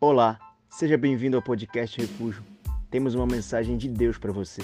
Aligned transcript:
Olá, 0.00 0.38
seja 0.70 0.96
bem-vindo 0.96 1.36
ao 1.36 1.42
podcast 1.42 2.00
Refúgio. 2.00 2.46
Temos 2.88 3.16
uma 3.16 3.26
mensagem 3.26 3.76
de 3.76 3.88
Deus 3.88 4.16
para 4.16 4.30
você. 4.30 4.62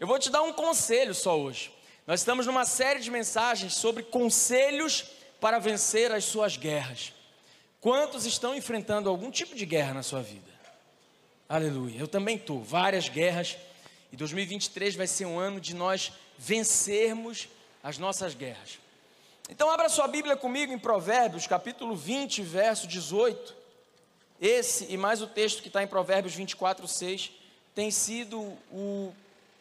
Eu 0.00 0.06
vou 0.06 0.18
te 0.18 0.30
dar 0.30 0.40
um 0.40 0.54
conselho 0.54 1.12
só 1.12 1.38
hoje. 1.38 1.70
Nós 2.06 2.20
estamos 2.20 2.46
numa 2.46 2.64
série 2.64 3.00
de 3.00 3.10
mensagens 3.10 3.74
sobre 3.74 4.02
conselhos 4.02 5.04
para 5.42 5.58
vencer 5.58 6.10
as 6.10 6.24
suas 6.24 6.56
guerras. 6.56 7.12
Quantos 7.78 8.24
estão 8.24 8.54
enfrentando 8.54 9.10
algum 9.10 9.30
tipo 9.30 9.54
de 9.54 9.66
guerra 9.66 9.92
na 9.92 10.02
sua 10.02 10.22
vida? 10.22 10.50
Aleluia. 11.46 11.98
Eu 11.98 12.08
também 12.08 12.36
estou. 12.36 12.62
Várias 12.62 13.10
guerras. 13.10 13.58
E 14.10 14.16
2023 14.16 14.96
vai 14.96 15.06
ser 15.06 15.26
um 15.26 15.38
ano 15.38 15.60
de 15.60 15.74
nós 15.74 16.12
vencermos 16.38 17.46
as 17.82 17.98
nossas 17.98 18.34
guerras. 18.34 18.83
Então, 19.50 19.70
abra 19.70 19.90
sua 19.90 20.08
Bíblia 20.08 20.36
comigo 20.36 20.72
em 20.72 20.78
Provérbios, 20.78 21.46
capítulo 21.46 21.94
20, 21.94 22.42
verso 22.42 22.86
18. 22.86 23.54
Esse 24.40 24.90
e 24.90 24.96
mais 24.96 25.20
o 25.20 25.26
texto 25.26 25.60
que 25.60 25.68
está 25.68 25.82
em 25.82 25.86
Provérbios 25.86 26.34
24, 26.34 26.88
6, 26.88 27.30
tem 27.74 27.90
sido 27.90 28.40
o 28.72 29.12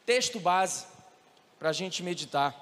texto 0.06 0.40
base 0.40 0.86
para 1.60 1.70
a 1.70 1.74
gente 1.74 2.02
meditar. 2.02 2.56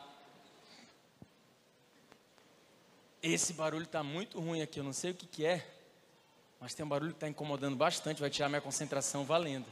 Esse 3.22 3.54
barulho 3.54 3.84
está 3.84 4.02
muito 4.02 4.40
ruim 4.40 4.64
aqui, 4.64 4.80
eu 4.80 4.84
não 4.84 4.94
sei 4.94 5.12
o 5.12 5.14
que, 5.14 5.28
que 5.28 5.46
é, 5.46 5.64
mas 6.60 6.74
tem 6.74 6.84
um 6.84 6.90
barulho 6.90 7.12
que 7.12 7.18
está 7.18 7.28
incomodando 7.28 7.76
bastante, 7.76 8.20
vai 8.20 8.32
tirar 8.32 8.50
minha 8.50 8.62
concentração 8.62 9.24
valendo. 9.24 9.68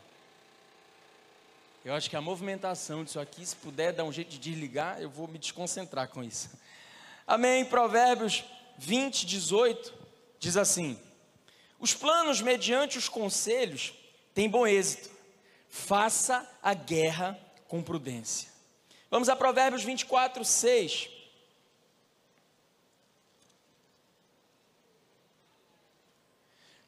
Eu 1.83 1.95
acho 1.95 2.09
que 2.09 2.15
a 2.15 2.21
movimentação 2.21 3.03
disso 3.03 3.19
aqui, 3.19 3.43
se 3.43 3.55
puder 3.55 3.91
dar 3.91 4.03
um 4.03 4.11
jeito 4.11 4.29
de 4.29 4.37
desligar, 4.37 5.01
eu 5.01 5.09
vou 5.09 5.27
me 5.27 5.39
desconcentrar 5.39 6.09
com 6.09 6.23
isso. 6.23 6.49
Amém. 7.29 7.63
Provérbios 7.63 8.43
20, 8.79 9.23
18 9.27 9.93
diz 10.39 10.57
assim: 10.57 10.99
Os 11.79 11.93
planos 11.93 12.41
mediante 12.41 12.97
os 12.97 13.07
conselhos 13.07 13.93
têm 14.33 14.49
bom 14.49 14.65
êxito. 14.65 15.11
Faça 15.69 16.49
a 16.59 16.73
guerra 16.73 17.39
com 17.67 17.83
prudência. 17.83 18.49
Vamos 19.11 19.29
a 19.29 19.35
Provérbios 19.35 19.83
24, 19.83 20.43
6. 20.43 21.07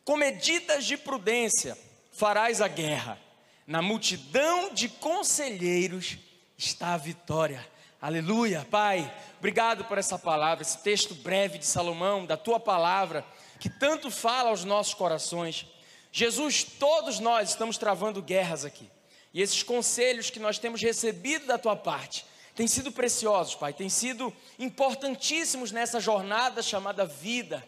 Com 0.04 0.18
medidas 0.18 0.86
de 0.86 0.98
prudência 0.98 1.78
farás 2.12 2.62
a 2.62 2.68
guerra, 2.68 3.22
na 3.68 3.80
multidão 3.80 4.74
de 4.74 4.90
conselheiros 4.90 6.18
está 6.58 6.96
a 6.96 6.98
vitória. 6.98 7.64
Aleluia, 8.02 8.66
Pai. 8.68 9.14
Obrigado 9.38 9.86
por 9.86 9.96
essa 9.96 10.18
palavra, 10.18 10.64
esse 10.64 10.80
texto 10.80 11.14
breve 11.14 11.60
de 11.60 11.68
Salomão, 11.68 12.26
da 12.26 12.36
tua 12.36 12.60
palavra, 12.60 13.24
que 13.60 13.70
tanto 13.70 14.10
fala 14.10 14.50
aos 14.50 14.66
nossos 14.66 14.96
corações. 14.96 15.68
Jesus, 16.12 16.64
todos 16.64 17.20
nós 17.20 17.50
estamos 17.50 17.78
travando 17.78 18.20
guerras 18.20 18.66
aqui. 18.66 18.90
E 19.32 19.40
esses 19.40 19.62
conselhos 19.62 20.32
que 20.32 20.40
nós 20.40 20.58
temos 20.58 20.82
recebido 20.82 21.46
da 21.46 21.60
tua 21.60 21.76
parte 21.76 22.26
têm 22.56 22.66
sido 22.66 22.92
preciosos, 22.92 23.54
Pai, 23.54 23.72
têm 23.72 23.88
sido 23.88 24.34
importantíssimos 24.58 25.72
nessa 25.72 26.00
jornada 26.00 26.64
chamada 26.64 27.06
vida. 27.06 27.64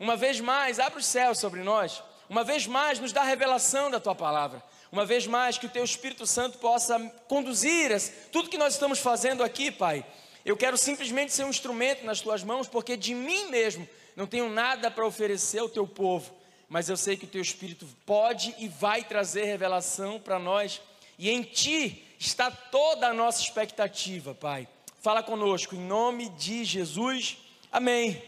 Uma 0.00 0.16
vez 0.16 0.40
mais, 0.40 0.80
abre 0.80 0.98
os 0.98 1.06
céus 1.06 1.38
sobre 1.38 1.62
nós. 1.62 2.02
Uma 2.28 2.42
vez 2.42 2.66
mais, 2.66 2.98
nos 2.98 3.12
dá 3.12 3.22
revelação 3.22 3.92
da 3.92 4.00
tua 4.00 4.16
palavra. 4.16 4.60
Uma 4.90 5.04
vez 5.04 5.26
mais, 5.26 5.58
que 5.58 5.66
o 5.66 5.70
teu 5.70 5.84
Espírito 5.84 6.26
Santo 6.26 6.58
possa 6.58 6.98
conduzir 7.28 7.90
tudo 8.32 8.48
que 8.48 8.56
nós 8.56 8.72
estamos 8.74 8.98
fazendo 8.98 9.42
aqui, 9.42 9.70
Pai. 9.70 10.04
Eu 10.44 10.56
quero 10.56 10.78
simplesmente 10.78 11.32
ser 11.32 11.44
um 11.44 11.50
instrumento 11.50 12.04
nas 12.06 12.20
tuas 12.20 12.42
mãos, 12.42 12.66
porque 12.66 12.96
de 12.96 13.14
mim 13.14 13.50
mesmo 13.50 13.86
não 14.16 14.26
tenho 14.26 14.48
nada 14.48 14.90
para 14.90 15.06
oferecer 15.06 15.58
ao 15.58 15.68
teu 15.68 15.86
povo, 15.86 16.32
mas 16.68 16.88
eu 16.88 16.96
sei 16.96 17.16
que 17.16 17.26
o 17.26 17.28
teu 17.28 17.42
Espírito 17.42 17.86
pode 18.06 18.54
e 18.58 18.66
vai 18.66 19.04
trazer 19.04 19.44
revelação 19.44 20.18
para 20.18 20.38
nós, 20.38 20.80
e 21.18 21.28
em 21.30 21.42
ti 21.42 22.04
está 22.18 22.50
toda 22.50 23.08
a 23.08 23.14
nossa 23.14 23.42
expectativa, 23.42 24.34
Pai. 24.34 24.66
Fala 25.00 25.22
conosco, 25.22 25.74
em 25.74 25.80
nome 25.80 26.30
de 26.30 26.64
Jesus, 26.64 27.36
amém. 27.70 28.22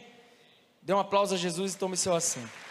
Dê 0.83 0.93
um 0.93 0.99
aplauso 0.99 1.35
a 1.35 1.39
Jesus 1.39 1.75
e 1.75 1.79
tome 1.79 1.97
seu 1.97 2.15
assento. 2.15 2.70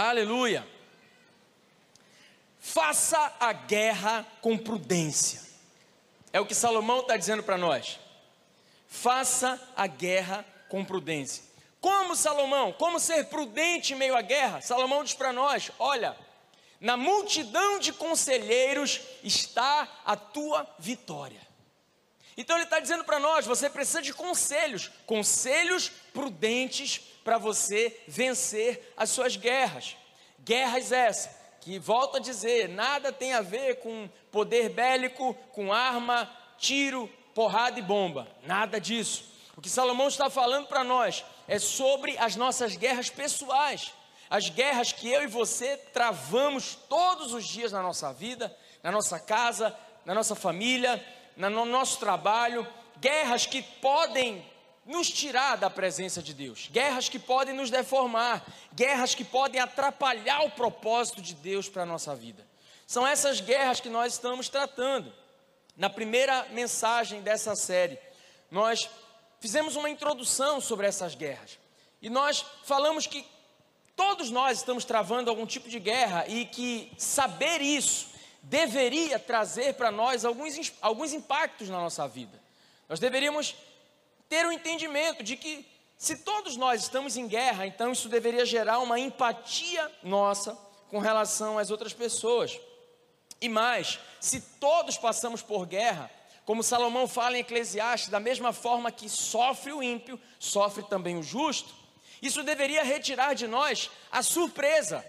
Aleluia. 0.00 0.64
Faça 2.60 3.34
a 3.40 3.52
guerra 3.52 4.24
com 4.40 4.56
prudência. 4.56 5.42
É 6.32 6.38
o 6.38 6.46
que 6.46 6.54
Salomão 6.54 7.00
está 7.00 7.16
dizendo 7.16 7.42
para 7.42 7.58
nós. 7.58 7.98
Faça 8.86 9.60
a 9.74 9.88
guerra 9.88 10.44
com 10.68 10.84
prudência. 10.84 11.42
Como 11.80 12.14
Salomão? 12.14 12.72
Como 12.72 13.00
ser 13.00 13.24
prudente 13.24 13.92
em 13.92 13.96
meio 13.96 14.14
à 14.14 14.22
guerra? 14.22 14.60
Salomão 14.60 15.02
diz 15.02 15.14
para 15.14 15.32
nós: 15.32 15.72
olha, 15.80 16.16
na 16.80 16.96
multidão 16.96 17.80
de 17.80 17.92
conselheiros 17.92 19.00
está 19.24 19.88
a 20.04 20.14
tua 20.14 20.64
vitória. 20.78 21.40
Então 22.36 22.54
ele 22.54 22.66
está 22.66 22.78
dizendo 22.78 23.02
para 23.02 23.18
nós: 23.18 23.46
você 23.46 23.68
precisa 23.68 24.00
de 24.00 24.14
conselhos, 24.14 24.92
conselhos 25.06 25.88
prudentes 26.12 27.00
para 27.28 27.36
você 27.36 27.94
vencer 28.08 28.94
as 28.96 29.10
suas 29.10 29.36
guerras. 29.36 29.94
Guerras 30.40 30.90
essas 30.90 31.36
que, 31.60 31.78
volto 31.78 32.16
a 32.16 32.20
dizer, 32.20 32.70
nada 32.70 33.12
tem 33.12 33.34
a 33.34 33.42
ver 33.42 33.80
com 33.80 34.08
poder 34.32 34.70
bélico, 34.70 35.34
com 35.52 35.70
arma, 35.70 36.34
tiro, 36.56 37.06
porrada 37.34 37.78
e 37.78 37.82
bomba. 37.82 38.26
Nada 38.44 38.80
disso. 38.80 39.30
O 39.54 39.60
que 39.60 39.68
Salomão 39.68 40.08
está 40.08 40.30
falando 40.30 40.68
para 40.68 40.82
nós 40.82 41.22
é 41.46 41.58
sobre 41.58 42.16
as 42.16 42.34
nossas 42.34 42.76
guerras 42.76 43.10
pessoais. 43.10 43.92
As 44.30 44.48
guerras 44.48 44.92
que 44.92 45.12
eu 45.12 45.22
e 45.22 45.26
você 45.26 45.76
travamos 45.76 46.76
todos 46.88 47.34
os 47.34 47.46
dias 47.46 47.72
na 47.72 47.82
nossa 47.82 48.10
vida, 48.10 48.56
na 48.82 48.90
nossa 48.90 49.20
casa, 49.20 49.78
na 50.02 50.14
nossa 50.14 50.34
família, 50.34 51.04
no 51.36 51.66
nosso 51.66 51.98
trabalho. 51.98 52.66
Guerras 52.98 53.44
que 53.44 53.60
podem 53.60 54.42
nos 54.88 55.10
tirar 55.10 55.56
da 55.56 55.68
presença 55.68 56.22
de 56.22 56.32
Deus, 56.32 56.70
guerras 56.72 57.10
que 57.10 57.18
podem 57.18 57.54
nos 57.54 57.68
deformar, 57.70 58.42
guerras 58.74 59.14
que 59.14 59.22
podem 59.22 59.60
atrapalhar 59.60 60.40
o 60.46 60.50
propósito 60.50 61.20
de 61.20 61.34
Deus 61.34 61.68
para 61.68 61.82
a 61.82 61.86
nossa 61.86 62.16
vida. 62.16 62.44
São 62.86 63.06
essas 63.06 63.38
guerras 63.38 63.80
que 63.80 63.90
nós 63.90 64.14
estamos 64.14 64.48
tratando. 64.48 65.12
Na 65.76 65.90
primeira 65.90 66.46
mensagem 66.52 67.20
dessa 67.20 67.54
série, 67.54 67.98
nós 68.50 68.88
fizemos 69.38 69.76
uma 69.76 69.90
introdução 69.90 70.58
sobre 70.58 70.86
essas 70.86 71.14
guerras 71.14 71.58
e 72.00 72.08
nós 72.08 72.44
falamos 72.64 73.06
que 73.06 73.26
todos 73.94 74.30
nós 74.30 74.58
estamos 74.58 74.86
travando 74.86 75.28
algum 75.28 75.44
tipo 75.44 75.68
de 75.68 75.78
guerra 75.78 76.26
e 76.28 76.46
que 76.46 76.90
saber 76.96 77.60
isso 77.60 78.08
deveria 78.42 79.18
trazer 79.18 79.74
para 79.74 79.90
nós 79.90 80.24
alguns, 80.24 80.72
alguns 80.80 81.12
impactos 81.12 81.68
na 81.68 81.76
nossa 81.76 82.08
vida. 82.08 82.40
Nós 82.88 82.98
deveríamos 82.98 83.54
ter 84.28 84.44
o 84.44 84.48
um 84.48 84.52
entendimento 84.52 85.22
de 85.22 85.36
que 85.36 85.66
se 85.96 86.18
todos 86.18 86.56
nós 86.56 86.82
estamos 86.82 87.16
em 87.16 87.26
guerra, 87.26 87.66
então 87.66 87.90
isso 87.90 88.08
deveria 88.08 88.46
gerar 88.46 88.78
uma 88.78 89.00
empatia 89.00 89.90
nossa 90.02 90.56
com 90.88 90.98
relação 90.98 91.58
às 91.58 91.70
outras 91.70 91.92
pessoas. 91.92 92.58
E 93.40 93.48
mais, 93.48 93.98
se 94.20 94.40
todos 94.60 94.96
passamos 94.96 95.42
por 95.42 95.66
guerra, 95.66 96.10
como 96.44 96.62
Salomão 96.62 97.06
fala 97.06 97.36
em 97.36 97.40
Eclesiastes, 97.40 98.10
da 98.10 98.20
mesma 98.20 98.52
forma 98.52 98.90
que 98.90 99.08
sofre 99.08 99.72
o 99.72 99.82
ímpio, 99.82 100.20
sofre 100.38 100.82
também 100.84 101.18
o 101.18 101.22
justo, 101.22 101.74
isso 102.22 102.42
deveria 102.42 102.82
retirar 102.82 103.34
de 103.34 103.46
nós 103.46 103.90
a 104.10 104.22
surpresa, 104.22 105.04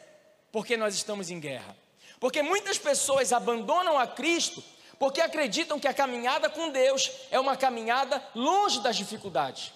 porque 0.52 0.76
nós 0.76 0.96
estamos 0.96 1.30
em 1.30 1.40
guerra. 1.40 1.78
Porque 2.20 2.42
muitas 2.42 2.78
pessoas 2.78 3.32
abandonam 3.32 3.98
a 3.98 4.06
Cristo 4.06 4.64
porque 5.00 5.22
acreditam 5.22 5.80
que 5.80 5.88
a 5.88 5.94
caminhada 5.94 6.50
com 6.50 6.70
Deus 6.70 7.10
é 7.32 7.40
uma 7.40 7.56
caminhada 7.56 8.22
longe 8.36 8.82
das 8.82 8.98
dificuldades. 8.98 9.72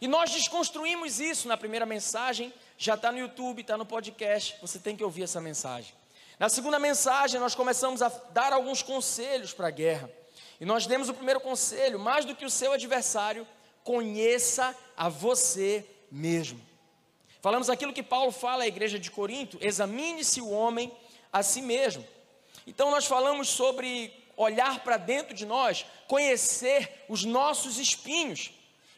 E 0.00 0.08
nós 0.08 0.32
desconstruímos 0.32 1.20
isso 1.20 1.46
na 1.46 1.56
primeira 1.56 1.86
mensagem, 1.86 2.52
já 2.76 2.94
está 2.94 3.12
no 3.12 3.18
YouTube, 3.18 3.60
está 3.62 3.78
no 3.78 3.86
podcast, 3.86 4.56
você 4.60 4.80
tem 4.80 4.96
que 4.96 5.04
ouvir 5.04 5.22
essa 5.22 5.40
mensagem. 5.40 5.94
Na 6.38 6.48
segunda 6.48 6.80
mensagem, 6.80 7.38
nós 7.38 7.54
começamos 7.54 8.02
a 8.02 8.08
dar 8.08 8.52
alguns 8.52 8.82
conselhos 8.82 9.52
para 9.52 9.68
a 9.68 9.70
guerra. 9.70 10.10
E 10.60 10.64
nós 10.64 10.84
demos 10.84 11.08
o 11.08 11.14
primeiro 11.14 11.40
conselho: 11.40 12.00
mais 12.00 12.24
do 12.24 12.34
que 12.34 12.44
o 12.44 12.50
seu 12.50 12.72
adversário, 12.72 13.46
conheça 13.84 14.76
a 14.96 15.08
você 15.08 15.86
mesmo. 16.10 16.60
Falamos 17.40 17.70
aquilo 17.70 17.92
que 17.92 18.02
Paulo 18.02 18.32
fala 18.32 18.64
à 18.64 18.66
igreja 18.66 18.98
de 18.98 19.12
Corinto: 19.12 19.58
examine-se 19.60 20.40
o 20.40 20.50
homem 20.50 20.92
a 21.32 21.44
si 21.44 21.62
mesmo. 21.62 22.04
Então, 22.66 22.90
nós 22.90 23.04
falamos 23.04 23.48
sobre 23.48 24.23
olhar 24.36 24.80
para 24.84 24.96
dentro 24.96 25.34
de 25.34 25.46
nós, 25.46 25.86
conhecer 26.06 27.04
os 27.08 27.24
nossos 27.24 27.78
espinhos. 27.78 28.50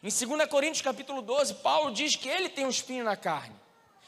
Em 0.03 0.09
2 0.09 0.47
Coríntios 0.49 0.81
capítulo 0.81 1.21
12, 1.21 1.55
Paulo 1.55 1.91
diz 1.91 2.15
que 2.15 2.29
ele 2.29 2.49
tem 2.49 2.65
um 2.65 2.69
espinho 2.69 3.03
na 3.03 3.15
carne. 3.15 3.55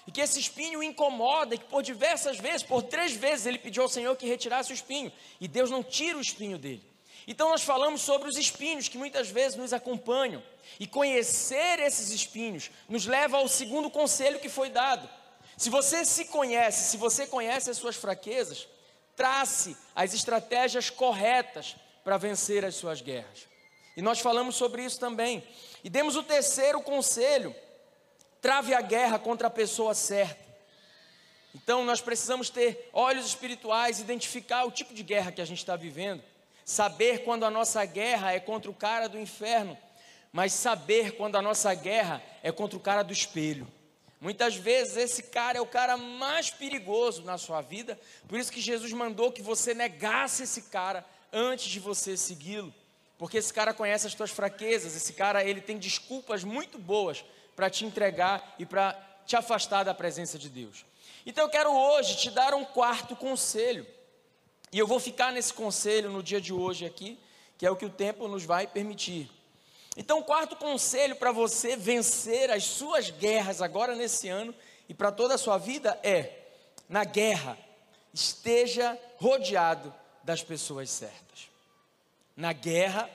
E 0.07 0.11
que 0.11 0.21
esse 0.21 0.39
espinho 0.39 0.79
o 0.79 0.83
incomoda, 0.83 1.53
e 1.53 1.57
que 1.57 1.65
por 1.65 1.83
diversas 1.83 2.39
vezes, 2.39 2.63
por 2.63 2.81
três 2.81 3.13
vezes, 3.13 3.45
ele 3.45 3.59
pediu 3.59 3.83
ao 3.83 3.89
Senhor 3.89 4.15
que 4.15 4.25
retirasse 4.25 4.71
o 4.71 4.73
espinho. 4.73 5.11
E 5.39 5.47
Deus 5.47 5.69
não 5.69 5.83
tira 5.83 6.17
o 6.17 6.21
espinho 6.21 6.57
dele. 6.57 6.83
Então 7.27 7.49
nós 7.49 7.61
falamos 7.61 8.01
sobre 8.01 8.27
os 8.27 8.37
espinhos 8.37 8.87
que 8.87 8.97
muitas 8.97 9.29
vezes 9.29 9.55
nos 9.55 9.71
acompanham. 9.71 10.41
E 10.79 10.87
conhecer 10.87 11.79
esses 11.79 12.09
espinhos 12.09 12.71
nos 12.87 13.05
leva 13.05 13.37
ao 13.37 13.47
segundo 13.47 13.89
conselho 13.89 14.39
que 14.39 14.49
foi 14.49 14.69
dado. 14.69 15.07
Se 15.55 15.69
você 15.69 16.03
se 16.05 16.25
conhece, 16.25 16.89
se 16.89 16.97
você 16.97 17.27
conhece 17.27 17.69
as 17.69 17.77
suas 17.77 17.95
fraquezas, 17.95 18.67
trace 19.19 19.75
as 19.93 20.13
estratégias 20.13 20.89
corretas 20.89 21.75
para 22.05 22.15
vencer 22.15 22.63
as 22.63 22.75
suas 22.75 23.01
guerras. 23.01 23.49
E 23.97 24.01
nós 24.01 24.21
falamos 24.21 24.55
sobre 24.55 24.81
isso 24.81 24.97
também. 24.97 25.43
E 25.83 25.89
demos 25.89 26.15
o 26.15 26.23
terceiro 26.23 26.81
conselho: 26.81 27.53
trave 28.39 28.73
a 28.73 28.79
guerra 28.79 29.19
contra 29.19 29.47
a 29.47 29.51
pessoa 29.51 29.93
certa. 29.93 30.39
Então 31.53 31.83
nós 31.83 31.99
precisamos 31.99 32.49
ter 32.49 32.89
olhos 32.93 33.25
espirituais, 33.25 33.99
identificar 33.99 34.63
o 34.63 34.71
tipo 34.71 34.93
de 34.93 35.03
guerra 35.03 35.33
que 35.33 35.41
a 35.41 35.45
gente 35.45 35.57
está 35.57 35.75
vivendo, 35.75 36.23
saber 36.63 37.25
quando 37.25 37.43
a 37.43 37.49
nossa 37.49 37.83
guerra 37.83 38.31
é 38.31 38.39
contra 38.39 38.71
o 38.71 38.73
cara 38.73 39.09
do 39.09 39.19
inferno, 39.19 39.77
mas 40.31 40.53
saber 40.53 41.17
quando 41.17 41.35
a 41.35 41.41
nossa 41.41 41.73
guerra 41.73 42.23
é 42.41 42.53
contra 42.53 42.77
o 42.77 42.81
cara 42.81 43.03
do 43.03 43.11
espelho. 43.11 43.67
Muitas 44.21 44.55
vezes 44.55 44.97
esse 44.97 45.23
cara 45.23 45.57
é 45.57 45.61
o 45.61 45.65
cara 45.65 45.95
mais 45.95 46.49
perigoso 46.49 47.23
na 47.23 47.37
sua 47.37 47.61
vida, 47.61 47.97
por 48.27 48.37
isso 48.37 48.51
que 48.51 48.59
Jesus 48.59 48.91
mandou 48.91 49.31
que 49.31 49.41
você 49.41 49.73
negasse 49.73 50.43
esse 50.43 50.63
cara 50.63 51.05
antes 51.31 51.67
de 51.67 51.79
você 51.79 52.17
segui-lo, 52.17 52.73
porque 53.17 53.37
esse 53.37 53.53
cara 53.53 53.73
conhece 53.73 54.07
as 54.07 54.13
tuas 54.13 54.31
fraquezas, 54.31 54.95
esse 54.95 55.13
cara 55.13 55.43
ele 55.43 55.61
tem 55.61 55.77
desculpas 55.77 56.43
muito 56.43 56.77
boas 56.77 57.23
para 57.55 57.69
te 57.69 57.85
entregar 57.85 58.55
e 58.59 58.65
para 58.65 58.93
te 59.25 59.35
afastar 59.35 59.83
da 59.83 59.93
presença 59.93 60.37
de 60.37 60.49
Deus. 60.49 60.85
Então 61.25 61.45
eu 61.45 61.49
quero 61.49 61.71
hoje 61.71 62.17
te 62.17 62.31
dar 62.31 62.53
um 62.53 62.65
quarto 62.65 63.15
conselho. 63.15 63.85
E 64.71 64.77
eu 64.77 64.85
vou 64.85 64.99
ficar 64.99 65.31
nesse 65.31 65.53
conselho 65.53 66.09
no 66.09 66.21
dia 66.21 66.39
de 66.39 66.53
hoje 66.53 66.85
aqui, 66.85 67.17
que 67.57 67.65
é 67.65 67.71
o 67.71 67.75
que 67.75 67.85
o 67.85 67.89
tempo 67.89 68.27
nos 68.27 68.43
vai 68.43 68.67
permitir. 68.67 69.29
Então, 69.99 70.19
o 70.19 70.23
quarto 70.23 70.55
conselho 70.55 71.13
para 71.17 71.33
você 71.33 71.75
vencer 71.75 72.49
as 72.49 72.63
suas 72.63 73.09
guerras 73.09 73.61
agora 73.61 73.97
nesse 73.97 74.29
ano 74.29 74.55
e 74.87 74.93
para 74.93 75.11
toda 75.11 75.35
a 75.35 75.37
sua 75.37 75.57
vida 75.57 75.99
é: 76.01 76.37
na 76.87 77.03
guerra, 77.03 77.57
esteja 78.13 78.97
rodeado 79.17 79.93
das 80.23 80.41
pessoas 80.41 80.89
certas. 80.89 81.49
Na 82.33 82.53
guerra, 82.53 83.09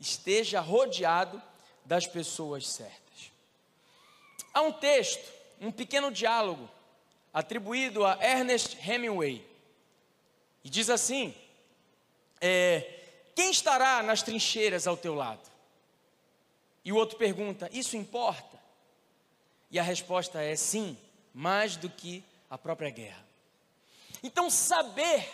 esteja 0.00 0.60
rodeado 0.60 1.42
das 1.84 2.06
pessoas 2.06 2.66
certas. 2.68 3.30
Há 4.54 4.62
um 4.62 4.72
texto, 4.72 5.30
um 5.60 5.70
pequeno 5.70 6.10
diálogo 6.10 6.70
atribuído 7.34 8.02
a 8.02 8.16
Ernest 8.18 8.78
Hemingway. 8.80 9.46
E 10.64 10.70
diz 10.70 10.88
assim: 10.88 11.34
é, 12.40 13.02
Quem 13.34 13.50
estará 13.50 14.02
nas 14.02 14.22
trincheiras 14.22 14.86
ao 14.86 14.96
teu 14.96 15.14
lado? 15.14 15.52
E 16.84 16.92
o 16.92 16.96
outro 16.96 17.16
pergunta: 17.16 17.68
Isso 17.72 17.96
importa? 17.96 18.62
E 19.70 19.78
a 19.78 19.82
resposta 19.82 20.42
é 20.42 20.54
sim, 20.54 20.96
mais 21.32 21.76
do 21.76 21.88
que 21.88 22.22
a 22.48 22.58
própria 22.58 22.90
guerra. 22.90 23.24
Então, 24.22 24.48
saber 24.48 25.26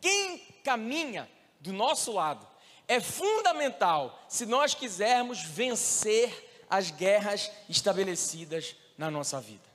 quem 0.00 0.38
caminha 0.64 1.28
do 1.60 1.72
nosso 1.72 2.12
lado 2.12 2.46
é 2.86 3.00
fundamental 3.00 4.24
se 4.28 4.46
nós 4.46 4.74
quisermos 4.74 5.42
vencer 5.42 6.64
as 6.70 6.90
guerras 6.90 7.50
estabelecidas 7.68 8.74
na 8.96 9.10
nossa 9.10 9.40
vida. 9.40 9.68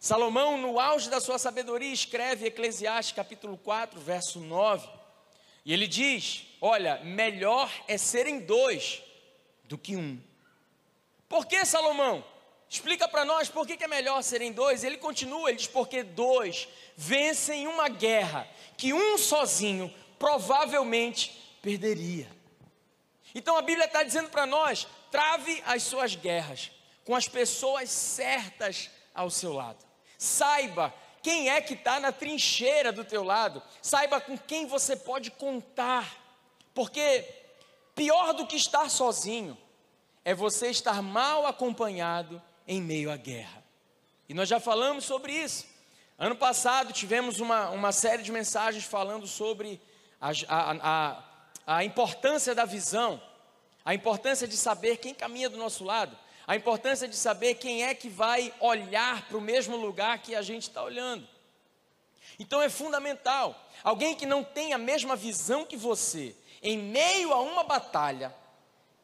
Salomão, 0.00 0.58
no 0.58 0.78
auge 0.78 1.08
da 1.08 1.20
sua 1.20 1.38
sabedoria, 1.38 1.92
escreve 1.92 2.46
Eclesiastes 2.46 3.14
capítulo 3.14 3.56
4, 3.56 3.98
verso 4.00 4.38
9. 4.38 4.86
E 5.64 5.72
ele 5.72 5.86
diz: 5.86 6.46
Olha, 6.60 7.00
melhor 7.02 7.70
é 7.88 7.96
serem 7.96 8.40
dois 8.40 9.02
do 9.64 9.78
que 9.78 9.96
um. 9.96 10.20
Por 11.28 11.46
que 11.46 11.64
Salomão? 11.64 12.24
Explica 12.68 13.06
para 13.06 13.24
nós 13.24 13.48
por 13.48 13.66
que 13.66 13.82
é 13.82 13.86
melhor 13.86 14.22
serem 14.22 14.52
dois. 14.52 14.82
Ele 14.82 14.96
continua, 14.96 15.48
ele 15.48 15.58
diz: 15.58 15.66
Porque 15.66 16.02
dois 16.02 16.68
vencem 16.96 17.66
uma 17.66 17.88
guerra 17.88 18.48
que 18.76 18.92
um 18.92 19.16
sozinho 19.16 19.92
provavelmente 20.18 21.30
perderia. 21.62 22.28
Então 23.34 23.56
a 23.56 23.62
Bíblia 23.62 23.86
está 23.86 24.02
dizendo 24.02 24.28
para 24.30 24.46
nós: 24.46 24.86
trave 25.10 25.62
as 25.66 25.82
suas 25.82 26.14
guerras 26.14 26.70
com 27.04 27.14
as 27.14 27.28
pessoas 27.28 27.90
certas 27.90 28.90
ao 29.14 29.30
seu 29.30 29.52
lado. 29.52 29.84
Saiba 30.18 30.92
quem 31.22 31.50
é 31.50 31.60
que 31.60 31.74
está 31.74 32.00
na 32.00 32.12
trincheira 32.12 32.92
do 32.92 33.04
teu 33.04 33.22
lado. 33.22 33.62
Saiba 33.82 34.20
com 34.20 34.36
quem 34.36 34.66
você 34.66 34.96
pode 34.96 35.30
contar. 35.30 36.22
Porque 36.74 37.24
pior 37.94 38.32
do 38.32 38.46
que 38.46 38.56
estar 38.56 38.90
sozinho 38.90 39.56
é 40.24 40.34
você 40.34 40.68
estar 40.68 41.02
mal 41.02 41.46
acompanhado 41.46 42.40
em 42.66 42.80
meio 42.80 43.10
à 43.10 43.16
guerra. 43.16 43.62
E 44.28 44.34
nós 44.34 44.48
já 44.48 44.58
falamos 44.58 45.04
sobre 45.04 45.32
isso. 45.32 45.66
Ano 46.18 46.36
passado 46.36 46.92
tivemos 46.92 47.40
uma, 47.40 47.70
uma 47.70 47.92
série 47.92 48.22
de 48.22 48.32
mensagens 48.32 48.84
falando 48.84 49.26
sobre 49.26 49.80
a, 50.20 50.30
a, 50.48 50.72
a, 50.82 51.24
a 51.66 51.84
importância 51.84 52.54
da 52.54 52.64
visão, 52.64 53.20
a 53.84 53.94
importância 53.94 54.48
de 54.48 54.56
saber 54.56 54.96
quem 54.96 55.12
caminha 55.12 55.50
do 55.50 55.58
nosso 55.58 55.84
lado 55.84 56.16
a 56.46 56.56
importância 56.56 57.08
de 57.08 57.16
saber 57.16 57.54
quem 57.54 57.84
é 57.84 57.94
que 57.94 58.08
vai 58.08 58.52
olhar 58.60 59.26
para 59.26 59.38
o 59.38 59.40
mesmo 59.40 59.76
lugar 59.76 60.18
que 60.18 60.34
a 60.34 60.42
gente 60.42 60.64
está 60.64 60.82
olhando. 60.82 61.26
Então 62.38 62.60
é 62.60 62.68
fundamental. 62.68 63.58
Alguém 63.82 64.14
que 64.14 64.26
não 64.26 64.44
tem 64.44 64.72
a 64.72 64.78
mesma 64.78 65.16
visão 65.16 65.64
que 65.64 65.76
você, 65.76 66.34
em 66.62 66.76
meio 66.76 67.32
a 67.32 67.40
uma 67.40 67.64
batalha, 67.64 68.34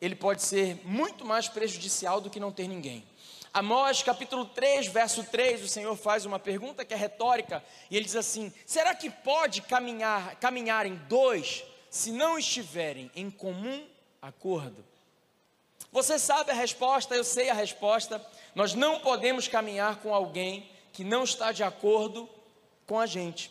ele 0.00 0.14
pode 0.14 0.43
ser 0.43 0.81
muito 0.85 1.25
mais 1.25 1.49
prejudicial 1.49 2.20
do 2.20 2.31
que 2.31 2.41
não 2.41 2.50
ter 2.50 2.67
ninguém. 2.67 3.05
Amós 3.52 4.02
capítulo 4.02 4.47
3, 4.47 4.87
verso 4.87 5.25
3, 5.25 5.62
o 5.62 5.69
Senhor 5.69 5.97
faz 5.97 6.25
uma 6.25 6.38
pergunta 6.38 6.85
que 6.85 6.94
é 6.94 6.97
retórica, 6.97 7.62
e 7.91 7.97
ele 7.97 8.05
diz 8.05 8.14
assim: 8.14 8.52
será 8.64 8.94
que 8.94 9.11
pode 9.11 9.61
caminhar, 9.62 10.87
em 10.87 10.94
dois 11.08 11.64
se 11.91 12.12
não 12.12 12.38
estiverem 12.38 13.11
em 13.14 13.29
comum 13.29 13.85
acordo? 14.23 14.85
Você 15.93 16.19
sabe 16.19 16.52
a 16.52 16.55
resposta, 16.55 17.17
eu 17.17 17.25
sei 17.25 17.50
a 17.50 17.55
resposta. 17.55 18.25
Nós 18.55 18.75
não 18.75 19.00
podemos 19.00 19.49
caminhar 19.49 19.97
com 19.97 20.14
alguém 20.14 20.70
que 20.93 21.02
não 21.02 21.25
está 21.25 21.50
de 21.50 21.64
acordo 21.64 22.29
com 22.87 23.00
a 23.00 23.06
gente, 23.06 23.50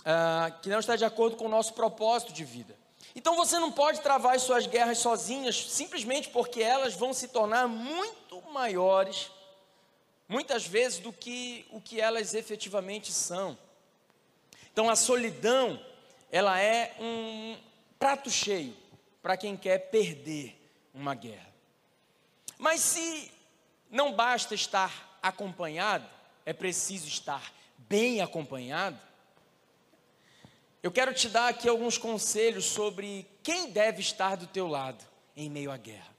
uh, 0.00 0.60
que 0.60 0.68
não 0.68 0.78
está 0.78 0.96
de 0.96 1.06
acordo 1.06 1.36
com 1.36 1.46
o 1.46 1.48
nosso 1.48 1.72
propósito 1.72 2.32
de 2.32 2.44
vida. 2.44 2.77
Então 3.18 3.34
você 3.34 3.58
não 3.58 3.72
pode 3.72 4.00
travar 4.00 4.36
as 4.36 4.42
suas 4.42 4.68
guerras 4.68 4.98
sozinhas, 4.98 5.68
simplesmente 5.72 6.28
porque 6.28 6.62
elas 6.62 6.94
vão 6.94 7.12
se 7.12 7.26
tornar 7.26 7.66
muito 7.66 8.40
maiores, 8.52 9.28
muitas 10.28 10.64
vezes, 10.64 11.00
do 11.00 11.12
que 11.12 11.66
o 11.72 11.80
que 11.80 12.00
elas 12.00 12.32
efetivamente 12.32 13.10
são. 13.10 13.58
Então 14.72 14.88
a 14.88 14.94
solidão, 14.94 15.84
ela 16.30 16.60
é 16.60 16.94
um 17.00 17.58
prato 17.98 18.30
cheio 18.30 18.76
para 19.20 19.36
quem 19.36 19.56
quer 19.56 19.90
perder 19.90 20.56
uma 20.94 21.16
guerra. 21.16 21.52
Mas 22.56 22.80
se 22.82 23.32
não 23.90 24.12
basta 24.12 24.54
estar 24.54 25.18
acompanhado, 25.20 26.08
é 26.46 26.52
preciso 26.52 27.08
estar 27.08 27.52
bem 27.78 28.20
acompanhado. 28.20 28.96
Eu 30.82 30.90
quero 30.92 31.12
te 31.12 31.28
dar 31.28 31.48
aqui 31.48 31.68
alguns 31.68 31.98
conselhos 31.98 32.64
sobre 32.64 33.26
quem 33.42 33.70
deve 33.70 34.00
estar 34.00 34.36
do 34.36 34.46
teu 34.46 34.68
lado 34.68 35.04
em 35.36 35.50
meio 35.50 35.70
à 35.70 35.76
guerra. 35.76 36.16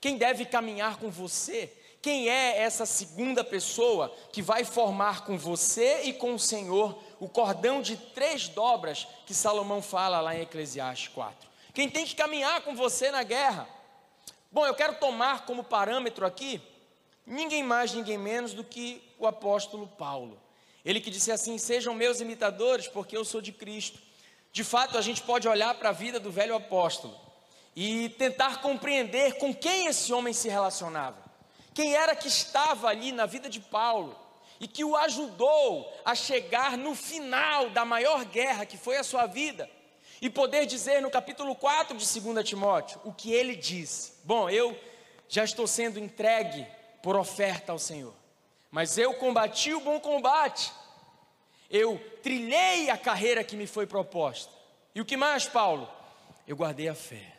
Quem 0.00 0.16
deve 0.16 0.44
caminhar 0.44 0.96
com 0.96 1.10
você? 1.10 1.72
Quem 2.00 2.28
é 2.28 2.58
essa 2.58 2.86
segunda 2.86 3.42
pessoa 3.42 4.14
que 4.32 4.40
vai 4.40 4.64
formar 4.64 5.24
com 5.24 5.36
você 5.36 6.02
e 6.04 6.12
com 6.12 6.34
o 6.34 6.38
Senhor 6.38 6.98
o 7.18 7.28
cordão 7.28 7.82
de 7.82 7.96
três 7.96 8.48
dobras 8.48 9.06
que 9.26 9.34
Salomão 9.34 9.82
fala 9.82 10.20
lá 10.20 10.34
em 10.34 10.42
Eclesiastes 10.42 11.08
4? 11.08 11.48
Quem 11.74 11.90
tem 11.90 12.06
que 12.06 12.14
caminhar 12.14 12.62
com 12.62 12.74
você 12.74 13.10
na 13.10 13.22
guerra? 13.22 13.68
Bom, 14.50 14.64
eu 14.64 14.74
quero 14.74 14.94
tomar 14.94 15.44
como 15.44 15.62
parâmetro 15.62 16.24
aqui 16.24 16.62
ninguém 17.26 17.62
mais, 17.62 17.92
ninguém 17.92 18.16
menos 18.16 18.54
do 18.54 18.64
que 18.64 19.02
o 19.18 19.26
apóstolo 19.26 19.86
Paulo. 19.86 20.40
Ele 20.88 21.02
que 21.02 21.10
disse 21.10 21.30
assim: 21.30 21.58
Sejam 21.58 21.92
meus 21.92 22.18
imitadores, 22.18 22.88
porque 22.88 23.14
eu 23.14 23.22
sou 23.22 23.42
de 23.42 23.52
Cristo. 23.52 23.98
De 24.50 24.64
fato, 24.64 24.96
a 24.96 25.02
gente 25.02 25.20
pode 25.20 25.46
olhar 25.46 25.74
para 25.74 25.90
a 25.90 25.92
vida 25.92 26.18
do 26.18 26.30
velho 26.30 26.56
apóstolo 26.56 27.14
e 27.76 28.08
tentar 28.08 28.62
compreender 28.62 29.34
com 29.34 29.54
quem 29.54 29.86
esse 29.86 30.10
homem 30.14 30.32
se 30.32 30.48
relacionava. 30.48 31.22
Quem 31.74 31.94
era 31.94 32.16
que 32.16 32.26
estava 32.26 32.88
ali 32.88 33.12
na 33.12 33.26
vida 33.26 33.50
de 33.50 33.60
Paulo 33.60 34.18
e 34.58 34.66
que 34.66 34.82
o 34.82 34.96
ajudou 34.96 35.92
a 36.06 36.14
chegar 36.14 36.78
no 36.78 36.94
final 36.94 37.68
da 37.68 37.84
maior 37.84 38.24
guerra 38.24 38.64
que 38.64 38.78
foi 38.78 38.96
a 38.96 39.04
sua 39.04 39.26
vida 39.26 39.68
e 40.22 40.30
poder 40.30 40.64
dizer 40.64 41.02
no 41.02 41.10
capítulo 41.10 41.54
4 41.54 41.94
de 41.98 42.20
2 42.20 42.48
Timóteo 42.48 42.98
o 43.04 43.12
que 43.12 43.30
ele 43.30 43.54
disse. 43.54 44.14
Bom, 44.24 44.48
eu 44.48 44.74
já 45.28 45.44
estou 45.44 45.66
sendo 45.66 45.98
entregue 45.98 46.66
por 47.02 47.14
oferta 47.14 47.72
ao 47.72 47.78
Senhor, 47.78 48.14
mas 48.70 48.96
eu 48.96 49.12
combati 49.14 49.74
o 49.74 49.80
bom 49.80 50.00
combate, 50.00 50.72
eu 51.70 52.00
trilhei 52.22 52.90
a 52.90 52.96
carreira 52.96 53.44
que 53.44 53.56
me 53.56 53.66
foi 53.66 53.86
proposta. 53.86 54.52
E 54.94 55.00
o 55.00 55.04
que 55.04 55.16
mais, 55.16 55.46
Paulo? 55.46 55.88
eu 56.48 56.56
guardei 56.56 56.88
a 56.88 56.94
fé. 56.94 57.34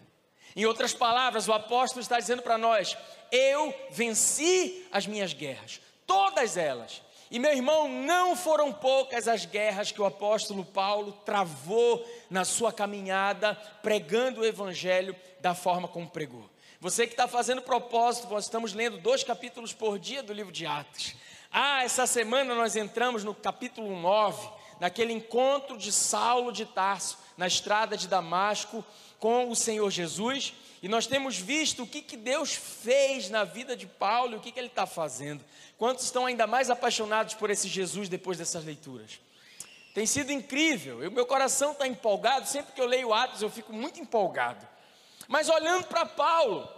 Em 0.56 0.66
outras 0.66 0.94
palavras, 0.94 1.48
o 1.48 1.54
apóstolo 1.54 2.02
está 2.02 2.20
dizendo 2.20 2.44
para 2.44 2.58
nós: 2.58 2.96
eu 3.32 3.74
venci 3.90 4.88
as 4.92 5.08
minhas 5.08 5.34
guerras, 5.34 5.82
todas 6.06 6.56
elas. 6.56 7.02
E 7.32 7.38
meu 7.38 7.52
irmão, 7.52 7.88
não 7.88 8.36
foram 8.36 8.72
poucas 8.74 9.28
as 9.28 9.46
guerras 9.46 9.92
que 9.92 10.02
o 10.02 10.06
apóstolo 10.06 10.66
Paulo 10.66 11.12
travou 11.26 12.04
na 12.30 12.44
sua 12.44 12.72
caminhada, 12.72 13.54
pregando 13.84 14.42
o 14.42 14.46
evangelho 14.46 15.16
da 15.40 15.54
forma 15.54 15.88
como 15.88 16.10
pregou. 16.10 16.50
Você 16.80 17.06
que 17.06 17.14
está 17.14 17.28
fazendo 17.28 17.62
propósito, 17.62 18.30
nós 18.30 18.46
estamos 18.46 18.74
lendo 18.74 18.98
dois 18.98 19.24
capítulos 19.24 19.74
por 19.74 20.00
dia 20.00 20.24
do 20.24 20.34
livro 20.34 20.52
de 20.52 20.66
Atos. 20.66 21.14
Ah, 21.52 21.84
essa 21.84 22.06
semana 22.06 22.54
nós 22.54 22.76
entramos 22.76 23.24
no 23.24 23.34
capítulo 23.34 24.00
9, 24.00 24.48
naquele 24.80 25.12
encontro 25.14 25.78
de 25.78 25.92
Saulo 25.92 26.52
de 26.52 26.64
Tarso, 26.64 27.18
na 27.36 27.48
estrada 27.48 27.98
de 27.98 28.08
Damasco, 28.08 28.86
com 29.18 29.50
o 29.50 29.56
Senhor 29.56 29.90
Jesus, 29.90 30.54
e 30.82 30.88
nós 30.88 31.08
temos 31.08 31.38
visto 31.38 31.84
o 31.84 31.88
que, 31.88 32.04
que 32.04 32.16
Deus 32.16 32.54
fez 32.54 33.32
na 33.32 33.44
vida 33.44 33.76
de 33.76 33.88
Paulo 33.88 34.34
e 34.34 34.36
o 34.36 34.40
que, 34.40 34.52
que 34.52 34.60
ele 34.60 34.68
está 34.68 34.86
fazendo. 34.86 35.44
Quantos 35.78 36.06
estão 36.06 36.28
ainda 36.28 36.46
mais 36.46 36.70
apaixonados 36.70 37.34
por 37.34 37.50
esse 37.50 37.68
Jesus 37.68 38.08
depois 38.08 38.38
dessas 38.38 38.64
leituras? 38.64 39.20
Tem 39.96 40.06
sido 40.06 40.32
incrível, 40.32 41.00
o 41.00 41.12
meu 41.12 41.26
coração 41.26 41.72
está 41.72 41.88
empolgado, 41.88 42.48
sempre 42.48 42.74
que 42.74 42.80
eu 42.80 42.86
leio 42.86 43.12
Atos 43.12 43.42
eu 43.42 43.50
fico 43.50 43.74
muito 43.74 44.00
empolgado. 44.00 44.66
Mas 45.28 45.50
olhando 45.50 45.86
para 45.86 46.06
Paulo, 46.06 46.70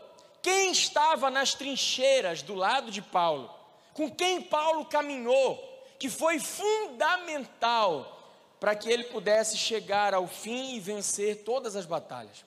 quem 0.42 0.72
estava 0.72 1.30
nas 1.30 1.54
trincheiras 1.54 2.42
do 2.42 2.56
lado 2.56 2.90
de 2.90 3.02
Paulo, 3.02 3.61
com 4.02 4.10
quem 4.10 4.42
Paulo 4.42 4.84
caminhou, 4.86 5.86
que 6.00 6.10
foi 6.10 6.40
fundamental 6.40 8.20
para 8.60 8.74
que 8.74 8.90
ele 8.90 9.04
pudesse 9.04 9.56
chegar 9.56 10.12
ao 10.12 10.28
fim 10.28 10.74
e 10.74 10.80
vencer 10.80 11.44
todas 11.44 11.76
as 11.76 11.86
batalhas. 11.86 12.44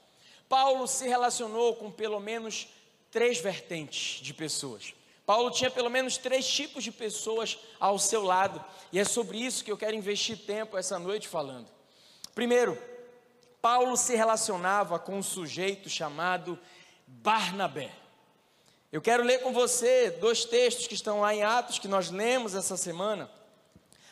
Paulo 0.49 0.89
se 0.89 1.07
relacionou 1.07 1.77
com 1.77 1.93
pelo 1.93 2.19
menos 2.19 2.67
três 3.09 3.39
vertentes 3.39 4.21
de 4.21 4.35
pessoas. 4.35 4.95
Paulo 5.25 5.49
tinha 5.53 5.71
pelo 5.71 5.89
menos 5.89 6.19
três 6.19 6.45
tipos 6.45 6.83
de 6.83 6.91
pessoas 6.91 7.57
ao 7.79 8.01
seu 8.01 8.25
lado, 8.25 8.63
e 8.91 8.99
é 8.99 9.05
sobre 9.05 9.39
isso 9.39 9.63
que 9.63 9.71
eu 9.71 9.79
quero 9.79 9.95
investir 9.95 10.37
tempo 10.37 10.77
essa 10.77 10.99
noite 10.99 11.29
falando. 11.29 11.69
Primeiro, 12.35 12.77
Paulo 13.63 13.97
se 13.97 14.17
relacionava 14.17 14.99
com 14.99 15.19
um 15.19 15.23
sujeito 15.23 15.89
chamado 15.89 16.59
Barnabé. 17.07 18.04
Eu 18.95 19.03
quero 19.03 19.25
ler 19.25 19.41
com 19.41 19.53
você 19.53 20.09
dois 20.09 20.45
textos 20.45 20.87
que 20.87 20.95
estão 20.95 21.23
lá 21.23 21.35
em 21.35 21.43
Atos, 21.43 21.81
que 21.81 21.89
nós 21.89 22.11
lemos 22.11 22.55
essa 22.55 22.77
semana. 22.77 23.29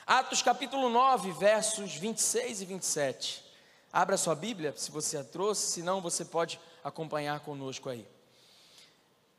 Atos 0.05 0.43
capítulo 0.43 0.89
9, 0.89 1.31
versos 1.31 1.95
26 1.95 2.63
e 2.63 2.65
27. 2.65 3.45
Abra 3.93 4.17
sua 4.17 4.35
Bíblia, 4.35 4.75
se 4.77 4.91
você 4.91 5.19
a 5.19 5.23
trouxe, 5.23 5.71
se 5.71 5.85
não, 5.85 6.01
você 6.01 6.25
pode 6.25 6.59
acompanhar 6.83 7.39
conosco 7.39 7.89
aí. 7.89 8.05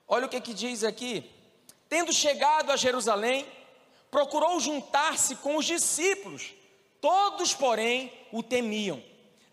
Olha 0.07 0.27
o 0.27 0.29
que, 0.29 0.39
que 0.39 0.53
diz 0.53 0.81
aqui. 0.81 1.29
Tendo 1.89 2.13
chegado 2.13 2.71
a 2.71 2.77
Jerusalém, 2.77 3.45
procurou 4.09 4.61
juntar-se 4.61 5.35
com 5.35 5.57
os 5.57 5.65
discípulos. 5.65 6.53
Todos, 7.01 7.53
porém, 7.53 8.13
o 8.31 8.41
temiam, 8.41 9.03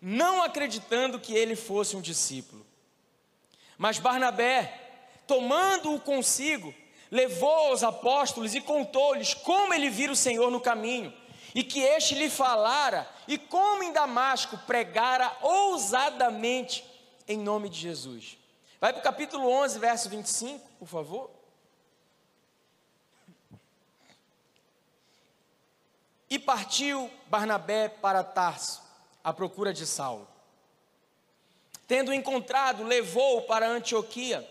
não 0.01 0.41
acreditando 0.41 1.19
que 1.19 1.33
ele 1.33 1.57
fosse 1.57 1.97
um 1.97 2.01
discípulo. 2.01 2.65
Mas 3.77 3.99
Barnabé, 3.99 4.80
tomando-o 5.27 5.99
consigo, 5.99 6.73
levou 7.09 7.69
aos 7.69 7.83
apóstolos 7.83 8.55
e 8.55 8.61
contou-lhes 8.61 9.33
como 9.33 9.73
ele 9.73 9.89
vira 9.89 10.13
o 10.13 10.15
Senhor 10.15 10.49
no 10.49 10.61
caminho, 10.61 11.13
e 11.53 11.63
que 11.63 11.81
este 11.81 12.15
lhe 12.15 12.29
falara, 12.29 13.09
e 13.27 13.37
como 13.37 13.83
em 13.83 13.91
Damasco 13.91 14.57
pregara 14.59 15.35
ousadamente 15.41 16.85
em 17.27 17.37
nome 17.37 17.69
de 17.69 17.79
Jesus. 17.79 18.37
Vai 18.79 18.93
para 18.93 18.99
o 18.99 19.03
capítulo 19.03 19.49
11, 19.49 19.79
verso 19.79 20.09
25, 20.09 20.67
por 20.79 20.87
favor. 20.87 21.29
E 26.29 26.39
partiu 26.39 27.11
Barnabé 27.27 27.89
para 27.89 28.23
Tarso, 28.23 28.81
à 29.21 29.33
procura 29.33 29.73
de 29.73 29.85
Saulo. 29.85 30.27
Tendo 31.85 32.13
encontrado, 32.13 32.85
levou-o 32.85 33.41
para 33.41 33.67
Antioquia 33.67 34.49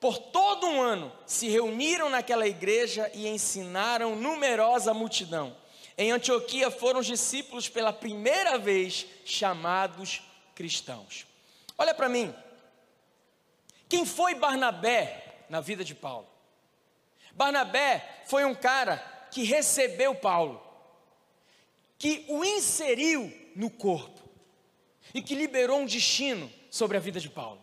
por 0.00 0.18
todo 0.18 0.66
um 0.66 0.80
ano 0.80 1.12
se 1.26 1.48
reuniram 1.48 2.08
naquela 2.08 2.46
igreja 2.46 3.10
e 3.14 3.26
ensinaram 3.26 4.14
numerosa 4.14 4.94
multidão. 4.94 5.56
Em 5.96 6.12
Antioquia 6.12 6.70
foram 6.70 7.00
os 7.00 7.06
discípulos 7.06 7.68
pela 7.68 7.92
primeira 7.92 8.56
vez 8.56 9.06
chamados 9.24 10.22
cristãos. 10.54 11.26
Olha 11.76 11.92
para 11.92 12.08
mim. 12.08 12.34
Quem 13.88 14.04
foi 14.04 14.34
Barnabé 14.34 15.44
na 15.48 15.60
vida 15.60 15.82
de 15.82 15.94
Paulo? 15.94 16.28
Barnabé 17.32 18.22
foi 18.26 18.44
um 18.44 18.54
cara 18.54 18.96
que 19.30 19.42
recebeu 19.42 20.14
Paulo, 20.14 20.62
que 21.98 22.24
o 22.28 22.44
inseriu 22.44 23.32
no 23.56 23.70
corpo 23.70 24.20
e 25.12 25.22
que 25.22 25.34
liberou 25.34 25.80
um 25.80 25.86
destino 25.86 26.52
sobre 26.70 26.96
a 26.96 27.00
vida 27.00 27.18
de 27.18 27.28
Paulo. 27.28 27.60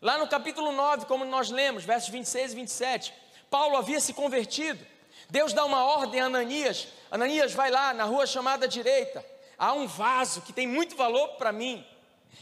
Lá 0.00 0.18
no 0.18 0.28
capítulo 0.28 0.72
9, 0.72 1.06
como 1.06 1.24
nós 1.24 1.50
lemos, 1.50 1.84
versos 1.84 2.10
26 2.10 2.52
e 2.52 2.56
27, 2.56 3.14
Paulo 3.50 3.76
havia 3.76 4.00
se 4.00 4.12
convertido. 4.12 4.84
Deus 5.30 5.52
dá 5.52 5.64
uma 5.64 5.84
ordem 5.84 6.20
a 6.20 6.26
Ananias: 6.26 6.88
Ananias, 7.10 7.52
vai 7.52 7.70
lá 7.70 7.94
na 7.94 8.04
rua 8.04 8.26
chamada 8.26 8.68
direita. 8.68 9.24
Há 9.58 9.72
um 9.72 9.86
vaso 9.86 10.42
que 10.42 10.52
tem 10.52 10.66
muito 10.66 10.94
valor 10.96 11.28
para 11.36 11.50
mim. 11.50 11.84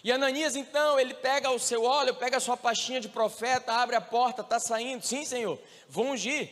E 0.03 0.11
Ananias, 0.11 0.57
então, 0.57 0.99
ele 0.99 1.15
pega 1.15 1.51
o 1.51 1.59
seu 1.59 1.85
óleo, 1.85 2.15
pega 2.15 2.37
a 2.37 2.41
sua 2.41 2.57
pastinha 2.57 3.01
de 3.01 3.09
profeta, 3.09 3.73
abre 3.73 3.95
a 3.95 4.01
porta, 4.01 4.43
está 4.43 4.59
saindo. 4.59 5.07
Sim, 5.07 5.25
Senhor, 5.25 5.59
vou 5.89 6.07
ungir. 6.07 6.51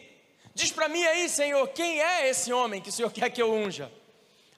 Diz 0.54 0.70
para 0.70 0.88
mim 0.88 1.02
aí, 1.04 1.28
Senhor, 1.28 1.66
quem 1.68 2.00
é 2.00 2.28
esse 2.28 2.52
homem 2.52 2.80
que 2.80 2.90
o 2.90 2.92
Senhor 2.92 3.10
quer 3.10 3.28
que 3.30 3.42
eu 3.42 3.52
unja? 3.52 3.90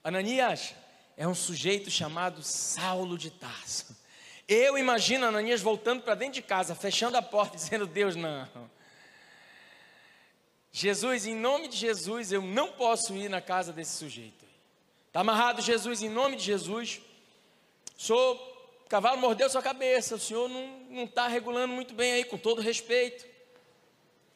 Ananias 0.02 0.74
é 1.16 1.26
um 1.26 1.34
sujeito 1.34 1.90
chamado 1.90 2.42
Saulo 2.42 3.16
de 3.16 3.30
Tarso. 3.30 4.03
Eu 4.46 4.76
imagino 4.76 5.26
Ananias 5.26 5.62
voltando 5.62 6.02
para 6.02 6.14
dentro 6.14 6.34
de 6.34 6.42
casa, 6.42 6.74
fechando 6.74 7.16
a 7.16 7.22
porta, 7.22 7.56
dizendo: 7.56 7.86
Deus, 7.86 8.14
não. 8.14 8.48
Jesus, 10.70 11.24
em 11.24 11.36
nome 11.36 11.68
de 11.68 11.76
Jesus, 11.76 12.32
eu 12.32 12.42
não 12.42 12.72
posso 12.72 13.14
ir 13.14 13.28
na 13.30 13.40
casa 13.40 13.72
desse 13.72 13.96
sujeito. 13.96 14.44
Está 15.06 15.20
amarrado, 15.20 15.62
Jesus, 15.62 16.02
em 16.02 16.08
nome 16.08 16.36
de 16.36 16.42
Jesus. 16.42 17.00
O 18.10 18.88
cavalo 18.88 19.20
mordeu 19.20 19.48
sua 19.48 19.62
cabeça, 19.62 20.16
o 20.16 20.18
senhor 20.18 20.48
não 20.48 21.04
está 21.04 21.28
regulando 21.28 21.72
muito 21.72 21.94
bem 21.94 22.14
aí, 22.14 22.24
com 22.24 22.36
todo 22.36 22.60
respeito. 22.60 23.24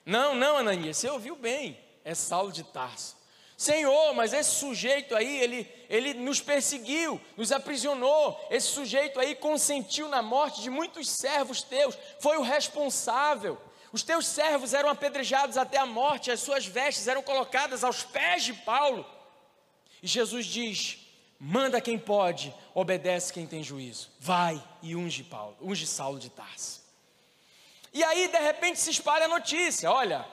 Não, 0.07 0.35
não, 0.35 0.57
Ananias, 0.57 0.97
você 0.97 1.11
ouviu 1.11 1.35
bem. 1.35 1.79
É 2.05 2.15
Saulo 2.15 2.53
de 2.53 2.63
Tarso. 2.63 3.18
Senhor, 3.59 4.15
mas 4.15 4.33
esse 4.33 4.53
sujeito 4.53 5.17
aí, 5.17 5.41
ele, 5.41 5.69
ele 5.91 6.15
nos 6.15 6.41
perseguiu, 6.41 7.21
nos 7.37 7.51
aprisionou. 7.51 8.41
Esse 8.53 8.69
sujeito 8.69 9.19
aí 9.19 9.35
consentiu 9.35 10.09
na 10.09 10.23
morte 10.23 10.63
de 10.63 10.71
muitos 10.71 11.11
servos 11.11 11.61
teus, 11.61 11.99
foi 12.21 12.39
o 12.39 12.43
responsável. 12.43 13.61
Os 13.93 14.05
teus 14.05 14.29
servos 14.29 14.75
eram 14.75 14.89
apedrejados 14.89 15.57
até 15.57 15.77
a 15.77 15.85
morte, 15.85 16.31
as 16.31 16.39
suas 16.39 16.67
vestes 16.67 17.09
eram 17.09 17.21
colocadas 17.21 17.83
aos 17.83 18.05
pés 18.05 18.45
de 18.45 18.55
Paulo. 18.55 19.05
E 20.01 20.07
Jesus 20.07 20.47
diz: 20.47 20.99
manda 21.37 21.81
quem 21.81 21.99
pode, 21.99 22.55
obedece 22.73 23.33
quem 23.33 23.45
tem 23.45 23.65
juízo. 23.65 24.09
Vai 24.21 24.63
e 24.81 24.95
unge 24.95 25.25
Paulo, 25.25 25.57
unge 25.61 25.85
Saulo 25.85 26.21
de 26.21 26.31
Tarso. 26.31 26.81
E 27.93 28.05
aí, 28.05 28.29
de 28.29 28.39
repente, 28.39 28.79
se 28.79 28.91
espalha 28.91 29.25
a 29.25 29.29
notícia: 29.29 29.91
olha, 29.91 30.25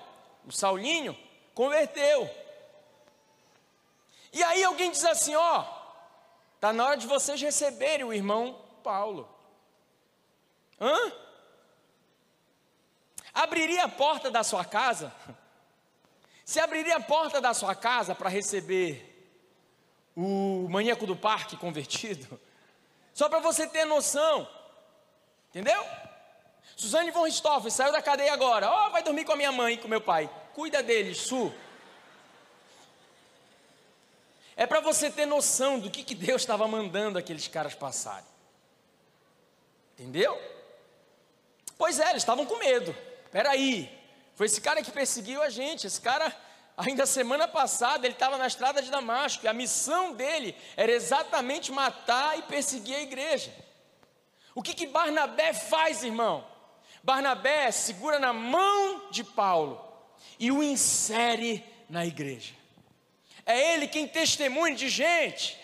o 0.45 0.51
Saulinho 0.51 1.17
converteu. 1.55 2.44
E 4.35 4.43
aí 4.43 4.65
alguém 4.65 4.91
diz 4.91 5.05
assim: 5.05 5.33
ó, 5.33 5.63
está 6.55 6.73
na 6.73 6.85
hora 6.85 6.97
de 6.97 7.07
vocês 7.07 7.41
receberem 7.41 8.05
o 8.05 8.11
irmão 8.11 8.61
Paulo. 8.83 9.33
Hã? 10.79 11.13
Abriria 13.33 13.85
a 13.85 13.87
porta 13.87 14.29
da 14.29 14.43
sua 14.43 14.65
casa? 14.65 15.13
Se 16.43 16.59
abriria 16.59 16.97
a 16.97 16.99
porta 16.99 17.39
da 17.39 17.53
sua 17.53 17.73
casa 17.73 18.13
para 18.13 18.27
receber 18.27 19.13
o 20.13 20.67
maníaco 20.69 21.07
do 21.07 21.15
parque 21.15 21.55
convertido? 21.55 22.37
Só 23.13 23.29
para 23.29 23.39
você 23.39 23.65
ter 23.65 23.85
noção, 23.85 24.45
entendeu? 25.47 25.81
Suzane 26.75 27.09
von 27.11 27.23
Richthofen 27.23 27.71
saiu 27.71 27.93
da 27.93 28.01
cadeia 28.01 28.33
agora. 28.33 28.69
Ó, 28.69 28.87
oh, 28.87 28.89
vai 28.89 29.01
dormir 29.01 29.23
com 29.23 29.31
a 29.31 29.37
minha 29.37 29.53
mãe 29.53 29.75
e 29.75 29.77
com 29.77 29.87
meu 29.87 30.01
pai. 30.01 30.29
Cuida 30.53 30.83
deles, 30.83 31.19
Su. 31.19 31.53
É 34.55 34.65
para 34.65 34.79
você 34.79 35.09
ter 35.09 35.25
noção 35.25 35.79
do 35.79 35.89
que, 35.89 36.03
que 36.03 36.15
Deus 36.15 36.41
estava 36.41 36.67
mandando 36.67 37.17
aqueles 37.17 37.47
caras 37.47 37.75
passarem. 37.75 38.25
Entendeu? 39.93 40.39
Pois 41.77 41.99
é, 41.99 42.09
eles 42.09 42.21
estavam 42.21 42.45
com 42.45 42.57
medo. 42.57 42.95
Peraí, 43.31 43.89
foi 44.35 44.45
esse 44.45 44.61
cara 44.61 44.81
que 44.81 44.91
perseguiu 44.91 45.41
a 45.41 45.49
gente. 45.49 45.87
Esse 45.87 45.99
cara, 45.99 46.33
ainda 46.77 47.05
semana 47.05 47.47
passada, 47.47 48.07
ele 48.07 48.13
estava 48.13 48.37
na 48.37 48.47
estrada 48.47 48.81
de 48.81 48.89
Damasco. 48.89 49.45
E 49.45 49.47
a 49.47 49.53
missão 49.53 50.13
dele 50.13 50.55
era 50.77 50.91
exatamente 50.91 51.71
matar 51.71 52.37
e 52.37 52.43
perseguir 52.43 52.95
a 52.95 53.01
igreja. 53.01 53.53
O 54.53 54.61
que, 54.61 54.73
que 54.73 54.87
Barnabé 54.87 55.53
faz, 55.53 56.03
irmão? 56.03 56.45
Barnabé 57.03 57.71
segura 57.71 58.19
na 58.19 58.31
mão 58.31 59.09
de 59.11 59.23
Paulo 59.23 59.85
e 60.39 60.49
o 60.49 60.63
insere 60.63 61.63
na 61.89 62.05
igreja. 62.05 62.53
É 63.45 63.73
ele 63.73 63.87
quem 63.87 64.07
testemunha 64.07 64.75
de 64.75 64.89
gente. 64.89 65.57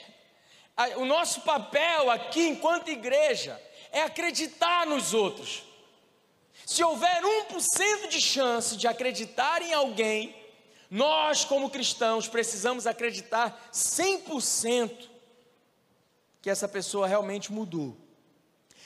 O 0.97 1.05
nosso 1.05 1.41
papel 1.41 2.09
aqui, 2.11 2.47
enquanto 2.47 2.89
igreja, 2.89 3.61
é 3.91 4.01
acreditar 4.01 4.85
nos 4.85 5.13
outros. 5.13 5.63
Se 6.65 6.83
houver 6.83 7.21
1% 7.21 8.07
de 8.07 8.21
chance 8.21 8.77
de 8.77 8.87
acreditar 8.87 9.61
em 9.61 9.73
alguém, 9.73 10.35
nós, 10.89 11.43
como 11.43 11.69
cristãos, 11.69 12.27
precisamos 12.27 12.85
acreditar 12.85 13.69
100% 13.73 15.09
que 16.41 16.49
essa 16.49 16.67
pessoa 16.67 17.07
realmente 17.07 17.51
mudou. 17.51 17.97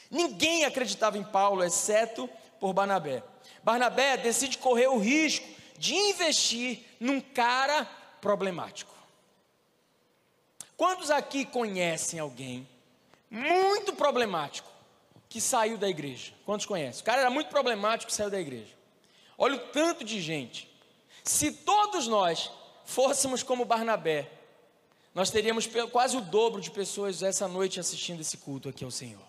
Ninguém 0.09 0.65
acreditava 0.65 1.17
em 1.17 1.23
Paulo, 1.23 1.63
exceto 1.63 2.29
por 2.59 2.73
Barnabé. 2.73 3.23
Barnabé 3.63 4.17
decide 4.17 4.57
correr 4.57 4.87
o 4.87 4.97
risco 4.97 5.47
de 5.77 5.93
investir 5.93 6.83
num 6.99 7.19
cara 7.19 7.87
problemático. 8.25 8.91
Quantos 10.75 11.11
aqui 11.11 11.45
conhecem 11.45 12.19
alguém 12.19 12.67
muito 13.29 13.93
problemático 13.93 14.67
que 15.29 15.39
saiu 15.39 15.77
da 15.77 15.87
igreja? 15.87 16.33
Quantos 16.43 16.65
conhecem? 16.65 17.03
O 17.03 17.05
cara 17.05 17.21
era 17.21 17.29
muito 17.29 17.51
problemático 17.51 18.11
e 18.11 18.15
saiu 18.15 18.31
da 18.31 18.41
igreja. 18.41 18.73
Olha 19.37 19.57
o 19.57 19.59
tanto 19.67 20.03
de 20.03 20.19
gente. 20.19 20.67
Se 21.23 21.51
todos 21.51 22.07
nós 22.07 22.51
fôssemos 22.83 23.43
como 23.43 23.63
Barnabé, 23.63 24.31
nós 25.13 25.29
teríamos 25.29 25.69
quase 25.91 26.17
o 26.17 26.21
dobro 26.21 26.59
de 26.59 26.71
pessoas 26.71 27.21
essa 27.21 27.47
noite 27.47 27.79
assistindo 27.79 28.21
esse 28.21 28.37
culto 28.37 28.69
aqui 28.69 28.83
ao 28.83 28.89
Senhor. 28.89 29.21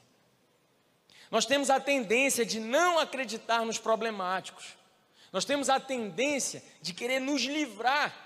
Nós 1.31 1.45
temos 1.45 1.69
a 1.69 1.79
tendência 1.79 2.47
de 2.47 2.59
não 2.59 2.99
acreditar 2.99 3.63
nos 3.67 3.77
problemáticos. 3.77 4.69
Nós 5.31 5.45
temos 5.45 5.69
a 5.69 5.79
tendência 5.79 6.65
de 6.81 6.95
querer 6.95 7.21
nos 7.21 7.43
livrar 7.43 8.26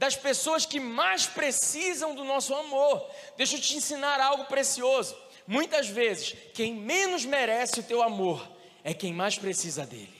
das 0.00 0.16
pessoas 0.16 0.64
que 0.64 0.80
mais 0.80 1.26
precisam 1.26 2.14
do 2.14 2.24
nosso 2.24 2.54
amor. 2.54 3.06
Deixa 3.36 3.56
eu 3.56 3.60
te 3.60 3.76
ensinar 3.76 4.18
algo 4.18 4.46
precioso. 4.46 5.14
Muitas 5.46 5.88
vezes, 5.88 6.34
quem 6.54 6.72
menos 6.72 7.26
merece 7.26 7.80
o 7.80 7.82
teu 7.82 8.02
amor 8.02 8.50
é 8.82 8.94
quem 8.94 9.12
mais 9.12 9.38
precisa 9.38 9.84
dele. 9.84 10.18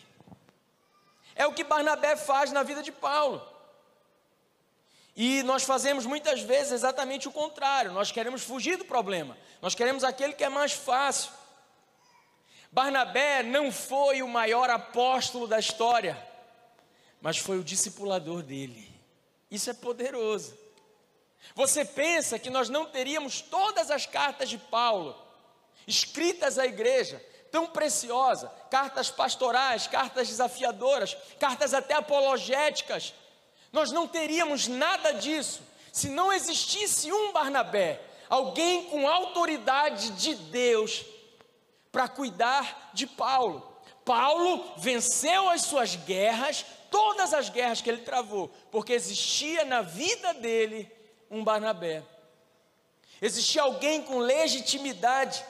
É 1.34 1.46
o 1.46 1.54
que 1.54 1.64
Barnabé 1.64 2.14
faz 2.14 2.52
na 2.52 2.62
vida 2.62 2.82
de 2.82 2.92
Paulo. 2.92 3.42
E 5.16 5.42
nós 5.44 5.62
fazemos 5.62 6.04
muitas 6.04 6.42
vezes 6.42 6.72
exatamente 6.72 7.26
o 7.26 7.32
contrário. 7.32 7.90
Nós 7.90 8.12
queremos 8.12 8.42
fugir 8.42 8.76
do 8.76 8.84
problema. 8.84 9.34
Nós 9.62 9.74
queremos 9.74 10.04
aquele 10.04 10.34
que 10.34 10.44
é 10.44 10.50
mais 10.50 10.72
fácil. 10.72 11.32
Barnabé 12.70 13.42
não 13.42 13.72
foi 13.72 14.20
o 14.20 14.28
maior 14.28 14.68
apóstolo 14.68 15.46
da 15.46 15.58
história, 15.58 16.22
mas 17.18 17.38
foi 17.38 17.58
o 17.58 17.64
discipulador 17.64 18.42
dele. 18.42 18.89
Isso 19.50 19.70
é 19.70 19.74
poderoso. 19.74 20.56
Você 21.54 21.84
pensa 21.84 22.38
que 22.38 22.50
nós 22.50 22.68
não 22.68 22.86
teríamos 22.86 23.40
todas 23.40 23.90
as 23.90 24.06
cartas 24.06 24.48
de 24.48 24.58
Paulo 24.58 25.16
escritas 25.86 26.58
à 26.58 26.66
igreja, 26.66 27.24
tão 27.50 27.66
preciosa, 27.66 28.48
cartas 28.70 29.10
pastorais, 29.10 29.86
cartas 29.86 30.28
desafiadoras, 30.28 31.16
cartas 31.38 31.74
até 31.74 31.94
apologéticas. 31.94 33.12
Nós 33.72 33.90
não 33.90 34.06
teríamos 34.06 34.68
nada 34.68 35.12
disso 35.12 35.62
se 35.92 36.08
não 36.08 36.32
existisse 36.32 37.12
um 37.12 37.32
Barnabé, 37.32 38.00
alguém 38.28 38.84
com 38.84 39.08
autoridade 39.08 40.10
de 40.10 40.34
Deus 40.36 41.04
para 41.90 42.08
cuidar 42.08 42.90
de 42.92 43.06
Paulo. 43.06 43.69
Paulo 44.04 44.64
venceu 44.76 45.48
as 45.48 45.62
suas 45.62 45.96
guerras, 45.96 46.64
todas 46.90 47.32
as 47.32 47.48
guerras 47.48 47.80
que 47.80 47.88
ele 47.88 48.02
travou, 48.02 48.50
porque 48.70 48.92
existia 48.92 49.64
na 49.64 49.82
vida 49.82 50.34
dele 50.34 50.90
um 51.30 51.44
Barnabé. 51.44 52.02
Existia 53.22 53.62
alguém 53.62 54.02
com 54.02 54.18
legitimidade 54.18 55.44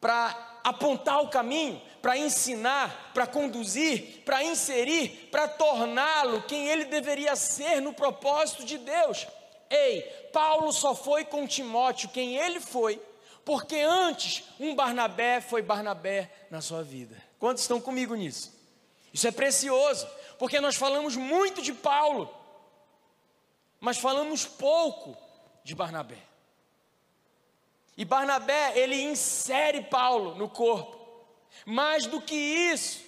para 0.00 0.60
apontar 0.62 1.22
o 1.22 1.28
caminho, 1.28 1.80
para 2.02 2.16
ensinar, 2.16 3.10
para 3.12 3.26
conduzir, 3.26 4.22
para 4.24 4.44
inserir, 4.44 5.28
para 5.30 5.48
torná-lo 5.48 6.42
quem 6.42 6.68
ele 6.68 6.84
deveria 6.84 7.34
ser 7.34 7.80
no 7.80 7.92
propósito 7.92 8.64
de 8.64 8.78
Deus. 8.78 9.26
Ei, 9.70 10.02
Paulo 10.32 10.72
só 10.72 10.94
foi 10.94 11.24
com 11.24 11.46
Timóteo 11.46 12.10
quem 12.10 12.36
ele 12.36 12.60
foi 12.60 13.00
porque 13.48 13.76
antes 13.76 14.44
um 14.60 14.74
Barnabé 14.74 15.40
foi 15.40 15.62
Barnabé 15.62 16.30
na 16.50 16.60
sua 16.60 16.82
vida. 16.82 17.16
Quantos 17.38 17.62
estão 17.62 17.80
comigo 17.80 18.14
nisso? 18.14 18.52
Isso 19.12 19.26
é 19.26 19.30
precioso, 19.30 20.06
porque 20.38 20.60
nós 20.60 20.76
falamos 20.76 21.16
muito 21.16 21.62
de 21.62 21.72
Paulo, 21.72 22.34
mas 23.80 23.98
falamos 23.98 24.44
pouco 24.44 25.16
de 25.62 25.74
Barnabé. 25.74 26.18
E 27.96 28.04
Barnabé, 28.04 28.78
ele 28.78 28.94
insere 28.94 29.82
Paulo 29.82 30.34
no 30.36 30.48
corpo. 30.48 30.96
Mais 31.66 32.06
do 32.06 32.20
que 32.20 32.34
isso, 32.34 33.00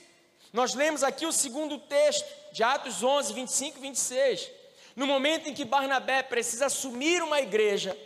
nós 0.53 0.75
lemos 0.75 1.05
aqui 1.05 1.27
o 1.27 1.33
segundo 1.33 1.79
texto, 1.79 2.27
de 2.53 2.65
Atos 2.65 3.03
11, 3.03 3.33
25 3.33 3.79
e 3.79 3.81
26. 3.81 4.51
No 4.97 5.07
momento 5.07 5.49
em 5.49 5.55
que 5.55 5.65
Barnabé 5.65 6.23
precisa 6.23 6.67
assumir 6.67 7.23
uma 7.23 7.41
igreja, 7.41 7.97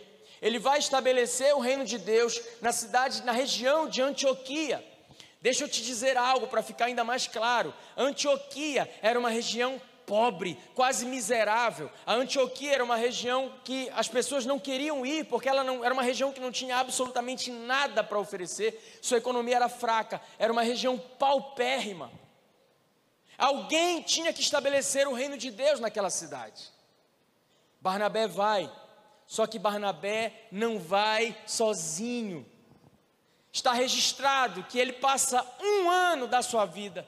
ele 0.41 0.59
vai 0.59 0.77
estabelecer 0.77 1.55
o 1.55 1.59
reino 1.59 1.85
de 1.85 1.97
Deus 1.97 2.39
na 2.61 2.71
cidade, 2.71 3.23
na 3.23 3.31
região 3.31 3.89
de 3.89 4.01
Antioquia. 4.01 4.85
Deixa 5.45 5.63
eu 5.63 5.69
te 5.69 5.83
dizer 5.83 6.17
algo 6.17 6.47
para 6.47 6.63
ficar 6.63 6.85
ainda 6.85 7.03
mais 7.03 7.27
claro. 7.27 7.71
Antioquia 7.95 8.89
era 8.99 9.19
uma 9.19 9.29
região 9.29 9.79
pobre, 10.03 10.57
quase 10.73 11.05
miserável. 11.05 11.91
A 12.03 12.15
Antioquia 12.15 12.73
era 12.73 12.83
uma 12.83 12.95
região 12.95 13.53
que 13.63 13.87
as 13.93 14.07
pessoas 14.07 14.43
não 14.43 14.57
queriam 14.57 15.05
ir, 15.05 15.25
porque 15.25 15.47
ela 15.47 15.63
não, 15.63 15.85
era 15.85 15.93
uma 15.93 16.01
região 16.01 16.33
que 16.33 16.39
não 16.39 16.51
tinha 16.51 16.77
absolutamente 16.77 17.51
nada 17.51 18.03
para 18.03 18.17
oferecer, 18.17 18.97
sua 19.03 19.19
economia 19.19 19.57
era 19.57 19.69
fraca, 19.69 20.19
era 20.39 20.51
uma 20.51 20.63
região 20.63 20.97
paupérrima. 20.97 22.11
Alguém 23.37 24.01
tinha 24.01 24.33
que 24.33 24.41
estabelecer 24.41 25.07
o 25.07 25.13
reino 25.13 25.37
de 25.37 25.51
Deus 25.51 25.79
naquela 25.79 26.09
cidade. 26.09 26.71
Barnabé 27.79 28.27
vai, 28.27 28.67
só 29.27 29.45
que 29.45 29.59
Barnabé 29.59 30.47
não 30.51 30.79
vai 30.79 31.37
sozinho. 31.45 32.54
Está 33.55 33.71
registrado 33.71 34.63
que 34.63 34.77
ele 34.77 34.91
passa 34.91 35.41
um 35.61 35.89
ano 35.89 36.27
da 36.27 36.41
sua 36.41 36.65
vida 36.65 37.07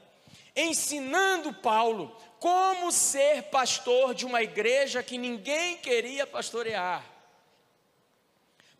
ensinando 0.56 1.52
Paulo 1.52 2.16
como 2.40 2.90
ser 2.90 3.42
pastor 3.44 4.14
de 4.14 4.24
uma 4.24 4.42
igreja 4.42 5.02
que 5.02 5.18
ninguém 5.18 5.76
queria 5.76 6.26
pastorear. 6.26 7.04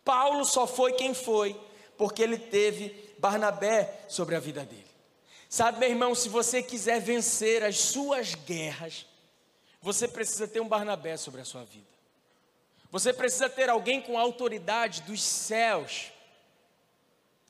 Paulo 0.03 0.43
só 0.45 0.65
foi 0.65 0.93
quem 0.93 1.13
foi, 1.13 1.55
porque 1.95 2.23
ele 2.23 2.39
teve 2.39 3.13
Barnabé 3.19 4.01
sobre 4.07 4.35
a 4.35 4.39
vida 4.39 4.65
dele. 4.65 4.89
Sabe, 5.47 5.77
meu 5.77 5.89
irmão, 5.89 6.15
se 6.15 6.27
você 6.27 6.63
quiser 6.63 6.99
vencer 6.99 7.63
as 7.63 7.77
suas 7.77 8.33
guerras, 8.33 9.05
você 9.79 10.07
precisa 10.07 10.47
ter 10.47 10.59
um 10.59 10.67
Barnabé 10.67 11.17
sobre 11.17 11.41
a 11.41 11.45
sua 11.45 11.63
vida. 11.63 11.85
Você 12.91 13.13
precisa 13.13 13.47
ter 13.47 13.69
alguém 13.69 14.01
com 14.01 14.17
autoridade 14.17 15.03
dos 15.03 15.21
céus. 15.21 16.11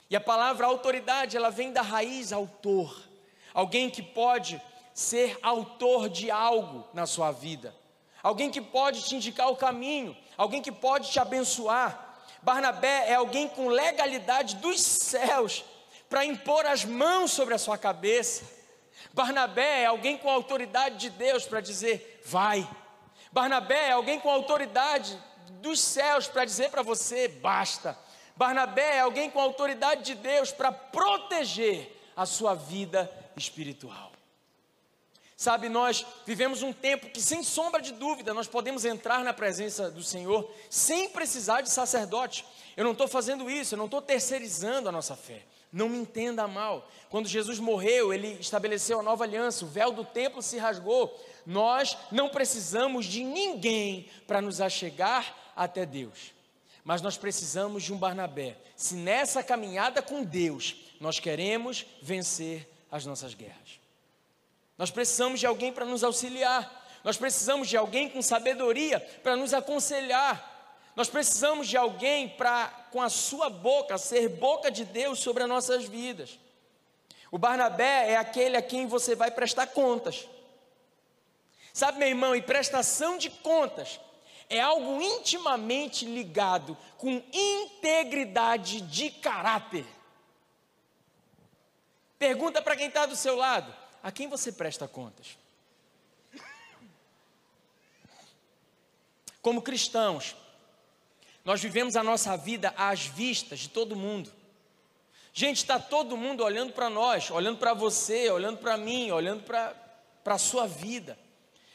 E 0.10 0.16
a 0.16 0.22
palavra 0.22 0.66
autoridade, 0.66 1.38
ela 1.38 1.52
vem 1.52 1.72
da 1.72 1.82
raiz 1.82 2.34
autor. 2.34 3.00
Alguém 3.54 3.90
que 3.90 4.02
pode 4.02 4.62
ser 4.94 5.38
autor 5.42 6.10
de 6.10 6.32
algo 6.32 6.88
na 6.94 7.06
sua 7.06 7.32
vida. 7.32 7.76
Alguém 8.24 8.50
que 8.50 8.60
pode 8.60 9.04
te 9.04 9.16
indicar 9.16 9.50
o 9.50 9.56
caminho, 9.56 10.18
alguém 10.36 10.62
que 10.62 10.72
pode 10.72 11.10
te 11.12 11.20
abençoar. 11.20 12.18
Barnabé 12.42 13.10
é 13.10 13.16
alguém 13.16 13.48
com 13.48 13.68
legalidade 13.68 14.56
dos 14.58 14.82
céus 14.82 15.64
para 16.10 16.26
impor 16.26 16.66
as 16.66 16.84
mãos 16.84 17.32
sobre 17.32 17.54
a 17.54 17.58
sua 17.60 17.78
cabeça. 17.78 18.44
Barnabé 19.14 19.84
é 19.84 19.86
alguém 19.86 20.18
com 20.18 20.30
autoridade 20.30 20.98
de 20.98 21.10
Deus 21.12 21.46
para 21.46 21.62
dizer: 21.62 22.22
vai. 22.26 22.68
Barnabé 23.32 23.90
é 23.90 23.92
alguém 23.92 24.20
com 24.20 24.30
autoridade 24.30 25.18
dos 25.62 25.80
céus 25.80 26.28
para 26.28 26.46
dizer 26.46 26.72
para 26.72 26.82
você: 26.82 27.28
basta. 27.28 27.98
Barnabé 28.40 28.96
é 28.96 29.00
alguém 29.02 29.30
com 29.30 29.42
autoridade 29.42 30.02
de 30.02 30.16
Deus 30.16 30.50
para 30.50 30.72
proteger 30.72 31.94
a 32.16 32.26
sua 32.26 32.56
vida 32.56 33.12
espiritual. 33.36 34.14
Sabe, 35.36 35.68
nós 35.68 36.06
vivemos 36.26 36.64
um 36.64 36.72
tempo 36.72 37.10
que, 37.10 37.20
sem 37.20 37.44
sombra 37.44 37.82
de 37.82 37.92
dúvida, 37.92 38.34
nós 38.34 38.48
podemos 38.48 38.86
entrar 38.86 39.26
na 39.26 39.34
presença 39.34 39.92
do 39.92 40.02
Senhor 40.02 40.50
sem 40.70 41.10
precisar 41.10 41.60
de 41.60 41.70
sacerdote. 41.70 42.46
Eu 42.78 42.86
não 42.86 42.94
estou 42.94 43.10
fazendo 43.10 43.52
isso, 43.52 43.74
eu 43.74 43.78
não 43.78 43.86
estou 43.86 44.02
terceirizando 44.02 44.88
a 44.88 44.92
nossa 44.94 45.18
fé. 45.18 45.44
Não 45.70 45.90
me 45.90 45.98
entenda 45.98 46.48
mal. 46.48 46.90
Quando 47.10 47.28
Jesus 47.28 47.60
morreu, 47.60 48.14
ele 48.14 48.38
estabeleceu 48.40 49.02
a 49.02 49.04
nova 49.04 49.26
aliança, 49.26 49.66
o 49.66 49.68
véu 49.68 49.92
do 49.92 50.06
templo 50.06 50.42
se 50.42 50.58
rasgou. 50.58 51.14
Nós 51.46 51.98
não 52.10 52.30
precisamos 52.30 53.06
de 53.06 53.22
ninguém 53.22 54.10
para 54.26 54.42
nos 54.42 54.62
achegar 54.62 55.36
até 55.58 55.86
Deus. 55.86 56.39
Mas 56.84 57.02
nós 57.02 57.18
precisamos 57.18 57.84
de 57.84 57.94
um 57.94 57.98
Barnabé. 57.98 58.58
Se 58.76 58.96
nessa 58.96 59.44
caminhada 59.44 60.02
com 60.02 60.24
Deus 60.24 60.76
nós 61.00 61.20
queremos 61.20 61.86
vencer 62.02 62.68
as 62.92 63.06
nossas 63.06 63.34
guerras. 63.34 63.80
Nós 64.78 64.90
precisamos 64.90 65.40
de 65.40 65.46
alguém 65.46 65.72
para 65.72 65.86
nos 65.86 66.04
auxiliar. 66.04 66.88
Nós 67.04 67.18
precisamos 67.18 67.68
de 67.68 67.78
alguém 67.78 68.10
com 68.10 68.22
sabedoria 68.22 69.00
para 69.24 69.36
nos 69.36 69.54
aconselhar. 69.54 70.50
Nós 70.96 71.10
precisamos 71.10 71.68
de 71.68 71.78
alguém 71.78 72.30
para, 72.30 72.68
com 72.92 73.02
a 73.02 73.10
sua 73.10 73.50
boca, 73.50 73.98
ser 73.98 74.28
boca 74.28 74.70
de 74.70 74.84
Deus 74.84 75.20
sobre 75.20 75.44
as 75.44 75.50
nossas 75.50 75.86
vidas. 75.86 76.40
O 77.32 77.38
Barnabé 77.38 78.12
é 78.12 78.18
aquele 78.18 78.58
a 78.58 78.62
quem 78.62 78.88
você 78.88 79.16
vai 79.16 79.32
prestar 79.32 79.68
contas. 79.68 80.28
Sabe, 81.74 82.00
meu 82.00 82.08
irmão, 82.08 82.36
e 82.36 82.42
prestação 82.42 83.18
de 83.18 83.30
contas 83.30 84.00
é 84.50 84.60
algo 84.60 85.00
intimamente 85.02 86.06
ligado 86.06 86.76
com 86.98 87.24
integridade 87.32 88.82
de 88.82 89.12
caráter. 89.12 89.86
Pergunta 92.18 92.62
para 92.62 92.76
quem 92.76 92.88
está 92.88 93.06
do 93.06 93.16
seu 93.16 93.36
lado: 93.36 93.74
a 94.02 94.12
quem 94.12 94.28
você 94.28 94.52
presta 94.52 94.88
contas? 94.88 95.38
Como 99.42 99.62
cristãos, 99.62 100.36
nós 101.46 101.62
vivemos 101.62 101.96
a 101.96 102.04
nossa 102.04 102.36
vida 102.36 102.74
às 102.76 103.06
vistas 103.06 103.60
de 103.60 103.70
todo 103.70 103.96
mundo. 103.96 104.34
Gente, 105.32 105.58
está 105.58 105.80
todo 105.80 106.18
mundo 106.18 106.44
olhando 106.44 106.74
para 106.74 106.90
nós, 106.90 107.32
olhando 107.32 107.58
para 107.58 107.74
você, 107.74 108.30
olhando 108.30 108.58
para 108.58 108.76
mim, 108.76 109.12
olhando 109.12 109.44
para 109.44 109.74
a 110.26 110.38
sua 110.38 110.68
vida. 110.68 111.18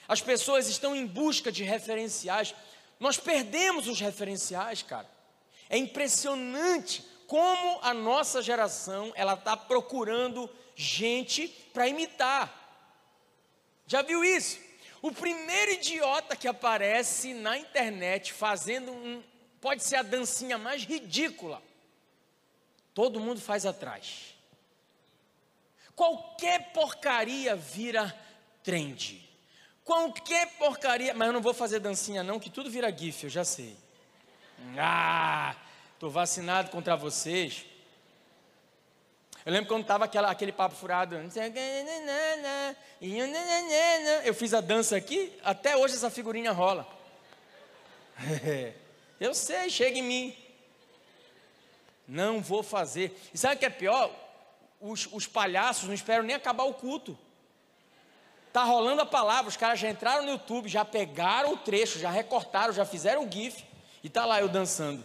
As 0.07 0.21
pessoas 0.21 0.69
estão 0.69 0.95
em 0.95 1.07
busca 1.07 1.51
de 1.51 1.65
referenciais. 1.65 2.55
Nós 3.01 3.19
perdemos 3.19 3.89
os 3.89 4.01
referenciais, 4.01 4.83
cara. 4.83 5.09
É 5.69 5.77
impressionante 5.77 7.05
como 7.27 7.81
a 7.83 7.95
nossa 7.95 8.43
geração 8.43 9.13
ela 9.15 9.35
está 9.35 9.57
procurando 9.57 10.49
gente 10.77 11.49
para 11.73 11.89
imitar. 11.89 12.63
Já 13.87 14.03
viu 14.03 14.25
isso? 14.25 14.59
O 15.03 15.13
primeiro 15.13 15.73
idiota 15.73 16.37
que 16.37 16.49
aparece 16.49 17.35
na 17.35 17.59
internet 17.59 18.33
fazendo 18.33 18.91
um, 18.91 19.23
pode 19.61 19.85
ser 19.85 19.97
a 19.97 20.03
dancinha 20.03 20.57
mais 20.57 20.85
ridícula. 20.85 21.63
Todo 22.95 23.21
mundo 23.21 23.41
faz 23.41 23.67
atrás. 23.67 24.35
Qualquer 25.95 26.73
porcaria 26.73 27.55
vira 27.55 28.15
trend. 28.63 29.29
Qualquer 29.85 30.49
porcaria, 30.57 31.13
mas 31.13 31.27
eu 31.27 31.33
não 31.33 31.43
vou 31.43 31.53
fazer 31.53 31.79
dancinha 31.79 32.23
não, 32.23 32.41
que 32.41 32.49
tudo 32.49 32.71
vira 32.71 32.91
gif, 32.91 33.25
eu 33.25 33.31
já 33.31 33.45
sei. 33.45 33.77
Ah, 34.79 35.55
tô 35.99 36.09
vacinado 36.09 36.71
contra 36.71 36.97
vocês. 36.97 37.67
Eu 39.45 39.53
lembro 39.53 39.69
quando 39.69 39.83
estava 39.83 40.07
aquele 40.07 40.53
papo 40.53 40.75
furado. 40.75 41.17
Eu 44.25 44.35
fiz 44.35 44.55
a 44.55 44.63
dança 44.63 44.97
aqui, 44.97 45.31
até 45.45 45.77
hoje 45.77 45.95
essa 45.95 46.09
figurinha 46.09 46.51
rola. 46.51 46.89
Eu 49.21 49.35
sei, 49.35 49.69
chega 49.69 49.99
em 49.99 50.03
mim. 50.03 50.37
Não 52.09 52.41
vou 52.41 52.63
fazer. 52.63 53.17
E 53.33 53.39
sabe 53.39 53.57
o 53.57 53.59
que 53.59 53.67
é 53.67 53.71
pior? 53.71 54.11
Os, 54.81 55.09
os 55.13 55.27
palhaços 55.27 55.85
não 55.85 55.95
esperam 55.95 56.25
nem 56.25 56.35
acabar 56.35 56.65
o 56.65 56.75
culto. 56.75 57.19
Tá 58.55 58.63
rolando 58.63 59.03
a 59.03 59.07
palavra, 59.07 59.49
os 59.49 59.57
caras 59.57 59.81
já 59.81 59.91
entraram 59.91 60.23
no 60.23 60.31
YouTube, 60.31 60.69
já 60.69 60.85
pegaram 60.85 61.55
o 61.55 61.57
trecho, 61.57 61.99
já 61.99 62.09
recortaram, 62.09 62.73
já 62.73 62.87
fizeram 62.87 63.27
o 63.27 63.29
GIF 63.29 63.65
e 64.01 64.09
tá 64.09 64.25
lá 64.25 64.41
eu 64.41 64.49
dançando. 64.49 65.05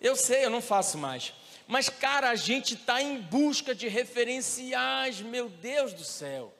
Eu 0.00 0.16
sei, 0.16 0.44
eu 0.44 0.50
não 0.50 0.60
faço 0.60 0.98
mais. 0.98 1.32
Mas, 1.68 1.88
cara, 1.88 2.30
a 2.30 2.34
gente 2.34 2.74
está 2.74 3.00
em 3.00 3.20
busca 3.20 3.76
de 3.76 3.86
referenciais, 3.86 5.20
meu 5.20 5.48
Deus 5.48 5.94
do 5.94 6.02
céu. 6.02 6.52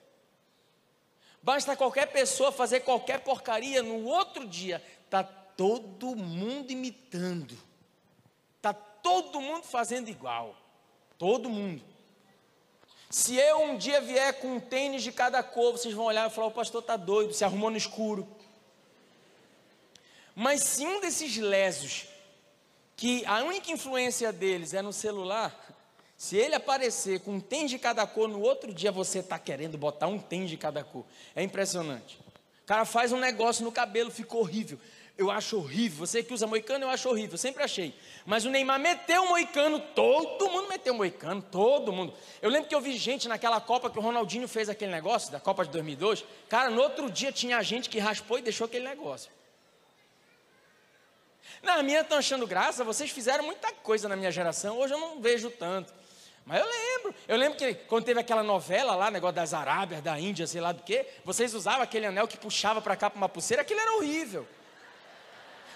Basta 1.41 1.75
qualquer 1.75 2.05
pessoa 2.13 2.49
fazer 2.49 2.79
qualquer 2.79 3.19
porcaria, 3.19 3.83
no 3.83 4.05
outro 4.05 4.47
dia 4.47 4.81
está 5.03 5.21
todo 5.21 6.15
mundo 6.15 6.71
imitando, 6.71 7.57
está 8.55 8.71
todo 8.71 9.41
mundo 9.41 9.65
fazendo 9.65 10.07
igual, 10.07 10.55
todo 11.17 11.49
mundo. 11.49 11.83
Se 13.13 13.35
eu 13.35 13.61
um 13.61 13.77
dia 13.77 14.01
vier 14.01 14.33
com 14.39 14.55
um 14.55 14.59
tênis 14.59 15.03
de 15.03 15.11
cada 15.11 15.43
cor, 15.43 15.73
vocês 15.73 15.93
vão 15.93 16.05
olhar 16.05 16.27
e 16.27 16.33
falar: 16.33 16.47
o 16.47 16.51
pastor 16.51 16.81
está 16.81 16.97
doido, 16.97 17.31
se 17.31 17.45
arrumou 17.45 17.69
no 17.69 17.77
escuro. 17.77 18.27
Mas 20.33 20.63
se 20.63 20.83
um 20.83 20.99
desses 20.99 21.37
lesos, 21.37 22.07
que 22.95 23.23
a 23.27 23.43
única 23.43 23.71
influência 23.71 24.33
deles 24.33 24.73
é 24.73 24.81
no 24.81 24.91
celular, 24.91 25.55
se 26.17 26.37
ele 26.37 26.55
aparecer 26.55 27.19
com 27.19 27.33
um 27.33 27.39
tênis 27.39 27.69
de 27.69 27.77
cada 27.77 28.07
cor, 28.07 28.27
no 28.27 28.41
outro 28.41 28.73
dia 28.73 28.91
você 28.91 29.19
está 29.19 29.37
querendo 29.37 29.77
botar 29.77 30.07
um 30.07 30.17
tênis 30.17 30.49
de 30.49 30.57
cada 30.57 30.83
cor. 30.83 31.05
É 31.35 31.43
impressionante. 31.43 32.19
O 32.63 32.65
cara 32.65 32.83
faz 32.83 33.11
um 33.11 33.19
negócio 33.19 33.63
no 33.63 33.71
cabelo, 33.71 34.09
ficou 34.09 34.41
horrível 34.41 34.79
eu 35.17 35.29
acho 35.29 35.57
horrível. 35.57 36.05
Você 36.05 36.23
que 36.23 36.33
usa 36.33 36.47
moicano, 36.47 36.85
eu 36.85 36.89
acho 36.89 37.07
horrível, 37.07 37.33
eu 37.33 37.37
sempre 37.37 37.63
achei. 37.63 37.93
Mas 38.25 38.45
o 38.45 38.49
Neymar 38.49 38.79
meteu 38.79 39.23
o 39.23 39.29
moicano, 39.29 39.79
todo 39.79 40.49
mundo 40.49 40.67
meteu 40.67 40.93
o 40.93 40.97
moicano, 40.97 41.41
todo 41.41 41.91
mundo. 41.91 42.13
Eu 42.41 42.49
lembro 42.49 42.67
que 42.67 42.73
eu 42.73 42.81
vi 42.81 42.97
gente 42.97 43.27
naquela 43.27 43.61
Copa 43.61 43.89
que 43.89 43.99
o 43.99 44.01
Ronaldinho 44.01 44.47
fez 44.47 44.69
aquele 44.69 44.91
negócio, 44.91 45.31
da 45.31 45.39
Copa 45.39 45.63
de 45.65 45.71
2002. 45.71 46.25
Cara, 46.49 46.69
no 46.69 46.81
outro 46.81 47.11
dia 47.11 47.31
tinha 47.31 47.61
gente 47.61 47.89
que 47.89 47.99
raspou 47.99 48.39
e 48.39 48.41
deixou 48.41 48.65
aquele 48.65 48.87
negócio. 48.87 49.31
Na 51.61 51.81
minha 51.83 52.01
estão 52.01 52.17
achando 52.17 52.47
graça, 52.47 52.83
vocês 52.83 53.11
fizeram 53.11 53.45
muita 53.45 53.71
coisa 53.71 54.09
na 54.09 54.15
minha 54.15 54.31
geração, 54.31 54.77
hoje 54.79 54.93
eu 54.93 54.99
não 54.99 55.21
vejo 55.21 55.49
tanto. 55.51 55.93
Mas 56.45 56.59
eu 56.59 56.67
lembro, 56.67 57.15
eu 57.25 57.37
lembro 57.37 57.57
que 57.57 57.73
quando 57.73 58.03
teve 58.03 58.19
aquela 58.19 58.43
novela 58.43 58.95
lá, 58.95 59.09
negócio 59.09 59.35
das 59.35 59.53
Arábias, 59.53 60.01
da 60.01 60.19
Índia, 60.19 60.45
sei 60.45 60.59
lá 60.59 60.73
do 60.73 60.83
que, 60.83 61.05
vocês 61.23 61.53
usavam 61.53 61.81
aquele 61.81 62.07
anel 62.07 62.27
que 62.27 62.35
puxava 62.35 62.81
para 62.81 62.97
cá 62.97 63.09
para 63.09 63.17
uma 63.17 63.29
pulseira, 63.29 63.61
aquilo 63.61 63.79
era 63.79 63.95
horrível. 63.95 64.45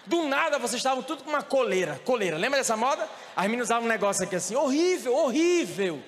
Do 0.08 0.24
nada 0.24 0.58
vocês 0.58 0.80
estavam 0.80 1.04
tudo 1.04 1.24
com 1.24 1.30
uma 1.30 1.44
coleira. 1.44 2.00
Coleira, 2.06 2.38
lembra 2.38 2.60
dessa 2.60 2.78
moda? 2.78 3.08
As 3.36 3.44
meninas 3.46 3.68
usavam 3.68 3.86
um 3.86 3.90
negócio 3.90 4.24
aqui 4.24 4.38
assim, 4.38 4.56
horrível, 4.56 5.14
horrível. 5.14 6.02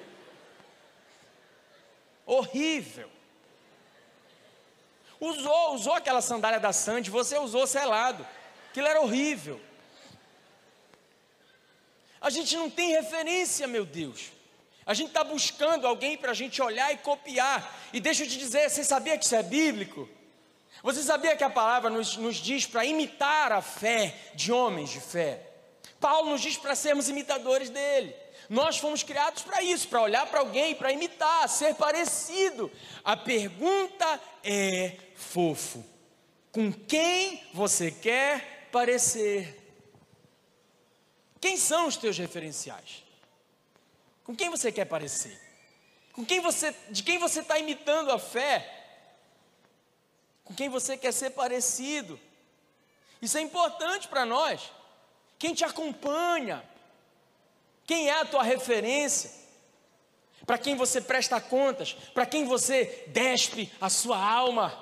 Horrível. 2.25 3.09
Usou, 5.19 5.75
usou 5.75 5.93
aquela 5.93 6.21
sandália 6.21 6.61
da 6.61 6.71
Sandy, 6.71 7.09
você 7.09 7.37
usou 7.37 7.67
selado. 7.67 8.25
Aquilo 8.69 8.87
era 8.87 9.01
horrível. 9.01 9.59
A 12.21 12.29
gente 12.29 12.55
não 12.55 12.69
tem 12.69 12.91
referência, 12.91 13.67
meu 13.67 13.85
Deus. 13.85 14.31
A 14.85 14.93
gente 14.93 15.09
está 15.09 15.25
buscando 15.25 15.85
alguém 15.85 16.17
para 16.17 16.31
a 16.31 16.33
gente 16.33 16.61
olhar 16.61 16.93
e 16.93 16.97
copiar. 16.97 17.77
E 17.91 17.99
deixa 17.99 18.23
eu 18.23 18.27
te 18.29 18.37
dizer, 18.37 18.69
você 18.69 18.83
sabia 18.83 19.17
que 19.17 19.25
isso 19.25 19.35
é 19.35 19.43
bíblico? 19.43 20.07
Você 20.81 21.03
sabia 21.03 21.35
que 21.35 21.43
a 21.43 21.49
palavra 21.49 21.89
nos, 21.89 22.15
nos 22.17 22.37
diz 22.37 22.65
para 22.65 22.85
imitar 22.85 23.51
a 23.51 23.61
fé 23.61 24.15
de 24.33 24.51
homens 24.51 24.89
de 24.89 24.99
fé? 24.99 25.45
Paulo 25.99 26.29
nos 26.29 26.41
diz 26.41 26.57
para 26.57 26.75
sermos 26.75 27.09
imitadores 27.09 27.69
dele. 27.69 28.15
Nós 28.49 28.77
fomos 28.77 29.03
criados 29.03 29.43
para 29.43 29.61
isso, 29.61 29.87
para 29.87 30.01
olhar 30.01 30.25
para 30.25 30.39
alguém, 30.39 30.73
para 30.73 30.91
imitar, 30.91 31.47
ser 31.47 31.75
parecido. 31.75 32.71
A 33.03 33.15
pergunta 33.15 34.19
é 34.43 34.95
fofo. 35.15 35.85
Com 36.51 36.71
quem 36.73 37.43
você 37.53 37.91
quer 37.91 38.69
parecer? 38.71 39.55
Quem 41.39 41.57
são 41.57 41.87
os 41.87 41.95
teus 41.95 42.17
referenciais? 42.17 43.03
Com 44.23 44.35
quem 44.35 44.49
você 44.49 44.71
quer 44.71 44.85
parecer? 44.85 45.39
Com 46.13 46.25
quem 46.25 46.39
você, 46.39 46.73
de 46.89 47.03
quem 47.03 47.17
você 47.19 47.41
está 47.41 47.59
imitando 47.59 48.11
a 48.11 48.17
fé? 48.17 48.78
Com 50.49 50.55
quem 50.55 50.67
você 50.67 50.97
quer 50.97 51.13
ser 51.13 51.29
parecido. 51.29 52.19
Isso 53.21 53.37
é 53.37 53.41
importante 53.41 54.07
para 54.07 54.25
nós. 54.25 54.71
Quem 55.37 55.53
te 55.53 55.63
acompanha, 55.63 56.63
quem 57.85 58.09
é 58.09 58.19
a 58.19 58.25
tua 58.25 58.41
referência, 58.41 59.29
para 60.47 60.57
quem 60.57 60.75
você 60.75 60.99
presta 60.99 61.39
contas, 61.39 61.93
para 62.15 62.25
quem 62.25 62.45
você 62.45 63.03
despe 63.09 63.71
a 63.79 63.91
sua 63.91 64.17
alma. 64.17 64.73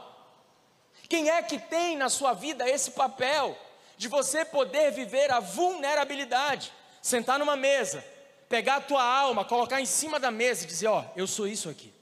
Quem 1.10 1.30
é 1.30 1.44
que 1.44 1.60
tem 1.60 1.98
na 1.98 2.08
sua 2.08 2.32
vida 2.32 2.68
esse 2.70 2.92
papel 2.92 3.58
de 3.98 4.08
você 4.08 4.46
poder 4.46 4.94
viver 4.94 5.30
a 5.32 5.42
vulnerabilidade, 5.42 6.72
sentar 7.02 7.38
numa 7.38 7.58
mesa, 7.58 8.06
pegar 8.48 8.78
a 8.78 8.82
tua 8.82 9.04
alma, 9.04 9.44
colocar 9.44 9.82
em 9.82 9.86
cima 9.86 10.18
da 10.18 10.32
mesa 10.32 10.64
e 10.64 10.68
dizer: 10.68 10.88
Ó, 10.88 11.02
oh, 11.02 11.20
eu 11.20 11.28
sou 11.28 11.46
isso 11.46 11.70
aqui. 11.70 11.97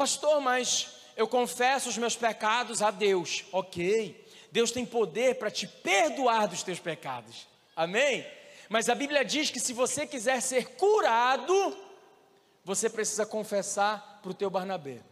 Pastor, 0.00 0.40
mas 0.40 0.88
eu 1.14 1.28
confesso 1.28 1.90
os 1.90 1.98
meus 1.98 2.16
pecados 2.16 2.80
a 2.80 2.90
Deus. 2.90 3.44
Ok. 3.52 4.26
Deus 4.50 4.70
tem 4.70 4.86
poder 4.86 5.34
para 5.34 5.50
te 5.50 5.66
perdoar 5.66 6.48
dos 6.48 6.62
teus 6.62 6.78
pecados. 6.78 7.46
Amém? 7.76 8.26
Mas 8.70 8.88
a 8.88 8.94
Bíblia 8.94 9.22
diz 9.22 9.50
que 9.50 9.60
se 9.60 9.74
você 9.74 10.06
quiser 10.06 10.40
ser 10.40 10.68
curado, 10.76 11.76
você 12.64 12.88
precisa 12.88 13.26
confessar 13.26 14.20
para 14.22 14.30
o 14.30 14.34
teu 14.34 14.48
Barnabé. 14.48 15.02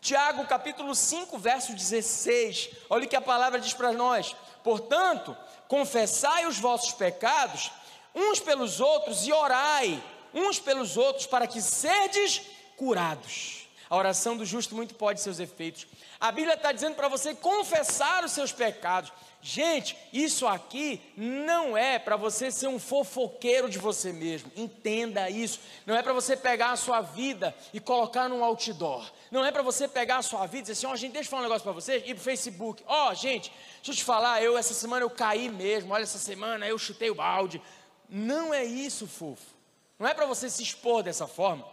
Tiago 0.00 0.46
capítulo 0.46 0.94
5, 0.94 1.36
verso 1.36 1.74
16. 1.74 2.70
Olha 2.88 3.06
o 3.06 3.08
que 3.08 3.16
a 3.16 3.20
palavra 3.20 3.58
diz 3.58 3.74
para 3.74 3.90
nós. 3.90 4.36
Portanto, 4.62 5.36
confessai 5.66 6.46
os 6.46 6.60
vossos 6.60 6.92
pecados 6.92 7.72
uns 8.14 8.38
pelos 8.38 8.78
outros 8.78 9.26
e 9.26 9.32
orai 9.32 10.00
uns 10.32 10.60
pelos 10.60 10.96
outros 10.96 11.26
para 11.26 11.48
que 11.48 11.60
sedes 11.60 12.40
curados. 12.76 13.61
A 13.92 13.96
oração 13.98 14.38
do 14.38 14.46
justo 14.46 14.74
muito 14.74 14.94
pode 14.94 15.20
seus 15.20 15.38
efeitos. 15.38 15.86
A 16.18 16.32
Bíblia 16.32 16.54
está 16.54 16.72
dizendo 16.72 16.94
para 16.94 17.08
você 17.08 17.34
confessar 17.34 18.24
os 18.24 18.32
seus 18.32 18.50
pecados. 18.50 19.12
Gente, 19.42 19.94
isso 20.10 20.46
aqui 20.46 20.98
não 21.14 21.76
é 21.76 21.98
para 21.98 22.16
você 22.16 22.50
ser 22.50 22.68
um 22.68 22.78
fofoqueiro 22.78 23.68
de 23.68 23.78
você 23.78 24.10
mesmo. 24.10 24.50
Entenda 24.56 25.28
isso. 25.28 25.60
Não 25.84 25.94
é 25.94 26.02
para 26.02 26.14
você 26.14 26.34
pegar 26.34 26.70
a 26.70 26.76
sua 26.76 27.02
vida 27.02 27.54
e 27.74 27.80
colocar 27.80 28.30
num 28.30 28.42
outdoor. 28.42 29.12
Não 29.30 29.44
é 29.44 29.52
para 29.52 29.60
você 29.60 29.86
pegar 29.86 30.16
a 30.16 30.22
sua 30.22 30.46
vida 30.46 30.60
e 30.60 30.62
dizer 30.62 30.72
assim: 30.72 30.86
ó, 30.86 30.92
oh, 30.92 30.96
gente, 30.96 31.12
deixa 31.12 31.26
eu 31.26 31.30
falar 31.30 31.42
um 31.42 31.44
negócio 31.44 31.62
para 31.62 31.72
vocês. 31.72 32.02
Ir 32.06 32.14
pro 32.14 32.24
Facebook. 32.24 32.82
Ó, 32.86 33.10
oh, 33.10 33.14
gente, 33.14 33.52
deixa 33.76 33.90
eu 33.90 33.94
te 33.94 34.04
falar. 34.04 34.42
Eu, 34.42 34.56
essa 34.56 34.72
semana 34.72 35.04
eu 35.04 35.10
caí 35.10 35.50
mesmo. 35.50 35.92
Olha, 35.92 36.04
essa 36.04 36.16
semana 36.16 36.66
eu 36.66 36.78
chutei 36.78 37.10
o 37.10 37.16
balde. 37.16 37.60
Não 38.08 38.54
é 38.54 38.64
isso, 38.64 39.06
fofo. 39.06 39.52
Não 39.98 40.08
é 40.08 40.14
para 40.14 40.24
você 40.24 40.48
se 40.48 40.62
expor 40.62 41.02
dessa 41.02 41.26
forma. 41.26 41.71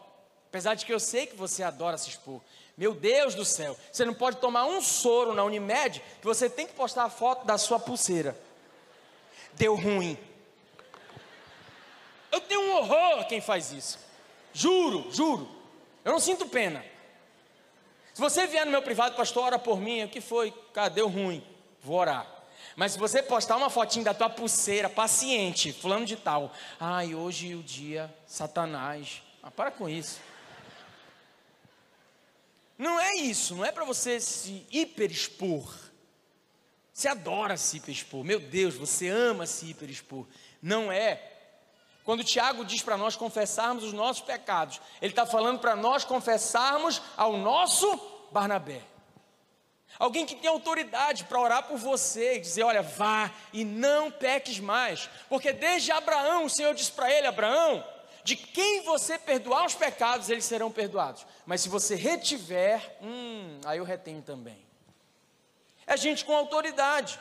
Apesar 0.50 0.74
de 0.74 0.86
que 0.86 0.94
eu 0.94 1.00
sei 1.00 1.28
que 1.28 1.36
você 1.36 1.62
adora 1.62 1.98
se 1.98 2.10
expor. 2.10 2.42
Meu 2.76 2.94
Deus 2.94 3.36
do 3.36 3.46
céu, 3.46 3.78
você 3.92 4.04
não 4.04 4.14
pode 4.14 4.38
tomar 4.38 4.66
um 4.66 4.82
soro 4.82 5.34
na 5.34 5.44
Unimed 5.44 6.02
que 6.20 6.26
você 6.26 6.50
tem 6.50 6.66
que 6.66 6.74
postar 6.74 7.04
a 7.04 7.10
foto 7.10 7.46
da 7.46 7.58
sua 7.58 7.80
pulseira. 7.80 8.36
Deu 9.54 9.76
ruim. 9.76 10.18
Eu 12.32 12.42
tenho 12.42 12.62
um 12.62 12.76
horror 12.78 13.20
a 13.20 13.26
quem 13.26 13.42
faz 13.42 13.72
isso. 13.72 14.00
Juro, 14.54 15.08
juro. 15.12 15.48
Eu 16.04 16.12
não 16.12 16.20
sinto 16.20 16.48
pena. 16.48 16.84
Se 18.14 18.22
você 18.22 18.48
vier 18.48 18.66
no 18.66 18.72
meu 18.72 18.82
privado, 18.82 19.16
pastor, 19.16 19.44
ora 19.44 19.60
por 19.60 19.80
mim, 19.80 20.04
o 20.04 20.10
que 20.10 20.22
foi? 20.22 20.52
Cara, 20.74 20.90
deu 20.90 21.08
ruim. 21.08 21.44
Vou 21.84 21.98
orar. 21.98 22.28
Mas 22.76 22.94
se 22.94 23.00
você 23.00 23.22
postar 23.22 23.58
uma 23.58 23.70
fotinha 23.70 24.06
da 24.06 24.14
tua 24.14 24.30
pulseira, 24.30 24.90
paciente, 24.90 25.74
fulano 25.74 26.06
de 26.06 26.16
tal. 26.16 26.52
Ai, 26.80 27.14
hoje 27.14 27.56
o 27.56 27.62
dia, 27.62 28.14
Satanás. 28.26 29.22
Ah, 29.44 29.52
para 29.52 29.70
com 29.70 29.90
isso. 29.90 30.20
Não 32.80 32.98
é 32.98 33.16
isso, 33.16 33.56
não 33.58 33.66
é 33.66 33.74
para 33.74 33.84
você 33.84 34.22
se 34.22 34.66
hiperexpor. 34.72 35.70
Você 36.94 37.10
adora 37.10 37.58
se 37.58 37.76
hiperexpor. 37.76 38.24
Meu 38.24 38.40
Deus, 38.40 38.76
você 38.76 39.10
ama 39.10 39.46
se 39.46 39.66
hiperexpor. 39.66 40.26
Não 40.62 40.90
é. 40.90 41.22
Quando 42.06 42.24
Tiago 42.24 42.64
diz 42.64 42.82
para 42.82 42.96
nós 42.96 43.18
confessarmos 43.18 43.84
os 43.84 43.92
nossos 43.92 44.24
pecados, 44.24 44.80
ele 45.02 45.12
está 45.12 45.26
falando 45.26 45.60
para 45.60 45.76
nós 45.76 46.06
confessarmos 46.06 47.02
ao 47.18 47.36
nosso 47.36 48.00
Barnabé. 48.32 48.82
Alguém 49.98 50.26
que 50.26 50.36
tem 50.36 50.50
autoridade 50.50 51.26
para 51.26 51.42
orar 51.42 51.64
por 51.64 51.78
você 51.78 52.38
e 52.38 52.40
dizer: 52.40 52.64
olha, 52.64 52.82
vá 52.82 53.30
e 53.52 53.66
não 53.66 54.10
peques 54.10 54.58
mais. 54.58 55.10
Porque 55.28 55.52
desde 55.52 55.92
Abraão, 55.92 56.46
o 56.46 56.50
Senhor 56.50 56.74
disse 56.74 56.94
para 56.94 57.12
ele: 57.12 57.28
Abraão, 57.28 57.84
de 58.24 58.36
quem 58.36 58.84
você 58.84 59.18
perdoar 59.18 59.66
os 59.66 59.76
pecados, 59.76 60.30
eles 60.30 60.46
serão 60.46 60.72
perdoados. 60.72 61.26
Mas 61.50 61.62
se 61.62 61.70
você 61.70 61.96
retiver, 61.96 62.96
hum, 63.02 63.60
aí 63.66 63.80
eu 63.80 63.84
retenho 63.84 64.22
também. 64.22 64.64
É 65.88 65.98
gente 65.98 66.24
com 66.24 66.32
autoridade. 66.32 67.20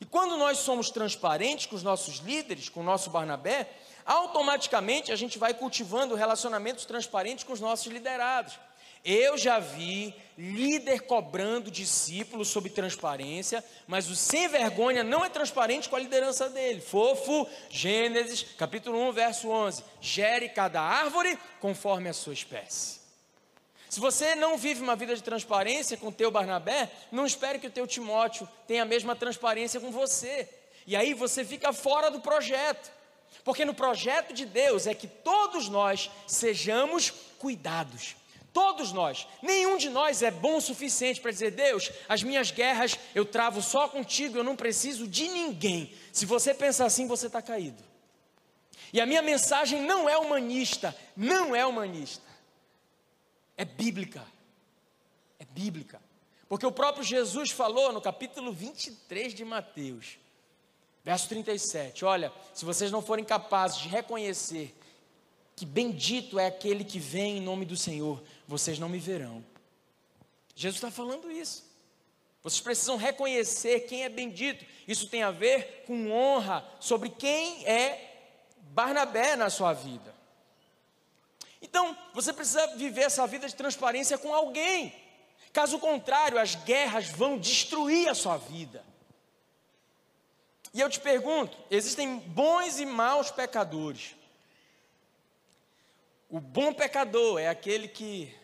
E 0.00 0.04
quando 0.04 0.36
nós 0.36 0.58
somos 0.58 0.88
transparentes 0.88 1.66
com 1.66 1.74
os 1.74 1.82
nossos 1.82 2.18
líderes, 2.18 2.68
com 2.68 2.78
o 2.78 2.84
nosso 2.84 3.10
Barnabé, 3.10 3.68
automaticamente 4.06 5.10
a 5.10 5.16
gente 5.16 5.40
vai 5.40 5.52
cultivando 5.52 6.14
relacionamentos 6.14 6.84
transparentes 6.84 7.42
com 7.42 7.52
os 7.52 7.58
nossos 7.58 7.92
liderados. 7.92 8.56
Eu 9.04 9.36
já 9.36 9.58
vi 9.58 10.14
líder 10.38 11.00
cobrando 11.02 11.70
discípulos 11.70 12.48
sobre 12.48 12.70
transparência, 12.70 13.64
mas 13.86 14.08
o 14.08 14.14
sem 14.14 14.46
vergonha 14.48 15.02
não 15.02 15.24
é 15.24 15.28
transparente 15.28 15.88
com 15.88 15.96
a 15.96 16.00
liderança 16.00 16.48
dele. 16.48 16.80
Fofo, 16.80 17.48
Gênesis, 17.68 18.44
capítulo 18.56 18.98
1, 19.08 19.12
verso 19.12 19.48
11. 19.48 19.82
Gere 20.00 20.48
cada 20.48 20.80
árvore 20.80 21.36
conforme 21.60 22.08
a 22.08 22.12
sua 22.12 22.32
espécie. 22.32 23.00
Se 23.90 23.98
você 23.98 24.36
não 24.36 24.56
vive 24.56 24.80
uma 24.80 24.96
vida 24.96 25.14
de 25.14 25.22
transparência 25.22 25.96
com 25.96 26.08
o 26.08 26.12
teu 26.12 26.30
Barnabé, 26.30 26.88
não 27.10 27.26
espere 27.26 27.58
que 27.58 27.66
o 27.66 27.70
teu 27.70 27.86
Timóteo 27.86 28.48
tenha 28.66 28.84
a 28.84 28.86
mesma 28.86 29.16
transparência 29.16 29.80
com 29.80 29.90
você. 29.90 30.48
E 30.86 30.96
aí 30.96 31.12
você 31.12 31.44
fica 31.44 31.72
fora 31.72 32.10
do 32.10 32.20
projeto. 32.20 32.90
Porque 33.44 33.64
no 33.64 33.74
projeto 33.74 34.32
de 34.32 34.46
Deus 34.46 34.86
é 34.86 34.94
que 34.94 35.08
todos 35.08 35.68
nós 35.68 36.10
sejamos 36.26 37.12
cuidados 37.38 38.14
Todos 38.52 38.92
nós, 38.92 39.26
nenhum 39.40 39.78
de 39.78 39.88
nós 39.88 40.22
é 40.22 40.30
bom 40.30 40.58
o 40.58 40.60
suficiente 40.60 41.20
para 41.20 41.30
dizer: 41.30 41.52
Deus, 41.52 41.90
as 42.08 42.22
minhas 42.22 42.50
guerras 42.50 42.98
eu 43.14 43.24
travo 43.24 43.62
só 43.62 43.88
contigo, 43.88 44.36
eu 44.36 44.44
não 44.44 44.54
preciso 44.54 45.08
de 45.08 45.26
ninguém. 45.28 45.94
Se 46.12 46.26
você 46.26 46.52
pensa 46.52 46.84
assim, 46.84 47.06
você 47.06 47.28
está 47.28 47.40
caído. 47.40 47.82
E 48.92 49.00
a 49.00 49.06
minha 49.06 49.22
mensagem 49.22 49.80
não 49.80 50.06
é 50.06 50.18
humanista, 50.18 50.94
não 51.16 51.56
é 51.56 51.64
humanista, 51.64 52.26
é 53.56 53.64
bíblica. 53.64 54.22
É 55.38 55.44
bíblica. 55.46 56.00
Porque 56.48 56.66
o 56.66 56.70
próprio 56.70 57.02
Jesus 57.02 57.50
falou 57.50 57.90
no 57.90 58.00
capítulo 58.02 58.52
23 58.52 59.32
de 59.32 59.44
Mateus, 59.44 60.18
verso 61.02 61.26
37: 61.30 62.04
Olha, 62.04 62.30
se 62.52 62.66
vocês 62.66 62.92
não 62.92 63.00
forem 63.00 63.24
capazes 63.24 63.78
de 63.78 63.88
reconhecer 63.88 64.76
que 65.56 65.66
bendito 65.66 66.38
é 66.38 66.46
aquele 66.46 66.84
que 66.84 66.98
vem 66.98 67.38
em 67.38 67.40
nome 67.40 67.64
do 67.64 67.76
Senhor, 67.76 68.22
vocês 68.52 68.78
não 68.78 68.88
me 68.88 68.98
verão. 68.98 69.42
Jesus 70.54 70.76
está 70.76 70.90
falando 70.90 71.30
isso. 71.30 71.64
Vocês 72.42 72.60
precisam 72.60 72.98
reconhecer 72.98 73.86
quem 73.86 74.04
é 74.04 74.10
bendito. 74.10 74.62
Isso 74.86 75.08
tem 75.08 75.22
a 75.22 75.30
ver 75.30 75.84
com 75.86 76.10
honra 76.10 76.62
sobre 76.78 77.08
quem 77.08 77.66
é 77.66 78.10
Barnabé 78.58 79.36
na 79.36 79.48
sua 79.48 79.72
vida. 79.72 80.14
Então, 81.62 81.96
você 82.12 82.30
precisa 82.30 82.66
viver 82.76 83.04
essa 83.04 83.26
vida 83.26 83.48
de 83.48 83.54
transparência 83.54 84.18
com 84.18 84.34
alguém. 84.34 84.94
Caso 85.50 85.78
contrário, 85.78 86.38
as 86.38 86.54
guerras 86.54 87.08
vão 87.08 87.38
destruir 87.38 88.10
a 88.10 88.14
sua 88.14 88.36
vida. 88.36 88.84
E 90.74 90.80
eu 90.80 90.90
te 90.90 91.00
pergunto: 91.00 91.56
existem 91.70 92.18
bons 92.18 92.78
e 92.78 92.84
maus 92.84 93.30
pecadores. 93.30 94.14
O 96.28 96.38
bom 96.38 96.74
pecador 96.74 97.38
é 97.38 97.48
aquele 97.48 97.88
que 97.88 98.34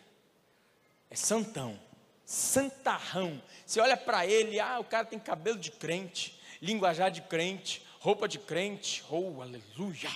é 1.09 1.15
santão, 1.15 1.79
santarrão. 2.23 3.41
Você 3.65 3.79
olha 3.79 3.97
para 3.97 4.25
ele, 4.25 4.59
ah, 4.59 4.79
o 4.79 4.83
cara 4.83 5.05
tem 5.05 5.17
cabelo 5.17 5.57
de 5.57 5.71
crente, 5.71 6.39
linguajar 6.61 7.09
de 7.09 7.21
crente, 7.21 7.83
roupa 7.99 8.27
de 8.27 8.37
crente, 8.37 9.03
oh, 9.09 9.41
aleluia. 9.41 10.11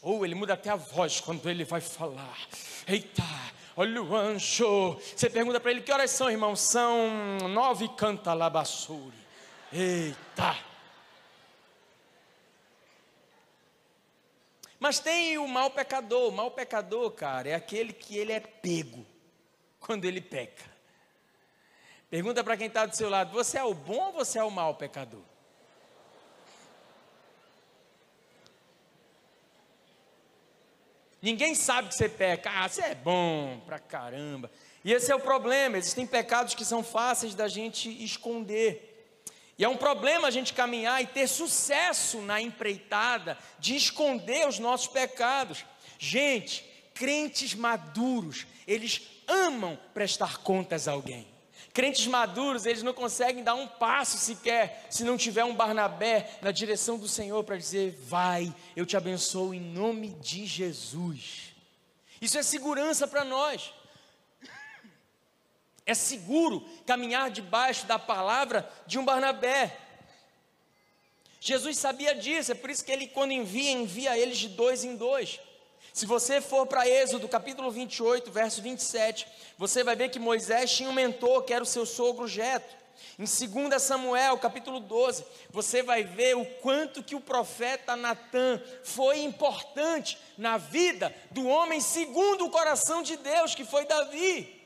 Ou 0.00 0.20
oh, 0.20 0.24
ele 0.24 0.36
muda 0.36 0.54
até 0.54 0.70
a 0.70 0.76
voz 0.76 1.20
quando 1.20 1.48
ele 1.50 1.64
vai 1.64 1.80
falar. 1.80 2.38
Eita, 2.86 3.24
olha 3.76 4.00
o 4.00 4.14
anjo. 4.14 4.96
Você 5.16 5.28
pergunta 5.28 5.58
para 5.58 5.72
ele: 5.72 5.82
que 5.82 5.92
horas 5.92 6.12
são, 6.12 6.30
irmão? 6.30 6.54
São 6.54 7.38
nove 7.48 7.88
canta 7.96 8.32
labassuri. 8.32 9.18
Eita. 9.72 10.56
Mas 14.78 15.00
tem 15.00 15.36
o 15.36 15.48
mal 15.48 15.72
pecador. 15.72 16.28
O 16.28 16.32
mal 16.32 16.52
pecador, 16.52 17.10
cara, 17.10 17.48
é 17.48 17.54
aquele 17.56 17.92
que 17.92 18.16
ele 18.16 18.32
é 18.32 18.38
pego 18.38 19.04
quando 19.80 20.04
ele 20.04 20.20
peca. 20.20 20.64
Pergunta 22.10 22.42
para 22.42 22.56
quem 22.56 22.66
está 22.66 22.86
do 22.86 22.96
seu 22.96 23.08
lado: 23.08 23.32
você 23.32 23.58
é 23.58 23.64
o 23.64 23.74
bom 23.74 24.06
ou 24.06 24.12
você 24.12 24.38
é 24.38 24.44
o 24.44 24.50
mau 24.50 24.74
pecador? 24.74 25.22
Ninguém 31.20 31.54
sabe 31.54 31.88
que 31.88 31.94
você 31.94 32.08
peca. 32.08 32.50
Ah, 32.50 32.68
você 32.68 32.82
é 32.82 32.94
bom 32.94 33.60
pra 33.66 33.78
caramba. 33.78 34.50
E 34.84 34.92
esse 34.92 35.10
é 35.10 35.14
o 35.14 35.20
problema. 35.20 35.76
Existem 35.76 36.06
pecados 36.06 36.54
que 36.54 36.64
são 36.64 36.82
fáceis 36.82 37.34
da 37.34 37.48
gente 37.48 37.90
esconder. 38.02 38.88
E 39.58 39.64
é 39.64 39.68
um 39.68 39.76
problema 39.76 40.28
a 40.28 40.30
gente 40.30 40.54
caminhar 40.54 41.02
e 41.02 41.06
ter 41.06 41.26
sucesso 41.26 42.20
na 42.20 42.40
empreitada 42.40 43.36
de 43.58 43.74
esconder 43.74 44.46
os 44.46 44.60
nossos 44.60 44.86
pecados. 44.86 45.64
Gente, 45.98 46.64
crentes 46.94 47.54
maduros, 47.54 48.46
eles 48.68 49.17
amam 49.28 49.78
prestar 49.92 50.38
contas 50.38 50.88
a 50.88 50.92
alguém. 50.92 51.26
Crentes 51.72 52.06
maduros, 52.06 52.66
eles 52.66 52.82
não 52.82 52.92
conseguem 52.92 53.44
dar 53.44 53.54
um 53.54 53.68
passo 53.68 54.16
sequer 54.16 54.86
se 54.90 55.04
não 55.04 55.16
tiver 55.16 55.44
um 55.44 55.54
Barnabé 55.54 56.38
na 56.42 56.50
direção 56.50 56.98
do 56.98 57.06
Senhor 57.06 57.44
para 57.44 57.56
dizer: 57.56 57.96
Vai, 58.04 58.52
eu 58.74 58.86
te 58.86 58.96
abençoo 58.96 59.54
em 59.54 59.60
nome 59.60 60.10
de 60.14 60.46
Jesus. 60.46 61.54
Isso 62.20 62.38
é 62.38 62.42
segurança 62.42 63.06
para 63.06 63.24
nós. 63.24 63.72
É 65.86 65.94
seguro 65.94 66.66
caminhar 66.86 67.30
debaixo 67.30 67.86
da 67.86 67.98
palavra 67.98 68.68
de 68.86 68.98
um 68.98 69.04
Barnabé. 69.04 69.76
Jesus 71.40 71.78
sabia 71.78 72.14
disso, 72.14 72.52
é 72.52 72.54
por 72.54 72.68
isso 72.68 72.84
que 72.84 72.90
ele, 72.90 73.06
quando 73.06 73.32
envia, 73.32 73.70
envia 73.70 74.18
eles 74.18 74.38
de 74.38 74.48
dois 74.48 74.84
em 74.84 74.96
dois. 74.96 75.40
Se 75.98 76.06
você 76.06 76.40
for 76.40 76.64
para 76.64 76.88
Êxodo, 76.88 77.26
capítulo 77.26 77.72
28, 77.72 78.30
verso 78.30 78.62
27, 78.62 79.26
você 79.58 79.82
vai 79.82 79.96
ver 79.96 80.10
que 80.10 80.20
Moisés 80.20 80.70
tinha 80.70 80.88
um 80.88 80.92
mentor, 80.92 81.42
que 81.42 81.52
era 81.52 81.64
o 81.64 81.66
seu 81.66 81.84
sogro 81.84 82.28
Jeto. 82.28 82.76
Em 83.18 83.24
2 83.24 83.82
Samuel, 83.82 84.38
capítulo 84.38 84.78
12, 84.78 85.24
você 85.50 85.82
vai 85.82 86.04
ver 86.04 86.36
o 86.36 86.46
quanto 86.62 87.02
que 87.02 87.16
o 87.16 87.20
profeta 87.20 87.96
Natã 87.96 88.62
foi 88.84 89.22
importante 89.24 90.16
na 90.38 90.56
vida 90.56 91.12
do 91.32 91.48
homem 91.48 91.80
segundo 91.80 92.44
o 92.44 92.50
coração 92.50 93.02
de 93.02 93.16
Deus, 93.16 93.56
que 93.56 93.64
foi 93.64 93.84
Davi. 93.84 94.56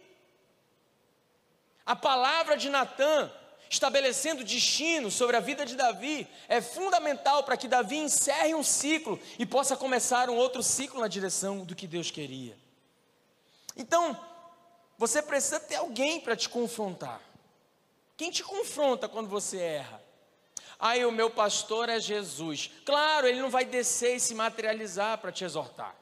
A 1.86 1.96
palavra 1.96 2.58
de 2.58 2.68
Natã, 2.68 3.32
estabelecendo 3.72 4.44
destino 4.44 5.10
sobre 5.10 5.34
a 5.34 5.40
vida 5.40 5.64
de 5.64 5.74
Davi, 5.74 6.28
é 6.46 6.60
fundamental 6.60 7.42
para 7.42 7.56
que 7.56 7.66
Davi 7.66 7.96
encerre 7.96 8.54
um 8.54 8.62
ciclo 8.62 9.18
e 9.38 9.46
possa 9.46 9.74
começar 9.78 10.28
um 10.28 10.36
outro 10.36 10.62
ciclo 10.62 11.00
na 11.00 11.08
direção 11.08 11.64
do 11.64 11.74
que 11.74 11.86
Deus 11.86 12.10
queria. 12.10 12.54
Então, 13.74 14.14
você 14.98 15.22
precisa 15.22 15.58
ter 15.58 15.76
alguém 15.76 16.20
para 16.20 16.36
te 16.36 16.50
confrontar. 16.50 17.18
Quem 18.14 18.30
te 18.30 18.44
confronta 18.44 19.08
quando 19.08 19.30
você 19.30 19.58
erra? 19.58 20.02
Aí 20.78 21.06
o 21.06 21.10
meu 21.10 21.30
pastor 21.30 21.88
é 21.88 21.98
Jesus. 21.98 22.70
Claro, 22.84 23.26
ele 23.26 23.40
não 23.40 23.48
vai 23.48 23.64
descer 23.64 24.16
e 24.16 24.20
se 24.20 24.34
materializar 24.34 25.16
para 25.16 25.32
te 25.32 25.44
exortar. 25.44 25.96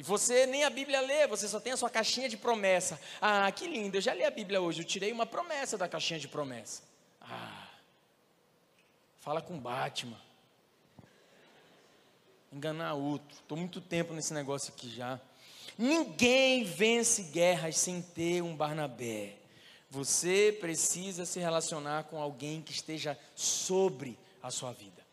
E 0.00 0.02
você 0.02 0.46
nem 0.46 0.64
a 0.64 0.70
Bíblia 0.70 0.98
lê, 1.02 1.26
você 1.26 1.46
só 1.46 1.60
tem 1.60 1.74
a 1.74 1.76
sua 1.76 1.90
caixinha 1.90 2.26
de 2.26 2.38
promessa. 2.38 2.98
Ah, 3.20 3.52
que 3.52 3.66
lindo, 3.66 3.98
eu 3.98 4.00
já 4.00 4.14
li 4.14 4.24
a 4.24 4.30
Bíblia 4.30 4.58
hoje, 4.58 4.80
eu 4.80 4.84
tirei 4.86 5.12
uma 5.12 5.26
promessa 5.26 5.76
da 5.76 5.86
caixinha 5.86 6.18
de 6.18 6.26
promessa. 6.26 6.82
Ah, 7.20 7.68
fala 9.18 9.42
com 9.42 9.58
Batman. 9.58 10.18
Enganar 12.50 12.94
outro. 12.94 13.36
Estou 13.42 13.58
muito 13.58 13.78
tempo 13.78 14.14
nesse 14.14 14.32
negócio 14.32 14.72
aqui 14.72 14.88
já. 14.88 15.20
Ninguém 15.76 16.64
vence 16.64 17.24
guerras 17.24 17.76
sem 17.76 18.00
ter 18.00 18.40
um 18.42 18.56
Barnabé. 18.56 19.36
Você 19.90 20.56
precisa 20.58 21.26
se 21.26 21.38
relacionar 21.40 22.04
com 22.04 22.18
alguém 22.18 22.62
que 22.62 22.72
esteja 22.72 23.18
sobre 23.36 24.18
a 24.42 24.50
sua 24.50 24.72
vida. 24.72 25.04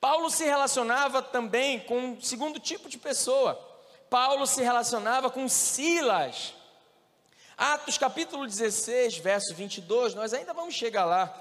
Paulo 0.00 0.30
se 0.30 0.44
relacionava 0.44 1.20
também 1.20 1.80
com 1.80 1.98
um 1.98 2.22
segundo 2.22 2.58
tipo 2.58 2.88
de 2.88 2.96
pessoa. 2.96 3.68
Paulo 4.10 4.44
se 4.44 4.60
relacionava 4.60 5.30
com 5.30 5.48
Silas. 5.48 6.52
Atos 7.56 7.96
capítulo 7.96 8.44
16, 8.44 9.18
verso 9.18 9.54
22, 9.54 10.14
nós 10.14 10.34
ainda 10.34 10.52
vamos 10.52 10.74
chegar 10.74 11.04
lá. 11.04 11.32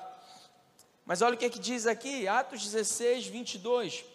Mas 1.03 1.23
olha 1.23 1.34
o 1.34 1.38
que, 1.38 1.45
é 1.45 1.49
que 1.49 1.58
diz 1.58 1.88
aqui, 1.88 2.27
Atos 2.27 2.63
16, 2.63 3.25
22. 3.25 4.05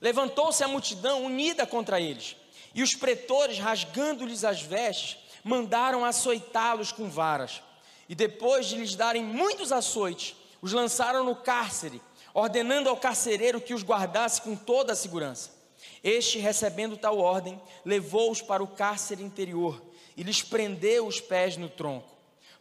Levantou-se 0.00 0.64
a 0.64 0.68
multidão 0.68 1.24
unida 1.24 1.64
contra 1.64 2.00
eles, 2.00 2.34
e 2.74 2.82
os 2.82 2.96
pretores, 2.96 3.58
rasgando-lhes 3.60 4.42
as 4.42 4.60
vestes, 4.60 5.18
mandaram 5.44 6.04
açoitá-los 6.04 6.90
com 6.90 7.08
varas. 7.08 7.62
E 8.08 8.14
depois 8.16 8.66
de 8.66 8.74
lhes 8.74 8.96
darem 8.96 9.22
muitos 9.22 9.70
açoites, 9.70 10.34
os 10.60 10.72
lançaram 10.72 11.22
no 11.22 11.36
cárcere, 11.36 12.02
ordenando 12.34 12.88
ao 12.88 12.96
carcereiro 12.96 13.60
que 13.60 13.74
os 13.74 13.84
guardasse 13.84 14.42
com 14.42 14.56
toda 14.56 14.94
a 14.94 14.96
segurança. 14.96 15.59
Este, 16.02 16.38
recebendo 16.38 16.96
tal 16.96 17.18
ordem, 17.18 17.60
levou-os 17.84 18.40
para 18.40 18.62
o 18.62 18.68
cárcere 18.68 19.22
interior 19.22 19.82
e 20.16 20.22
lhes 20.22 20.42
prendeu 20.42 21.06
os 21.06 21.20
pés 21.20 21.56
no 21.56 21.68
tronco. 21.68 22.08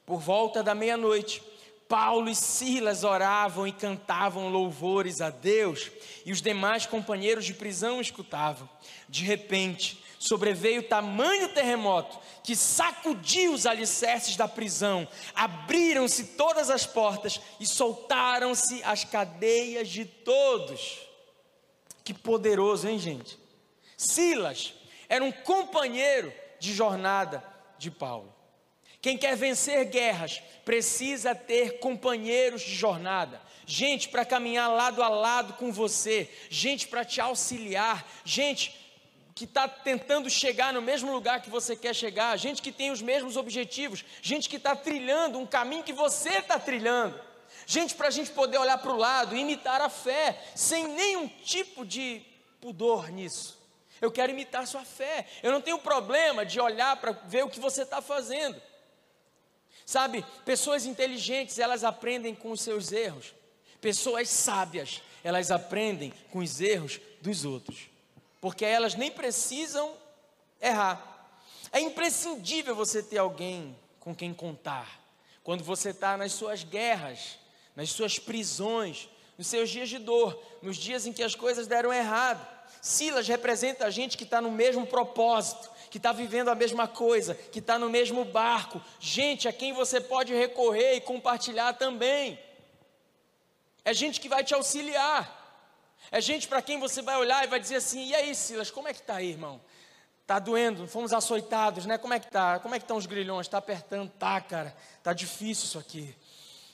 Por 0.06 0.20
volta 0.20 0.62
da 0.64 0.76
meia-noite, 0.76 1.42
Paulo 1.88 2.30
e 2.30 2.36
Silas 2.36 3.04
oravam 3.04 3.68
e 3.68 3.72
cantavam 3.72 4.50
louvores 4.50 5.22
a 5.22 5.32
Deus, 5.32 5.90
e 6.24 6.32
os 6.32 6.42
demais 6.42 6.86
companheiros 6.86 7.46
de 7.46 7.54
prisão 7.56 8.00
escutavam. 8.00 8.70
De 9.08 9.24
repente, 9.24 10.04
sobreveio 10.20 10.84
tamanho 10.84 11.50
terremoto 11.50 12.20
que 12.44 12.56
sacudiu 12.56 13.54
os 13.54 13.66
alicerces 13.66 14.36
da 14.36 14.48
prisão, 14.48 15.08
abriram-se 15.34 16.26
todas 16.36 16.70
as 16.70 16.86
portas 16.86 17.42
e 17.60 17.66
soltaram-se 17.66 18.84
as 18.84 19.04
cadeias 19.04 19.90
de 19.90 20.06
todos. 20.06 21.09
Que 22.10 22.14
poderoso, 22.16 22.90
hein, 22.90 22.98
gente? 22.98 23.38
Silas 23.96 24.74
era 25.08 25.24
um 25.24 25.32
companheiro 25.32 26.34
de 26.60 26.74
jornada 26.74 27.44
de 27.78 27.92
Paulo. 27.92 28.34
Quem 29.00 29.16
quer 29.16 29.36
vencer 29.36 29.86
guerras 29.86 30.42
precisa 30.66 31.36
ter 31.36 31.78
companheiros 31.78 32.64
de 32.64 32.74
jornada, 32.74 33.40
gente 33.64 34.10
para 34.10 34.26
caminhar 34.26 34.72
lado 34.72 35.04
a 35.04 35.08
lado 35.08 35.54
com 35.54 35.72
você, 35.72 36.28
gente 36.50 36.88
para 36.88 37.06
te 37.06 37.22
auxiliar, 37.22 38.04
gente 38.26 38.76
que 39.36 39.46
está 39.46 39.68
tentando 39.68 40.32
chegar 40.32 40.74
no 40.74 40.82
mesmo 40.82 41.12
lugar 41.12 41.44
que 41.44 41.50
você 41.52 41.76
quer 41.76 41.94
chegar, 41.94 42.36
gente 42.40 42.60
que 42.60 42.72
tem 42.72 42.90
os 42.90 43.04
mesmos 43.04 43.38
objetivos, 43.38 44.04
gente 44.20 44.50
que 44.50 44.56
está 44.56 44.76
trilhando 44.76 45.38
um 45.38 45.46
caminho 45.46 45.84
que 45.84 45.94
você 45.94 46.40
está 46.40 46.58
trilhando, 46.58 47.22
gente 47.70 47.94
para 47.94 48.08
a 48.08 48.12
gente 48.12 48.32
poder 48.32 48.58
olhar 48.58 48.80
para 48.80 48.92
o 48.92 48.98
lado 48.98 49.36
e 49.36 49.42
imitar 49.42 49.80
a 49.80 49.90
fé, 49.90 50.44
sem 50.56 50.88
nenhum 50.88 51.28
tipo 51.28 51.86
de 51.86 52.20
pudor 52.60 53.12
nisso. 53.12 53.60
Eu 54.02 54.12
quero 54.12 54.32
imitar 54.32 54.66
sua 54.66 54.84
fé, 54.84 55.28
eu 55.44 55.52
não 55.52 55.62
tenho 55.62 55.78
problema 55.78 56.44
de 56.44 56.60
olhar 56.60 56.96
para 56.98 57.12
ver 57.12 57.44
o 57.44 57.50
que 57.50 57.60
você 57.60 57.84
está 57.84 58.02
fazendo. 58.02 58.60
Sabe, 59.86 60.26
pessoas 60.44 60.88
inteligentes, 60.88 61.60
elas 61.60 61.84
aprendem 61.84 62.34
com 62.34 62.50
os 62.50 62.62
seus 62.62 62.92
erros. 62.92 63.36
Pessoas 63.80 64.30
sábias, 64.30 65.04
elas 65.24 65.52
aprendem 65.52 66.12
com 66.32 66.40
os 66.40 66.60
erros 66.60 67.00
dos 67.22 67.46
outros. 67.46 67.88
Porque 68.42 68.66
elas 68.66 68.96
nem 68.96 69.12
precisam 69.12 69.96
errar. 70.60 71.30
É 71.72 71.80
imprescindível 71.80 72.76
você 72.76 73.04
ter 73.04 73.20
alguém 73.20 73.78
com 74.00 74.16
quem 74.16 74.34
contar. 74.34 75.00
Quando 75.44 75.64
você 75.64 75.90
está 75.90 76.18
nas 76.18 76.32
suas 76.34 76.64
guerras, 76.64 77.38
nas 77.80 77.92
suas 77.92 78.20
prisões, 78.20 79.08
nos 79.38 79.48
seus 79.48 79.70
dias 79.70 79.88
de 79.88 80.00
dor, 80.00 80.38
nos 80.62 80.76
dias 80.76 81.06
em 81.06 81.14
que 81.14 81.24
as 81.24 81.34
coisas 81.34 81.66
deram 81.66 81.94
errado. 81.94 82.46
Silas 82.82 83.26
representa 83.26 83.86
a 83.86 83.90
gente 83.90 84.18
que 84.18 84.26
está 84.26 84.42
no 84.42 84.52
mesmo 84.52 84.86
propósito, 84.86 85.72
que 85.90 85.96
está 85.96 86.12
vivendo 86.12 86.50
a 86.50 86.56
mesma 86.56 86.90
coisa, 86.90 87.34
que 87.34 87.60
está 87.60 87.80
no 87.80 87.90
mesmo 87.90 88.26
barco, 88.26 88.82
gente 89.00 89.48
a 89.48 89.54
quem 89.54 89.72
você 89.72 90.02
pode 90.02 90.34
recorrer 90.34 90.96
e 90.96 91.00
compartilhar 91.02 91.72
também. 91.72 92.38
É 93.86 93.94
gente 93.94 94.20
que 94.20 94.28
vai 94.28 94.44
te 94.44 94.54
auxiliar. 94.54 95.38
É 96.12 96.20
gente 96.20 96.50
para 96.50 96.62
quem 96.62 96.82
você 96.82 97.02
vai 97.02 97.16
olhar 97.16 97.46
e 97.46 97.48
vai 97.48 97.62
dizer 97.62 97.78
assim: 97.78 98.10
"E 98.10 98.14
aí, 98.14 98.36
Silas, 98.36 98.70
como 98.70 98.90
é 98.90 98.94
que 98.94 99.00
está 99.00 99.16
aí, 99.16 99.30
irmão? 99.30 99.62
Tá 100.28 100.38
doendo, 100.38 100.86
fomos 100.86 101.14
açoitados, 101.14 101.86
né? 101.86 101.98
Como 101.98 102.14
é 102.14 102.20
que 102.20 102.30
tá? 102.30 102.60
Como 102.60 102.76
é 102.76 102.78
que 102.78 102.84
estão 102.84 102.98
os 102.98 103.06
grilhões? 103.06 103.48
Está 103.48 103.58
apertando, 103.58 104.12
tá, 104.20 104.42
cara. 104.42 104.76
Tá 105.02 105.14
difícil 105.14 105.64
isso 105.64 105.80
aqui. 105.80 106.14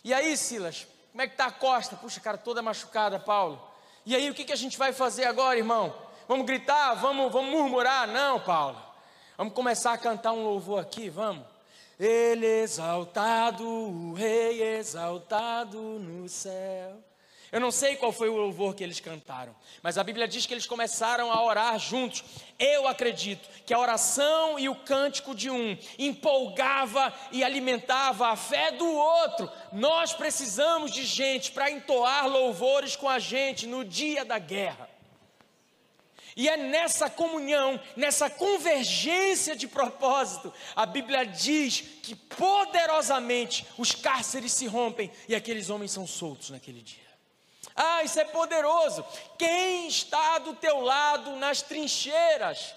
E 0.06 0.13
aí, 0.13 0.38
Silas, 0.38 0.86
como 1.15 1.21
é 1.21 1.30
que 1.30 1.38
tá 1.38 1.45
a 1.45 1.51
costa? 1.51 1.95
Puxa, 1.95 2.19
cara, 2.19 2.38
toda 2.38 2.62
machucada, 2.62 3.17
Paulo. 3.17 3.58
E 4.06 4.13
aí, 4.13 4.30
o 4.30 4.34
que, 4.34 4.43
que 4.43 4.51
a 4.51 4.58
gente 4.58 4.78
vai 4.78 4.91
fazer 4.91 5.23
agora, 5.23 5.58
irmão? 5.58 5.95
Vamos 6.28 6.45
gritar? 6.45 6.93
Vamos, 6.95 7.32
vamos 7.32 7.51
murmurar? 7.51 8.06
Não, 8.06 8.38
Paulo. 8.38 8.78
Vamos 9.38 9.54
começar 9.54 9.93
a 9.93 9.97
cantar 9.97 10.34
um 10.34 10.43
louvor 10.43 10.82
aqui, 10.82 11.08
vamos? 11.10 11.45
Ele 11.97 12.45
exaltado, 12.45 13.65
o 13.65 14.13
rei 14.13 14.62
exaltado 14.62 15.80
no 15.80 16.28
céu. 16.28 17.01
Eu 17.51 17.60
não 17.60 17.71
sei 17.71 17.95
qual 17.95 18.12
foi 18.12 18.29
o 18.29 18.36
louvor 18.36 18.75
que 18.75 18.84
eles 18.84 18.99
cantaram, 18.99 19.55
mas 19.81 19.97
a 19.97 20.03
Bíblia 20.03 20.27
diz 20.27 20.45
que 20.45 20.53
eles 20.53 20.65
começaram 20.65 21.31
a 21.31 21.43
orar 21.43 21.77
juntos. 21.79 22.23
Eu 22.58 22.88
acredito 22.88 23.47
que 23.65 23.73
a 23.73 23.79
oração 23.79 24.58
e 24.60 24.67
o 24.67 24.75
cântico 24.75 25.36
de 25.36 25.49
um 25.49 25.77
empolgava 25.97 27.13
e 27.31 27.43
alimentava 27.43 28.29
a 28.29 28.36
fé 28.36 28.71
do 28.71 28.88
outro. 28.88 29.49
Nós 29.71 30.13
precisamos 30.13 30.91
de 30.91 31.03
gente 31.03 31.51
para 31.51 31.71
entoar 31.71 32.27
louvores 32.27 32.95
com 32.95 33.08
a 33.08 33.19
gente 33.19 33.67
no 33.67 33.86
dia 33.86 34.25
da 34.25 34.39
guerra. 34.39 34.89
E 36.36 36.49
é 36.49 36.58
nessa 36.58 37.10
comunhão, 37.10 37.79
nessa 37.95 38.29
convergência 38.29 39.55
de 39.55 39.69
propósito, 39.69 40.53
a 40.75 40.86
Bíblia 40.86 41.25
diz 41.25 41.79
que 42.03 42.13
poderosamente 42.13 43.65
os 43.77 43.93
cárceres 43.93 44.52
se 44.52 44.67
rompem 44.67 45.10
e 45.29 45.35
aqueles 45.35 45.69
homens 45.69 45.91
são 45.91 46.06
soltos 46.06 46.50
naquele 46.50 46.81
dia. 46.81 47.04
Ah, 47.76 48.04
isso 48.04 48.19
é 48.19 48.23
poderoso. 48.23 49.06
Quem 49.38 49.88
está 49.88 50.40
do 50.40 50.54
teu 50.54 50.80
lado 50.80 51.36
nas 51.36 51.62
trincheiras? 51.62 52.73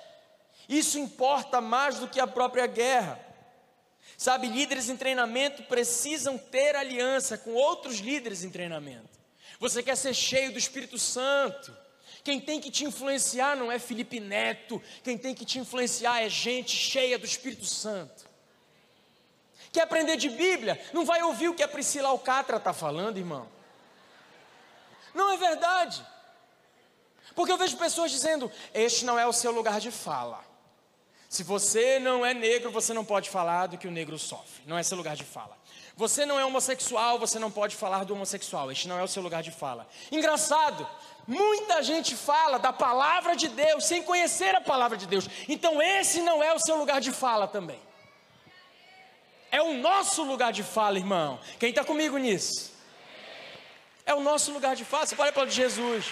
Isso 0.69 0.99
importa 0.99 1.61
mais 1.61 1.99
do 1.99 2.09
que 2.09 2.19
a 2.19 2.27
própria 2.27 2.67
guerra. 2.67 3.25
Sabe, 4.17 4.49
líderes 4.49 4.89
em 4.89 4.97
treinamento 4.97 5.63
precisam 5.65 6.37
ter 6.37 6.75
aliança 6.75 7.39
com 7.39 7.55
outros 7.55 7.99
líderes 7.99 8.43
em 8.43 8.51
treinamento. 8.51 9.19
Você 9.61 9.83
quer 9.83 9.97
ser 9.97 10.13
cheio 10.15 10.53
do 10.53 10.59
Espírito 10.59 10.99
Santo? 10.99 11.75
Quem 12.25 12.41
tem 12.41 12.61
que 12.61 12.71
te 12.71 12.85
influenciar 12.85 13.57
não 13.57 13.71
é 13.71 13.79
Felipe 13.79 14.19
Neto, 14.19 14.83
quem 15.05 15.17
tem 15.17 15.35
que 15.35 15.45
te 15.45 15.59
influenciar 15.59 16.23
é 16.23 16.29
gente 16.29 16.77
cheia 16.77 17.19
do 17.19 17.25
Espírito 17.25 17.65
Santo. 17.65 18.29
Quer 19.73 19.83
aprender 19.83 20.17
de 20.17 20.29
Bíblia? 20.29 20.81
Não 20.93 21.05
vai 21.05 21.23
ouvir 21.23 21.49
o 21.49 21.55
que 21.55 21.63
a 21.63 21.69
Priscila 21.69 22.09
Alcatra 22.09 22.57
está 22.57 22.73
falando, 22.73 23.19
irmão. 23.19 23.49
Não 25.19 25.33
é 25.33 25.37
verdade. 25.37 26.07
Porque 27.35 27.51
eu 27.51 27.59
vejo 27.59 27.77
pessoas 27.77 28.13
dizendo: 28.13 28.51
Este 28.73 29.05
não 29.05 29.19
é 29.19 29.27
o 29.27 29.33
seu 29.33 29.51
lugar 29.51 29.81
de 29.81 29.91
fala. 29.91 30.41
Se 31.29 31.43
você 31.43 31.99
não 31.99 32.25
é 32.25 32.33
negro, 32.33 32.71
você 32.71 32.95
não 32.95 33.05
pode 33.05 33.29
falar 33.29 33.67
do 33.67 33.77
que 33.77 33.89
o 33.89 33.91
negro 33.91 34.17
sofre. 34.17 34.63
Não 34.65 34.79
é 34.79 34.83
seu 34.83 34.97
lugar 34.97 35.17
de 35.17 35.25
fala. 35.25 35.59
Você 35.97 36.25
não 36.25 36.39
é 36.39 36.45
homossexual, 36.45 37.19
você 37.19 37.39
não 37.41 37.51
pode 37.51 37.75
falar 37.75 38.05
do 38.05 38.15
homossexual. 38.15 38.71
Este 38.71 38.87
não 38.87 38.99
é 38.99 39.03
o 39.03 39.09
seu 39.09 39.21
lugar 39.21 39.43
de 39.43 39.51
fala. 39.51 39.87
Engraçado, 40.13 40.89
muita 41.27 41.83
gente 41.83 42.15
fala 42.15 42.57
da 42.59 42.73
palavra 42.73 43.35
de 43.35 43.49
Deus 43.49 43.85
sem 43.85 44.03
conhecer 44.05 44.55
a 44.55 44.61
palavra 44.61 44.97
de 44.97 45.07
Deus. 45.07 45.29
Então 45.49 45.83
esse 45.83 46.23
não 46.23 46.41
é 46.43 46.55
o 46.55 46.61
seu 46.61 46.77
lugar 46.77 47.01
de 47.01 47.11
fala 47.11 47.49
também. 47.49 47.81
É 49.51 49.61
o 49.61 49.75
nosso 49.75 50.23
lugar 50.23 50.53
de 50.53 50.63
fala, 50.63 50.97
irmão. 50.97 51.41
Quem 51.59 51.71
está 51.71 51.85
comigo 51.85 52.17
nisso? 52.17 52.78
É 54.11 54.15
o 54.15 54.23
nosso 54.31 54.49
lugar 54.57 54.75
de 54.81 54.85
fala. 54.91 55.07
Pode 55.23 55.33
falar 55.37 55.51
de 55.53 55.59
Jesus. 55.65 56.07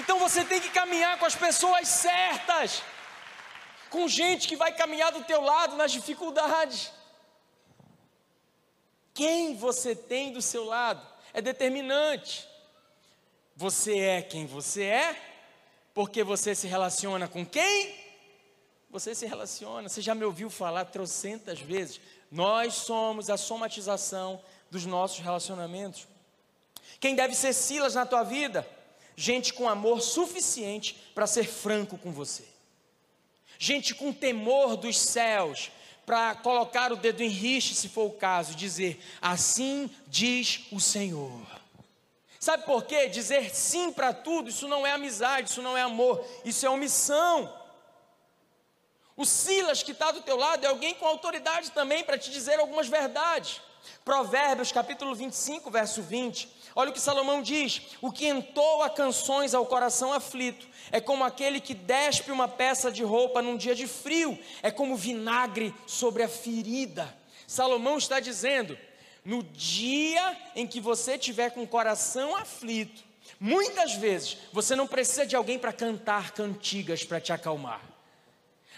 Então 0.00 0.16
você 0.24 0.44
tem 0.50 0.60
que 0.64 0.68
caminhar 0.80 1.18
com 1.18 1.26
as 1.30 1.36
pessoas 1.44 1.88
certas 1.88 2.82
com 3.88 4.06
gente 4.06 4.46
que 4.46 4.56
vai 4.56 4.72
caminhar 4.80 5.10
do 5.10 5.24
teu 5.24 5.40
lado 5.40 5.74
nas 5.74 5.90
dificuldades. 5.90 6.92
Quem 9.14 9.56
você 9.56 9.96
tem 9.96 10.34
do 10.36 10.42
seu 10.42 10.64
lado 10.64 11.00
é 11.32 11.40
determinante. 11.40 12.46
Você 13.54 13.98
é 13.98 14.20
quem 14.20 14.44
você 14.44 14.84
é, 14.84 15.08
porque 15.94 16.22
você 16.22 16.54
se 16.54 16.66
relaciona 16.66 17.26
com 17.26 17.46
quem 17.46 17.98
você 18.90 19.14
se 19.14 19.24
relaciona. 19.24 19.88
Você 19.88 20.02
já 20.02 20.14
me 20.14 20.26
ouviu 20.26 20.50
falar 20.50 20.84
trocentas 20.84 21.58
vezes. 21.58 22.00
Nós 22.30 22.74
somos 22.74 23.30
a 23.30 23.38
somatização 23.38 24.42
dos 24.70 24.84
nossos 24.84 25.18
relacionamentos. 25.18 26.06
Quem 27.00 27.14
deve 27.14 27.34
ser 27.34 27.52
Silas 27.52 27.94
na 27.94 28.06
tua 28.06 28.22
vida? 28.22 28.66
Gente 29.16 29.52
com 29.52 29.68
amor 29.68 30.00
suficiente 30.00 30.94
para 31.14 31.26
ser 31.26 31.44
franco 31.44 31.96
com 31.96 32.12
você 32.12 32.56
gente 33.58 33.94
com 33.94 34.12
temor 34.12 34.76
dos 34.76 34.98
céus, 34.98 35.70
para 36.04 36.34
colocar 36.36 36.92
o 36.92 36.96
dedo 36.96 37.22
em 37.22 37.28
riche, 37.28 37.74
se 37.74 37.88
for 37.88 38.04
o 38.04 38.12
caso, 38.12 38.54
dizer: 38.54 39.02
Assim 39.20 39.90
diz 40.06 40.66
o 40.70 40.80
Senhor. 40.80 41.46
Sabe 42.38 42.64
por 42.64 42.84
quê? 42.84 43.08
Dizer 43.08 43.54
sim 43.54 43.92
para 43.92 44.12
tudo, 44.12 44.50
isso 44.50 44.68
não 44.68 44.86
é 44.86 44.92
amizade, 44.92 45.50
isso 45.50 45.62
não 45.62 45.76
é 45.76 45.82
amor, 45.82 46.24
isso 46.44 46.64
é 46.64 46.70
omissão. 46.70 47.52
O 49.16 49.24
Silas 49.24 49.82
que 49.82 49.92
está 49.92 50.12
do 50.12 50.20
teu 50.20 50.36
lado 50.36 50.64
é 50.64 50.68
alguém 50.68 50.94
com 50.94 51.06
autoridade 51.06 51.72
também 51.72 52.04
para 52.04 52.18
te 52.18 52.30
dizer 52.30 52.60
algumas 52.60 52.86
verdades. 52.86 53.62
Provérbios 54.04 54.72
capítulo 54.72 55.14
25, 55.14 55.70
verso 55.70 56.02
20. 56.02 56.48
Olha 56.74 56.90
o 56.90 56.92
que 56.92 57.00
Salomão 57.00 57.42
diz: 57.42 57.82
O 58.00 58.12
que 58.12 58.28
entoa 58.28 58.90
canções 58.90 59.54
ao 59.54 59.66
coração 59.66 60.12
aflito 60.12 60.68
é 60.92 61.00
como 61.00 61.24
aquele 61.24 61.60
que 61.60 61.74
despe 61.74 62.30
uma 62.30 62.46
peça 62.46 62.90
de 62.90 63.02
roupa 63.02 63.42
num 63.42 63.56
dia 63.56 63.74
de 63.74 63.86
frio, 63.86 64.38
é 64.62 64.70
como 64.70 64.96
vinagre 64.96 65.74
sobre 65.86 66.22
a 66.22 66.28
ferida. 66.28 67.14
Salomão 67.46 67.96
está 67.98 68.20
dizendo: 68.20 68.78
no 69.24 69.42
dia 69.42 70.36
em 70.54 70.66
que 70.66 70.80
você 70.80 71.18
tiver 71.18 71.50
com 71.50 71.62
o 71.62 71.68
coração 71.68 72.36
aflito, 72.36 73.02
muitas 73.40 73.94
vezes 73.94 74.36
você 74.52 74.76
não 74.76 74.86
precisa 74.86 75.26
de 75.26 75.34
alguém 75.34 75.58
para 75.58 75.72
cantar 75.72 76.32
cantigas 76.32 77.04
para 77.04 77.20
te 77.20 77.32
acalmar. 77.32 77.95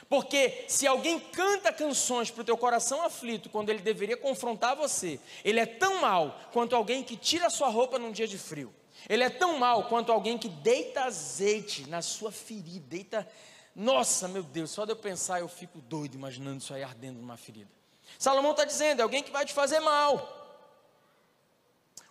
Porque 0.08 0.64
se 0.68 0.86
alguém 0.86 1.20
canta 1.20 1.72
canções 1.72 2.30
para 2.30 2.40
o 2.40 2.44
teu 2.44 2.56
coração 2.56 3.02
aflito, 3.02 3.50
quando 3.50 3.68
ele 3.68 3.80
deveria 3.80 4.16
confrontar 4.16 4.74
você, 4.74 5.20
ele 5.44 5.60
é 5.60 5.66
tão 5.66 6.00
mal 6.00 6.40
quanto 6.52 6.74
alguém 6.74 7.02
que 7.02 7.16
tira 7.16 7.50
sua 7.50 7.68
roupa 7.68 7.98
num 7.98 8.10
dia 8.10 8.26
de 8.26 8.38
frio. 8.38 8.74
Ele 9.06 9.22
é 9.22 9.28
tão 9.28 9.58
mal 9.58 9.84
quanto 9.84 10.10
alguém 10.10 10.38
que 10.38 10.48
deita 10.48 11.04
azeite 11.04 11.88
na 11.88 12.00
sua 12.00 12.32
ferida, 12.32 12.86
deita. 12.88 13.28
Nossa, 13.76 14.26
meu 14.26 14.42
Deus, 14.42 14.70
só 14.70 14.84
de 14.84 14.92
eu 14.92 14.96
pensar 14.96 15.40
eu 15.40 15.48
fico 15.48 15.78
doido 15.80 16.14
imaginando 16.14 16.58
isso 16.58 16.72
aí 16.72 16.82
ardendo 16.82 17.20
numa 17.20 17.36
ferida. 17.36 17.70
Salomão 18.18 18.52
está 18.52 18.64
dizendo: 18.64 19.00
é 19.00 19.02
alguém 19.02 19.22
que 19.22 19.30
vai 19.30 19.44
te 19.44 19.52
fazer 19.52 19.80
mal. 19.80 20.36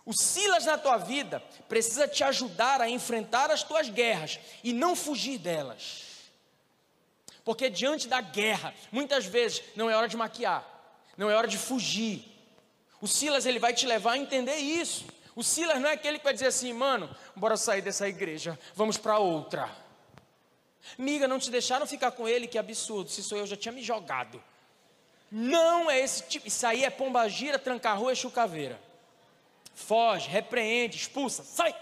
O 0.06 0.12
Silas 0.14 0.64
na 0.64 0.78
tua 0.78 0.96
vida 0.96 1.42
precisa 1.68 2.08
te 2.08 2.24
ajudar 2.24 2.80
a 2.80 2.88
enfrentar 2.88 3.50
as 3.50 3.62
tuas 3.62 3.90
guerras 3.90 4.38
e 4.64 4.72
não 4.72 4.96
fugir 4.96 5.36
delas. 5.36 6.07
Porque 7.48 7.70
diante 7.70 8.08
da 8.08 8.20
guerra, 8.20 8.74
muitas 8.92 9.24
vezes 9.24 9.62
não 9.74 9.88
é 9.88 9.96
hora 9.96 10.06
de 10.06 10.18
maquiar, 10.18 10.62
não 11.16 11.30
é 11.30 11.34
hora 11.34 11.48
de 11.48 11.56
fugir. 11.56 12.22
O 13.00 13.08
Silas 13.08 13.46
ele 13.46 13.58
vai 13.58 13.72
te 13.72 13.86
levar 13.86 14.12
a 14.12 14.18
entender 14.18 14.56
isso. 14.56 15.06
O 15.34 15.42
Silas 15.42 15.80
não 15.80 15.88
é 15.88 15.94
aquele 15.94 16.18
que 16.18 16.24
vai 16.24 16.34
dizer 16.34 16.48
assim, 16.48 16.74
mano, 16.74 17.08
bora 17.34 17.56
sair 17.56 17.80
dessa 17.80 18.06
igreja, 18.06 18.58
vamos 18.74 18.98
para 18.98 19.16
outra. 19.16 19.74
Miga, 20.98 21.26
não 21.26 21.38
te 21.38 21.50
deixaram 21.50 21.86
ficar 21.86 22.10
com 22.10 22.28
ele, 22.28 22.46
que 22.46 22.58
absurdo, 22.58 23.08
se 23.08 23.22
sou 23.22 23.38
eu 23.38 23.46
já 23.46 23.56
tinha 23.56 23.72
me 23.72 23.82
jogado. 23.82 24.44
Não 25.32 25.90
é 25.90 25.98
esse 26.00 26.24
tipo, 26.24 26.48
isso 26.48 26.66
aí 26.66 26.84
é 26.84 26.90
pomba 26.90 27.26
gira, 27.30 27.58
tranca 27.58 27.94
rua 27.94 28.12
e 28.12 28.16
chucaveira. 28.16 28.78
Foge, 29.74 30.28
repreende, 30.28 30.98
expulsa, 30.98 31.42
sai. 31.42 31.74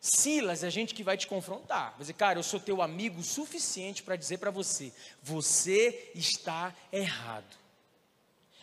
Silas 0.00 0.62
é 0.62 0.70
gente 0.70 0.94
que 0.94 1.02
vai 1.02 1.16
te 1.16 1.26
confrontar. 1.26 1.90
Vai 1.90 2.00
dizer, 2.00 2.12
cara, 2.12 2.38
eu 2.38 2.42
sou 2.42 2.60
teu 2.60 2.80
amigo 2.80 3.22
suficiente 3.22 4.02
para 4.02 4.16
dizer 4.16 4.38
para 4.38 4.50
você: 4.50 4.92
você 5.22 6.10
está 6.14 6.74
errado. 6.92 7.56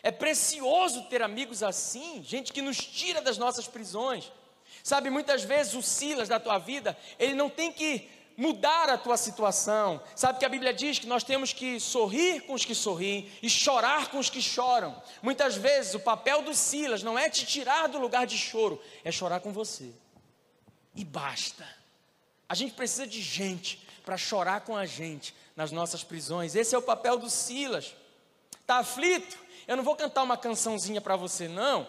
É 0.02 0.12
precioso 0.12 1.04
ter 1.04 1.22
amigos 1.22 1.64
assim, 1.64 2.24
gente 2.24 2.54
que 2.54 2.62
nos 2.62 2.78
tira 2.78 3.22
das 3.22 3.38
nossas 3.38 3.68
prisões. 3.68 4.32
Sabe, 4.84 5.10
muitas 5.10 5.44
vezes 5.44 5.74
o 5.74 5.82
Silas 5.82 6.30
da 6.30 6.40
tua 6.40 6.60
vida, 6.60 6.96
ele 7.18 7.34
não 7.34 7.50
tem 7.50 7.72
que 7.72 8.08
mudar 8.38 8.90
a 8.90 8.98
tua 8.98 9.18
situação. 9.18 10.02
Sabe 10.16 10.40
que 10.40 10.46
a 10.46 10.50
Bíblia 10.50 10.74
diz 10.74 11.00
que 11.00 11.08
nós 11.08 11.24
temos 11.24 11.52
que 11.52 11.80
sorrir 11.80 12.42
com 12.42 12.54
os 12.54 12.64
que 12.64 12.76
sorriem 12.76 13.30
e 13.42 13.50
chorar 13.50 14.10
com 14.10 14.20
os 14.20 14.30
que 14.30 14.42
choram. 14.42 15.02
Muitas 15.24 15.56
vezes 15.56 15.96
o 15.96 16.00
papel 16.00 16.44
do 16.44 16.54
Silas 16.54 17.02
não 17.02 17.18
é 17.18 17.30
te 17.30 17.46
tirar 17.46 17.88
do 17.88 17.98
lugar 17.98 18.28
de 18.28 18.38
choro, 18.38 18.82
é 19.04 19.12
chorar 19.12 19.40
com 19.40 19.52
você 19.52 19.92
e 20.96 21.04
basta. 21.04 21.68
A 22.48 22.56
gente 22.56 22.74
precisa 22.74 23.06
de 23.06 23.22
gente 23.22 23.86
para 24.06 24.18
chorar 24.18 24.62
com 24.62 24.76
a 24.76 24.86
gente 24.86 25.36
nas 25.56 25.72
nossas 25.72 26.04
prisões. 26.04 26.56
Esse 26.56 26.76
é 26.76 26.78
o 26.78 26.82
papel 26.82 27.18
do 27.18 27.30
Silas. 27.30 27.96
Está 28.62 28.78
aflito? 28.78 29.38
Eu 29.68 29.76
não 29.76 29.84
vou 29.84 29.96
cantar 29.96 30.24
uma 30.24 30.38
cançãozinha 30.38 31.02
para 31.02 31.16
você, 31.16 31.48
não. 31.48 31.88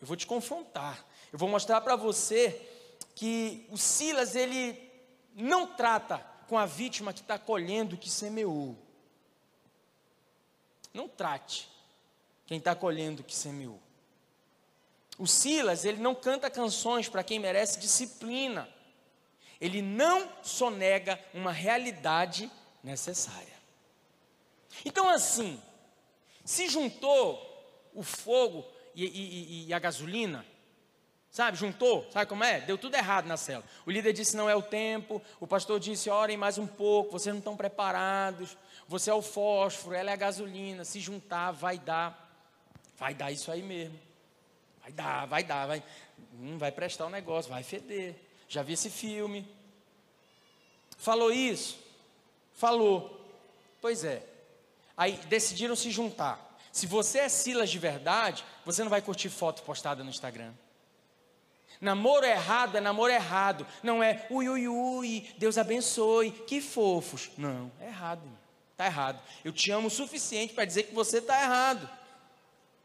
Eu 0.00 0.06
vou 0.06 0.16
te 0.16 0.26
confrontar. 0.26 1.04
Eu 1.32 1.38
vou 1.38 1.48
mostrar 1.48 1.80
para 1.80 1.96
você 1.96 2.60
que 3.14 3.66
o 3.70 3.76
Silas 3.76 4.36
ele 4.36 4.80
não 5.34 5.66
trata 5.66 6.18
com 6.46 6.56
a 6.56 6.64
vítima 6.66 7.12
que 7.12 7.20
está 7.20 7.38
colhendo 7.38 7.96
o 7.96 7.98
que 7.98 8.08
semeou. 8.08 8.76
Não 10.94 11.08
trate 11.08 11.68
quem 12.46 12.58
está 12.58 12.74
colhendo 12.74 13.22
o 13.22 13.24
que 13.24 13.36
semeou. 13.36 13.80
O 15.18 15.26
Silas, 15.26 15.84
ele 15.84 16.00
não 16.00 16.14
canta 16.14 16.48
canções 16.48 17.08
para 17.08 17.24
quem 17.24 17.40
merece 17.40 17.80
disciplina. 17.80 18.68
Ele 19.60 19.82
não 19.82 20.28
sonega 20.42 21.18
uma 21.34 21.50
realidade 21.50 22.48
necessária. 22.82 23.58
Então, 24.84 25.08
assim, 25.08 25.60
se 26.44 26.68
juntou 26.68 27.44
o 27.92 28.02
fogo 28.04 28.64
e, 28.94 29.04
e, 29.04 29.66
e, 29.66 29.74
a 29.74 29.78
gasolina, 29.80 30.46
sabe? 31.30 31.56
Juntou, 31.56 32.08
sabe 32.12 32.26
como 32.26 32.44
é? 32.44 32.60
Deu 32.60 32.78
tudo 32.78 32.94
errado 32.94 33.26
na 33.26 33.36
cela. 33.36 33.64
O 33.84 33.90
líder 33.90 34.12
disse: 34.12 34.36
não 34.36 34.48
é 34.48 34.54
o 34.54 34.62
tempo. 34.62 35.20
O 35.40 35.46
pastor 35.48 35.80
disse: 35.80 36.08
orem 36.08 36.36
mais 36.36 36.58
um 36.58 36.66
pouco, 36.66 37.12
vocês 37.12 37.34
não 37.34 37.40
estão 37.40 37.56
preparados. 37.56 38.56
Você 38.86 39.10
é 39.10 39.14
o 39.14 39.22
fósforo, 39.22 39.96
ela 39.96 40.10
é 40.10 40.12
a 40.12 40.16
gasolina. 40.16 40.84
Se 40.84 41.00
juntar, 41.00 41.50
vai 41.50 41.78
dar. 41.78 42.26
Vai 42.96 43.14
dar 43.14 43.32
isso 43.32 43.50
aí 43.50 43.62
mesmo. 43.62 44.07
Vai 44.88 44.92
dar, 44.92 45.26
vai 45.26 45.44
dar, 45.44 45.66
vai. 45.66 45.82
Hum, 46.40 46.56
vai 46.56 46.72
prestar 46.72 47.04
o 47.04 47.08
um 47.08 47.10
negócio, 47.10 47.50
vai 47.50 47.62
feder. 47.62 48.14
Já 48.48 48.62
vi 48.62 48.72
esse 48.72 48.88
filme. 48.88 49.46
Falou 50.96 51.30
isso? 51.30 51.78
Falou. 52.54 53.20
Pois 53.80 54.04
é. 54.04 54.22
Aí 54.96 55.12
decidiram 55.28 55.76
se 55.76 55.90
juntar. 55.90 56.58
Se 56.72 56.86
você 56.86 57.20
é 57.20 57.28
Silas 57.28 57.70
de 57.70 57.78
verdade, 57.78 58.44
você 58.64 58.82
não 58.82 58.90
vai 58.90 59.02
curtir 59.02 59.28
foto 59.28 59.62
postada 59.62 60.02
no 60.02 60.10
Instagram. 60.10 60.52
Namoro 61.80 62.24
errado 62.24 62.76
é 62.76 62.80
namoro 62.80 63.12
errado. 63.12 63.66
Não 63.82 64.02
é 64.02 64.26
ui, 64.30 64.48
ui, 64.48 64.66
ui, 64.68 65.34
Deus 65.36 65.58
abençoe, 65.58 66.30
que 66.30 66.60
fofos. 66.60 67.30
Não, 67.36 67.70
é 67.80 67.86
errado. 67.86 68.22
Está 68.72 68.86
errado. 68.86 69.20
Eu 69.44 69.52
te 69.52 69.70
amo 69.70 69.88
o 69.88 69.90
suficiente 69.90 70.54
para 70.54 70.64
dizer 70.64 70.84
que 70.84 70.94
você 70.94 71.18
está 71.18 71.40
errado. 71.42 71.97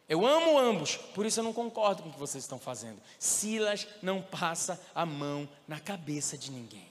Eu 0.08 0.26
amo 0.26 0.58
ambos, 0.58 0.98
por 0.98 1.26
isso 1.26 1.40
eu 1.40 1.44
não 1.44 1.54
concordo 1.54 2.04
com 2.04 2.10
o 2.10 2.14
que 2.14 2.20
vocês 2.20 2.44
estão 2.44 2.60
fazendo. 2.60 3.02
Silas 3.18 3.88
não 4.02 4.22
passa 4.22 4.80
a 4.94 5.06
mão 5.06 5.48
na 5.68 5.80
cabeça 5.80 6.38
de 6.38 6.52
ninguém. 6.52 6.88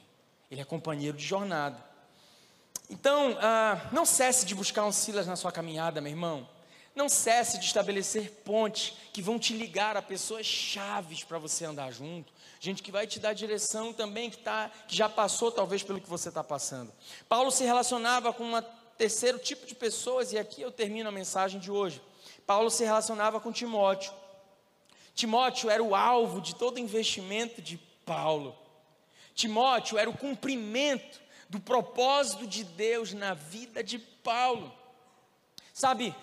Ele 0.51 0.61
é 0.61 0.65
companheiro 0.65 1.17
de 1.17 1.25
jornada. 1.25 1.83
Então, 2.89 3.37
ah, 3.41 3.89
não 3.93 4.05
cesse 4.05 4.45
de 4.45 4.55
buscar 4.55 4.85
um 4.85 4.93
Silas 4.93 5.27
na 5.27 5.37
sua 5.37 5.53
caminhada, 5.53 6.01
meu 6.01 6.11
irmão. 6.11 6.49
Não 6.95 7.09
cesse 7.09 7.59
de 7.59 7.65
estabelecer 7.65 8.31
pontes 8.45 8.95
que 9.13 9.23
vão 9.23 9.39
te 9.39 9.55
ligar 9.55 9.97
a 9.97 10.03
pessoas 10.03 10.45
chaves 10.45 11.25
para 11.25 11.39
você 11.39 11.65
andar 11.65 11.91
junto. 11.91 12.33
Gente 12.61 12.83
que 12.83 12.93
vai 12.93 13.07
te 13.07 13.19
dar 13.19 13.33
direção 13.33 13.93
também, 13.95 14.31
que, 14.31 14.39
tá, 14.39 14.71
que 14.87 14.95
já 14.95 15.09
passou 15.09 15.51
talvez 15.51 15.83
pelo 15.83 16.01
que 16.01 16.09
você 16.09 16.29
está 16.29 16.45
passando. 16.45 16.93
Paulo 17.29 17.51
se 17.51 17.65
relacionava 17.65 18.33
com 18.33 18.45
um 18.45 18.63
terceiro 18.99 19.39
tipo 19.39 19.67
de 19.67 19.75
pessoas, 19.75 20.33
e 20.33 20.39
aqui 20.39 20.61
eu 20.61 20.71
termino 20.71 21.09
a 21.09 21.13
mensagem 21.13 21.59
de 21.59 21.71
hoje. 21.71 22.01
Paulo 22.47 22.71
se 22.71 22.85
relacionava 22.85 23.41
com 23.41 23.53
Timóteo. 23.53 24.13
Timóteo 25.15 25.71
era 25.71 25.83
o 25.83 25.95
alvo 25.95 26.41
de 26.41 26.55
todo 26.55 26.79
investimento 26.79 27.61
de 27.61 27.79
Paulo. 28.05 28.57
Timóteo 29.35 29.99
era 29.99 30.09
o 30.09 30.17
cumprimento 30.17 31.21
do 31.49 31.61
propósito 31.61 32.47
de 32.47 32.65
Deus 32.65 33.13
na 33.13 33.35
vida 33.35 33.83
de 33.83 33.99
Paulo. 33.99 34.73
Sabe, 35.73 36.15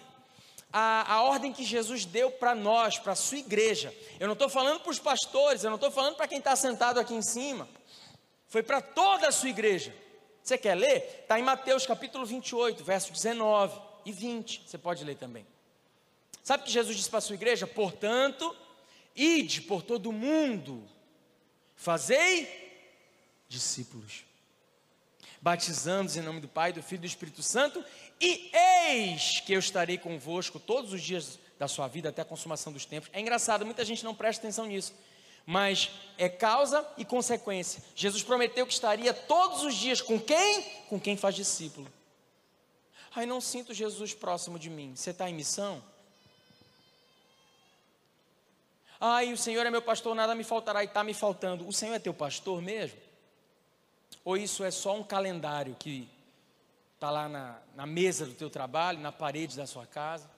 a, 0.72 1.15
a 1.15 1.22
ordem 1.24 1.51
que 1.51 1.63
Jesus 1.63 2.05
deu 2.05 2.32
para 2.32 2.53
nós, 2.53 2.97
para 2.97 3.13
a 3.13 3.15
sua 3.15 3.39
igreja, 3.39 3.93
eu 4.20 4.28
não 4.28 4.34
estou 4.34 4.49
falando 4.49 4.80
para 4.82 4.91
os 4.91 4.99
pastores, 4.99 5.63
eu 5.63 5.70
não 5.70 5.76
estou 5.76 5.91
falando 5.91 6.15
para 6.15 6.28
quem 6.28 6.39
está 6.39 6.55
sentado 6.55 6.99
aqui 6.99 7.13
em 7.13 7.22
cima, 7.22 7.67
foi 8.47 8.63
para 8.63 8.82
toda 8.82 9.28
a 9.28 9.32
sua 9.32 9.49
igreja. 9.49 9.95
Você 10.43 10.57
quer 10.57 10.76
ler? 10.76 11.20
Está 11.22 11.39
em 11.39 11.43
Mateus 11.43 11.86
capítulo 11.86 12.26
28, 12.26 12.84
verso 12.84 13.11
19 13.11 13.80
e 14.05 14.11
20. 14.11 14.63
Você 14.65 14.78
pode 14.78 15.03
ler 15.03 15.15
também. 15.15 15.45
Sabe 16.50 16.64
o 16.64 16.66
que 16.66 16.72
Jesus 16.72 16.97
disse 16.97 17.10
para 17.12 17.20
a 17.20 17.22
sua 17.22 17.36
igreja? 17.36 17.68
Portanto, 17.68 18.56
ide 19.16 19.62
por 19.62 19.84
todo 19.84 20.10
o 20.10 20.12
mundo, 20.12 20.84
fazei 21.76 22.74
discípulos, 23.47 24.26
batizando-os 25.39 26.18
em 26.18 26.22
nome 26.22 26.39
do 26.39 26.47
Pai, 26.47 26.74
do 26.74 26.82
Filho 26.82 27.02
e 27.02 27.02
do 27.02 27.06
Espírito 27.06 27.43
Santo, 27.43 27.86
e 28.20 28.50
eis 28.52 29.41
que 29.41 29.54
eu 29.54 29.60
estarei 29.60 30.00
convosco 30.00 30.60
todos 30.60 30.91
os 30.91 31.04
dias 31.04 31.38
da 31.60 31.68
sua 31.68 31.88
vida 31.88 32.10
até 32.10 32.24
a 32.24 32.26
consumação 32.26 32.74
dos 32.74 32.84
tempos. 32.84 33.12
É 33.14 33.22
engraçado, 33.22 33.64
muita 33.64 33.86
gente 33.86 34.04
não 34.04 34.16
presta 34.16 34.41
atenção 34.41 34.66
nisso, 34.66 34.95
mas 35.45 35.91
é 36.18 36.28
causa 36.28 36.84
e 36.97 37.06
consequência. 37.06 37.84
Jesus 37.93 38.24
prometeu 38.24 38.66
que 38.66 38.74
estaria 38.74 39.14
todos 39.14 39.62
os 39.62 39.76
dias 39.76 40.02
com 40.02 40.20
quem? 40.20 40.64
Com 40.89 41.00
quem 41.00 41.16
faz 41.16 41.36
discípulo. 41.36 41.88
Ai, 43.14 43.28
não 43.28 43.39
sinto 43.39 43.72
Jesus 43.72 44.16
próximo 44.16 44.58
de 44.58 44.72
mim. 44.72 44.95
Você 44.95 45.12
está 45.12 45.30
em 45.30 45.36
missão? 45.36 45.84
Ai, 49.00 49.32
o 49.32 49.38
Senhor 49.38 49.66
é 49.66 49.72
meu 49.72 49.82
pastor, 49.82 50.14
nada 50.14 50.36
me 50.36 50.43
faltará 50.43 50.84
e 50.84 50.88
está 50.88 51.04
me 51.04 51.14
faltando. 51.14 51.68
O 51.68 51.72
Senhor 51.72 51.95
é 51.95 52.00
teu 52.00 52.14
pastor 52.14 52.62
mesmo? 52.62 52.97
Ou 54.26 54.36
isso 54.36 54.64
é 54.64 54.72
só 54.72 54.95
um 54.95 55.04
calendário 55.04 55.76
que 55.80 56.10
está 56.95 57.10
lá 57.10 57.30
na, 57.30 57.58
na 57.76 57.86
mesa 57.86 58.26
do 58.26 58.34
teu 58.34 58.50
trabalho, 58.50 59.00
na 59.00 59.12
parede 59.12 59.56
da 59.56 59.66
sua 59.66 59.86
casa? 59.86 60.30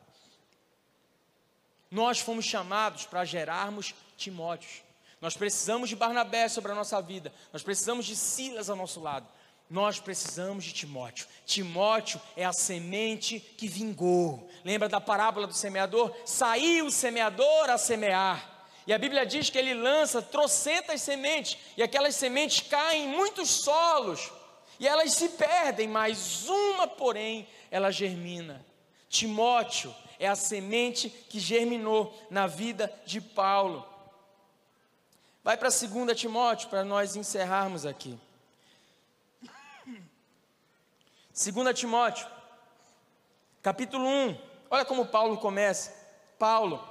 Nós 1.90 2.20
fomos 2.20 2.46
chamados 2.46 3.06
para 3.06 3.26
gerarmos 3.26 3.96
Timóteos. 4.16 4.84
Nós 5.20 5.36
precisamos 5.36 5.90
de 5.90 5.96
Barnabé 5.96 6.48
sobre 6.48 6.72
a 6.72 6.76
nossa 6.76 7.02
vida. 7.02 7.34
Nós 7.52 7.64
precisamos 7.64 8.06
de 8.06 8.16
Silas 8.16 8.70
ao 8.70 8.76
nosso 8.76 9.00
lado. 9.00 9.28
Nós 9.70 10.00
precisamos 10.00 10.66
de 10.66 10.74
Timóteo. 10.74 11.28
Timóteo 11.46 12.20
é 12.36 12.46
a 12.46 12.54
semente 12.54 13.40
que 13.40 13.68
vingou. 13.68 14.50
Lembra 14.64 14.88
da 14.88 15.02
parábola 15.02 15.48
do 15.48 15.54
semeador? 15.54 16.14
Saiu 16.26 16.88
o 16.88 16.92
semeador 16.92 17.70
a 17.70 17.78
semear. 17.78 18.51
E 18.88 18.94
a 18.94 18.98
Bíblia 18.98 19.26
diz 19.26 19.50
que 19.50 19.58
ele 19.58 19.74
lança 19.74 20.22
trocentas 20.22 21.02
sementes, 21.02 21.58
e 21.78 21.84
aquelas 21.84 22.16
sementes 22.16 22.68
caem 22.68 23.06
em 23.06 23.08
muitos 23.08 23.50
solos, 23.50 24.32
e 24.80 24.88
elas 24.88 25.14
se 25.14 25.30
perdem, 25.30 25.88
mas 25.88 26.48
uma, 26.50 26.88
porém, 26.88 27.48
ela 27.70 27.92
germina. 27.92 28.66
Timóteo 29.08 29.94
é 30.18 30.28
a 30.28 30.36
semente 30.36 31.10
que 31.10 31.40
germinou 31.40 32.18
na 32.30 32.48
vida 32.48 32.92
de 33.06 33.22
Paulo. 33.22 33.88
Vai 35.44 35.58
para 35.58 35.70
2 35.70 36.20
Timóteo 36.20 36.70
para 36.70 36.84
nós 36.84 37.16
encerrarmos 37.16 37.86
aqui. 37.86 38.18
2 41.34 41.80
Timóteo, 41.80 42.28
capítulo 43.62 44.06
1. 44.06 44.38
Olha 44.70 44.86
como 44.86 45.08
Paulo 45.08 45.38
começa. 45.38 45.92
Paulo, 46.38 46.91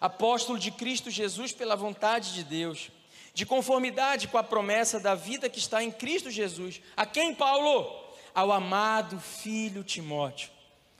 apóstolo 0.00 0.58
de 0.58 0.70
Cristo 0.70 1.10
Jesus 1.10 1.52
pela 1.52 1.76
vontade 1.76 2.34
de 2.34 2.44
Deus, 2.44 2.90
de 3.32 3.44
conformidade 3.44 4.28
com 4.28 4.38
a 4.38 4.42
promessa 4.42 4.98
da 4.98 5.14
vida 5.14 5.48
que 5.48 5.58
está 5.58 5.82
em 5.82 5.90
Cristo 5.90 6.30
Jesus. 6.30 6.80
A 6.96 7.04
quem, 7.04 7.34
Paulo? 7.34 8.04
Ao 8.34 8.52
amado 8.52 9.18
filho 9.18 9.82
Timóteo. 9.82 10.50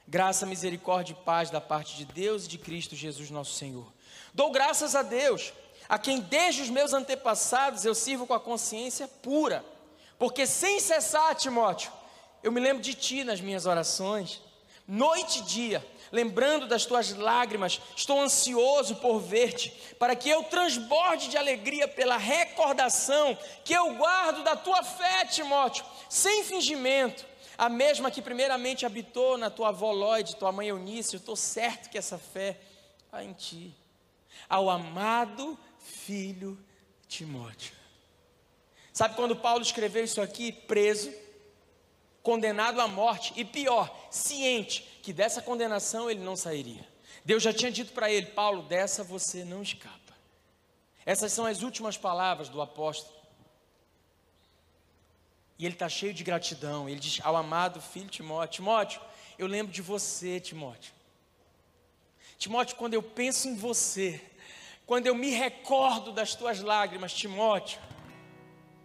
Graça, 0.09 0.47
misericórdia 0.47 1.13
e 1.13 1.25
paz 1.25 1.51
da 1.51 1.61
parte 1.61 1.97
de 1.97 2.05
Deus 2.05 2.45
e 2.45 2.49
de 2.49 2.59
Cristo 2.59 2.95
Jesus, 2.95 3.31
nosso 3.31 3.55
Senhor. 3.55 3.93
Dou 4.33 4.51
graças 4.51 4.95
a 4.95 5.03
Deus, 5.03 5.53
a 5.89 5.99
quem 5.99 6.21
desde 6.21 6.63
os 6.63 6.71
meus 6.71 6.93
antepassados 6.93 7.85
eu 7.85 7.95
sirvo 7.95 8.27
com 8.27 8.35
a 8.35 8.41
consciência 8.41 9.09
pura, 9.09 9.65
porque 10.19 10.47
sem 10.47 10.79
cessar, 10.79 11.35
Timóteo, 11.35 11.91
eu 12.43 12.53
me 12.53 12.61
lembro 12.61 12.83
de 12.83 12.95
ti 12.95 13.25
nas 13.25 13.41
minhas 13.41 13.67
orações, 13.67 14.41
noite 14.87 15.41
e 15.41 15.43
dia 15.43 15.85
lembrando 16.13 16.67
das 16.67 16.85
tuas 16.85 17.15
lágrimas, 17.15 17.81
estou 17.95 18.21
ansioso 18.21 18.97
por 18.97 19.21
ver-te, 19.21 19.71
para 19.99 20.17
que 20.17 20.29
eu 20.29 20.43
transborde 20.45 21.29
de 21.29 21.37
alegria 21.37 21.89
pela 21.89 22.17
recordação 22.17 23.37
que 23.65 23.73
eu 23.73 23.95
guardo 23.95 24.43
da 24.43 24.57
tua 24.57 24.83
fé, 24.83 25.25
Timóteo, 25.25 25.85
sem 26.09 26.45
fingimento, 26.45 27.25
a 27.59 27.69
mesma 27.69 28.11
que 28.11 28.21
primeiramente 28.21 28.85
habitou 28.85 29.39
na 29.39 29.51
tua 29.51 29.69
avó 29.69 29.93
Lloyd, 29.93 30.37
tua 30.37 30.53
mãe 30.53 30.69
Eunice, 30.69 31.15
eu 31.15 31.19
estou 31.19 31.37
certo 31.37 31.89
que 31.89 31.99
essa 31.99 32.19
fé 32.19 32.59
há 33.11 33.25
em 33.25 33.33
ti, 33.33 33.75
ao 34.49 34.69
amado 34.69 35.59
filho 35.79 36.59
Timóteo. 37.09 37.75
Sabe 38.93 39.15
quando 39.15 39.37
Paulo 39.37 39.63
escreveu 39.63 40.05
isso 40.05 40.21
aqui? 40.23 40.51
Preso, 40.51 41.13
condenado 42.27 42.81
à 42.81 42.89
morte, 42.89 43.33
e 43.37 43.45
pior, 43.45 43.89
ciente 44.11 44.83
que 45.01 45.13
dessa 45.13 45.41
condenação 45.41 46.11
ele 46.11 46.25
não 46.25 46.35
sairia. 46.35 46.85
Deus 47.25 47.41
já 47.41 47.53
tinha 47.53 47.71
dito 47.71 47.93
para 47.93 48.11
ele: 48.11 48.27
Paulo, 48.27 48.65
dessa 48.65 49.05
você 49.05 49.45
não 49.45 49.63
escapa. 49.63 50.13
Essas 51.05 51.33
são 51.33 51.47
as 51.47 51.63
últimas 51.63 51.97
palavras 51.97 52.49
do 52.49 52.61
apóstolo. 52.61 53.15
E 55.57 55.65
ele 55.65 55.77
está 55.77 55.89
cheio 55.89 56.13
de 56.13 56.25
gratidão. 56.25 56.89
Ele 56.89 56.99
diz 56.99 57.21
ao 57.23 57.37
amado 57.37 57.81
filho 57.81 58.09
Timóteo: 58.09 58.57
Timóteo, 58.57 59.01
eu 59.39 59.47
lembro 59.47 59.73
de 59.73 59.81
você, 59.81 60.41
Timóteo. 60.41 60.93
Timóteo, 62.37 62.75
quando 62.75 62.95
eu 62.95 63.03
penso 63.05 63.47
em 63.47 63.55
você, 63.55 64.21
quando 64.85 65.07
eu 65.07 65.15
me 65.15 65.31
recordo 65.31 66.11
das 66.11 66.35
tuas 66.35 66.61
lágrimas, 66.61 67.15
Timóteo, 67.15 67.79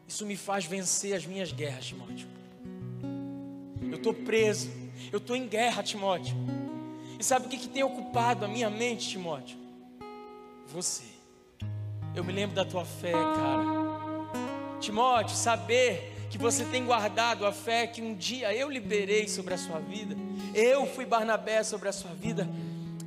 isso 0.07 0.27
me 0.27 0.37
faz 0.37 0.63
vencer 0.63 1.15
as 1.15 1.25
minhas 1.25 1.51
guerras, 1.51 1.85
Timóteo. 1.85 2.40
Eu 3.89 3.97
estou 3.97 4.13
preso, 4.13 4.69
eu 5.11 5.17
estou 5.17 5.35
em 5.35 5.47
guerra, 5.47 5.81
Timóteo. 5.81 6.35
E 7.19 7.23
sabe 7.23 7.45
o 7.45 7.49
que, 7.49 7.57
que 7.57 7.67
tem 7.67 7.83
ocupado 7.83 8.45
a 8.45 8.47
minha 8.47 8.69
mente, 8.69 9.09
Timóteo? 9.09 9.57
Você. 10.67 11.03
Eu 12.15 12.23
me 12.23 12.33
lembro 12.33 12.55
da 12.55 12.65
tua 12.65 12.83
fé, 12.83 13.11
cara. 13.11 13.81
Timóteo, 14.79 15.35
saber 15.35 16.11
que 16.29 16.37
você 16.37 16.65
tem 16.65 16.85
guardado 16.85 17.45
a 17.45 17.51
fé 17.51 17.85
que 17.85 18.01
um 18.01 18.15
dia 18.15 18.53
eu 18.53 18.69
liberei 18.69 19.27
sobre 19.27 19.53
a 19.53 19.57
sua 19.57 19.79
vida, 19.79 20.15
eu 20.55 20.87
fui 20.87 21.05
Barnabé 21.05 21.61
sobre 21.61 21.89
a 21.89 21.91
sua 21.91 22.11
vida. 22.11 22.47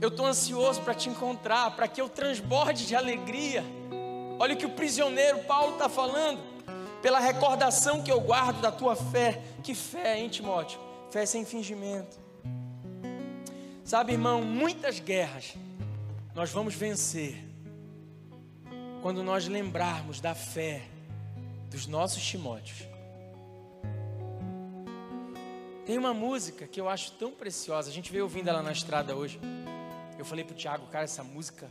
Eu 0.00 0.08
estou 0.08 0.26
ansioso 0.26 0.82
para 0.82 0.94
te 0.94 1.08
encontrar, 1.08 1.74
para 1.74 1.88
que 1.88 2.00
eu 2.00 2.08
transborde 2.08 2.86
de 2.86 2.94
alegria. 2.94 3.64
Olha 4.38 4.54
o 4.54 4.56
que 4.56 4.66
o 4.66 4.70
prisioneiro 4.70 5.38
Paulo 5.40 5.72
está 5.72 5.88
falando, 5.88 6.38
pela 7.04 7.20
recordação 7.20 8.02
que 8.02 8.10
eu 8.10 8.18
guardo 8.18 8.62
da 8.62 8.72
tua 8.72 8.96
fé. 8.96 9.42
Que 9.62 9.74
fé, 9.74 10.18
hein, 10.18 10.30
Timóteo? 10.30 10.80
Fé 11.10 11.26
sem 11.26 11.44
fingimento. 11.44 12.18
Sabe, 13.84 14.12
irmão, 14.12 14.40
muitas 14.40 15.00
guerras 15.00 15.52
nós 16.34 16.50
vamos 16.50 16.74
vencer 16.74 17.44
quando 19.02 19.22
nós 19.22 19.46
lembrarmos 19.46 20.18
da 20.18 20.34
fé 20.34 20.80
dos 21.68 21.86
nossos 21.86 22.24
Timóteos. 22.24 22.88
Tem 25.84 25.98
uma 25.98 26.14
música 26.14 26.66
que 26.66 26.80
eu 26.80 26.88
acho 26.88 27.12
tão 27.12 27.32
preciosa, 27.32 27.90
a 27.90 27.92
gente 27.92 28.10
veio 28.10 28.24
ouvindo 28.24 28.48
ela 28.48 28.62
na 28.62 28.72
estrada 28.72 29.14
hoje. 29.14 29.38
Eu 30.18 30.24
falei 30.24 30.42
pro 30.42 30.54
Tiago, 30.54 30.86
cara, 30.86 31.04
essa 31.04 31.22
música 31.22 31.70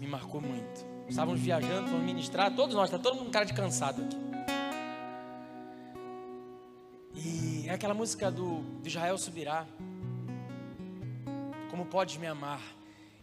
me 0.00 0.06
marcou 0.06 0.40
muito. 0.40 0.93
Estávamos 1.08 1.40
viajando, 1.40 1.88
fomos 1.88 2.04
ministrar, 2.04 2.54
todos 2.54 2.74
nós, 2.74 2.90
tá 2.90 2.98
todo 2.98 3.16
mundo 3.16 3.26
com 3.26 3.30
cara 3.30 3.44
de 3.44 3.52
cansado 3.52 4.02
aqui. 4.02 4.16
E 7.14 7.68
é 7.68 7.72
aquela 7.72 7.94
música 7.94 8.30
do, 8.30 8.60
do 8.60 8.88
Israel 8.88 9.16
Subirá. 9.18 9.66
Como 11.70 11.86
pode 11.86 12.18
me 12.18 12.26
amar? 12.26 12.60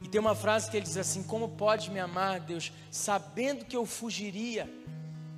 E 0.01 0.07
tem 0.07 0.19
uma 0.19 0.35
frase 0.35 0.69
que 0.69 0.77
ele 0.77 0.85
diz 0.85 0.97
assim: 0.97 1.23
Como 1.23 1.49
pode 1.49 1.91
me 1.91 1.99
amar, 1.99 2.39
Deus, 2.39 2.71
sabendo 2.89 3.65
que 3.65 3.75
eu 3.75 3.85
fugiria 3.85 4.69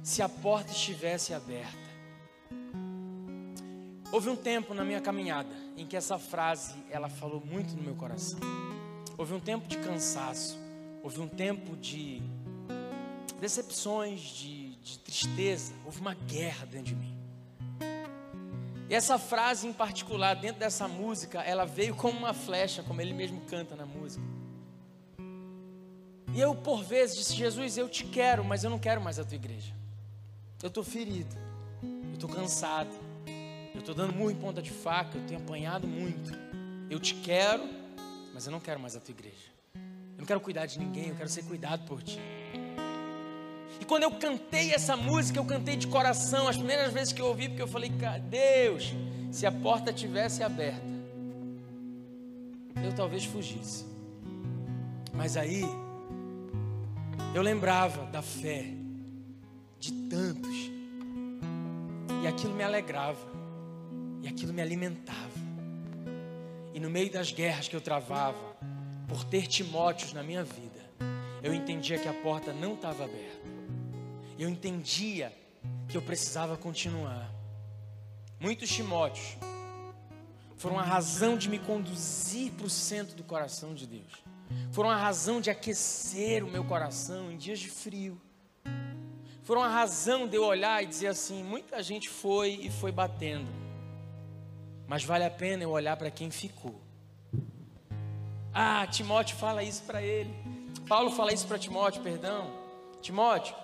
se 0.01 0.21
a 0.21 0.29
porta 0.29 0.71
estivesse 0.71 1.33
aberta? 1.33 1.83
Houve 4.11 4.29
um 4.29 4.35
tempo 4.35 4.73
na 4.73 4.83
minha 4.83 5.01
caminhada 5.01 5.49
em 5.75 5.87
que 5.87 5.97
essa 5.97 6.19
frase 6.19 6.75
ela 6.89 7.09
falou 7.09 7.41
muito 7.43 7.75
no 7.75 7.81
meu 7.81 7.95
coração. 7.95 8.39
Houve 9.17 9.33
um 9.33 9.39
tempo 9.39 9.67
de 9.67 9.77
cansaço, 9.79 10.57
houve 11.01 11.19
um 11.19 11.27
tempo 11.27 11.75
de 11.75 12.21
decepções, 13.43 14.21
de, 14.21 14.75
de 14.77 14.99
tristeza, 14.99 15.73
houve 15.83 15.99
uma 15.99 16.13
guerra 16.13 16.65
dentro 16.65 16.85
de 16.85 16.95
mim. 16.95 17.13
E 18.89 18.95
essa 18.95 19.19
frase 19.19 19.67
em 19.67 19.73
particular, 19.73 20.33
dentro 20.33 20.61
dessa 20.61 20.87
música, 20.87 21.41
ela 21.41 21.65
veio 21.65 21.93
como 21.93 22.17
uma 22.17 22.33
flecha, 22.33 22.81
como 22.83 23.01
ele 23.01 23.13
mesmo 23.13 23.41
canta 23.41 23.75
na 23.75 23.85
música. 23.85 24.23
E 26.33 26.39
eu, 26.39 26.55
por 26.55 26.83
vezes, 26.85 27.17
disse: 27.17 27.35
Jesus, 27.35 27.77
eu 27.77 27.89
te 27.89 28.05
quero, 28.05 28.45
mas 28.45 28.63
eu 28.63 28.69
não 28.69 28.79
quero 28.79 29.01
mais 29.01 29.19
a 29.19 29.25
tua 29.25 29.35
igreja. 29.35 29.73
Eu 30.61 30.69
estou 30.69 30.83
ferido, 30.83 31.35
eu 31.83 32.13
estou 32.13 32.29
cansado, 32.29 32.95
eu 33.73 33.79
estou 33.79 33.93
dando 33.93 34.31
em 34.31 34.35
ponta 34.35 34.61
de 34.61 34.71
faca, 34.71 35.17
eu 35.17 35.25
tenho 35.27 35.41
apanhado 35.41 35.85
muito. 35.85 36.31
Eu 36.89 36.97
te 36.97 37.13
quero, 37.15 37.67
mas 38.33 38.45
eu 38.45 38.53
não 38.53 38.61
quero 38.61 38.79
mais 38.79 38.95
a 38.95 39.01
tua 39.01 39.11
igreja. 39.11 39.51
Eu 39.75 40.19
não 40.19 40.25
quero 40.25 40.39
cuidar 40.39 40.65
de 40.65 40.79
ninguém, 40.79 41.09
eu 41.09 41.15
quero 41.15 41.27
ser 41.27 41.43
cuidado 41.43 41.85
por 41.85 42.01
ti. 42.01 42.21
E 43.79 43.85
quando 43.85 44.03
eu 44.03 44.11
cantei 44.11 44.71
essa 44.71 44.95
música, 44.95 45.39
eu 45.39 45.45
cantei 45.45 45.75
de 45.75 45.87
coração, 45.87 46.47
as 46.47 46.57
primeiras 46.57 46.93
vezes 46.93 47.13
que 47.13 47.21
eu 47.21 47.27
ouvi, 47.27 47.49
porque 47.49 47.61
eu 47.61 47.67
falei, 47.67 47.91
Deus, 48.29 48.93
se 49.31 49.45
a 49.45 49.51
porta 49.51 49.91
tivesse 49.91 50.43
aberta, 50.43 50.93
eu 52.83 52.93
talvez 52.93 53.25
fugisse. 53.25 53.85
Mas 55.13 55.37
aí, 55.37 55.63
eu 57.33 57.41
lembrava 57.41 58.05
da 58.07 58.21
fé 58.21 58.67
de 59.79 59.91
tantos, 60.09 60.71
e 62.23 62.27
aquilo 62.27 62.53
me 62.53 62.63
alegrava, 62.63 63.27
e 64.21 64.27
aquilo 64.27 64.53
me 64.53 64.61
alimentava. 64.61 65.19
E 66.73 66.79
no 66.79 66.89
meio 66.89 67.11
das 67.11 67.31
guerras 67.31 67.67
que 67.67 67.75
eu 67.75 67.81
travava, 67.81 68.55
por 69.07 69.23
ter 69.23 69.45
Timóteos 69.45 70.13
na 70.13 70.23
minha 70.23 70.43
vida, 70.43 70.81
eu 71.43 71.53
entendia 71.53 71.99
que 71.99 72.07
a 72.07 72.13
porta 72.13 72.53
não 72.53 72.73
estava 72.73 73.03
aberta 73.03 73.52
eu 74.37 74.49
entendia 74.49 75.31
que 75.87 75.97
eu 75.97 76.01
precisava 76.01 76.57
continuar. 76.57 77.29
Muitos 78.39 78.69
Timóteos 78.69 79.37
foram 80.57 80.79
a 80.79 80.83
razão 80.83 81.37
de 81.37 81.49
me 81.49 81.59
conduzir 81.59 82.51
para 82.53 82.65
o 82.65 82.69
centro 82.69 83.15
do 83.15 83.23
coração 83.23 83.73
de 83.73 83.85
Deus. 83.85 84.23
Foram 84.71 84.89
a 84.89 84.95
razão 84.95 85.41
de 85.41 85.49
aquecer 85.49 86.43
o 86.43 86.49
meu 86.49 86.63
coração 86.63 87.31
em 87.31 87.37
dias 87.37 87.59
de 87.59 87.69
frio. 87.69 88.19
Foram 89.43 89.61
a 89.61 89.67
razão 89.67 90.27
de 90.27 90.37
eu 90.37 90.45
olhar 90.45 90.81
e 90.83 90.85
dizer 90.85 91.07
assim: 91.07 91.43
muita 91.43 91.81
gente 91.83 92.09
foi 92.09 92.51
e 92.61 92.69
foi 92.69 92.91
batendo, 92.91 93.49
mas 94.87 95.03
vale 95.03 95.25
a 95.25 95.31
pena 95.31 95.63
eu 95.63 95.71
olhar 95.71 95.97
para 95.97 96.09
quem 96.09 96.31
ficou. 96.31 96.81
Ah, 98.53 98.85
Timóteo 98.87 99.35
fala 99.35 99.63
isso 99.63 99.83
para 99.83 100.01
ele. 100.01 100.33
Paulo 100.87 101.11
fala 101.11 101.33
isso 101.33 101.47
para 101.47 101.57
Timóteo, 101.57 102.01
perdão. 102.01 102.51
Timóteo, 103.01 103.55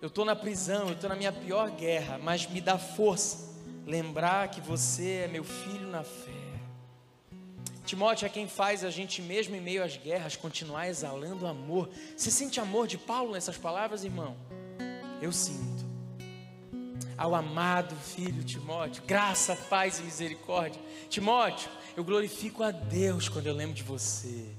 eu 0.00 0.08
estou 0.08 0.24
na 0.24 0.36
prisão, 0.36 0.88
eu 0.88 0.94
estou 0.94 1.10
na 1.10 1.16
minha 1.16 1.32
pior 1.32 1.70
guerra, 1.70 2.18
mas 2.18 2.46
me 2.46 2.60
dá 2.60 2.78
força 2.78 3.48
lembrar 3.84 4.48
que 4.48 4.60
você 4.60 5.24
é 5.24 5.28
meu 5.28 5.42
filho 5.42 5.88
na 5.88 6.04
fé. 6.04 6.30
Timóteo 7.84 8.26
é 8.26 8.28
quem 8.28 8.46
faz 8.46 8.84
a 8.84 8.90
gente, 8.90 9.22
mesmo 9.22 9.56
em 9.56 9.60
meio 9.60 9.82
às 9.82 9.96
guerras, 9.96 10.36
continuar 10.36 10.88
exalando 10.88 11.46
amor. 11.46 11.88
Você 12.14 12.30
sente 12.30 12.60
amor 12.60 12.86
de 12.86 12.98
Paulo 12.98 13.32
nessas 13.32 13.56
palavras, 13.56 14.04
irmão? 14.04 14.36
Eu 15.22 15.32
sinto. 15.32 15.88
Ao 17.16 17.34
amado 17.34 17.96
filho 17.96 18.44
Timóteo, 18.44 19.02
graça, 19.04 19.56
paz 19.56 19.98
e 19.98 20.02
misericórdia. 20.02 20.80
Timóteo, 21.08 21.70
eu 21.96 22.04
glorifico 22.04 22.62
a 22.62 22.70
Deus 22.70 23.28
quando 23.28 23.46
eu 23.46 23.54
lembro 23.54 23.74
de 23.74 23.82
você. 23.82 24.54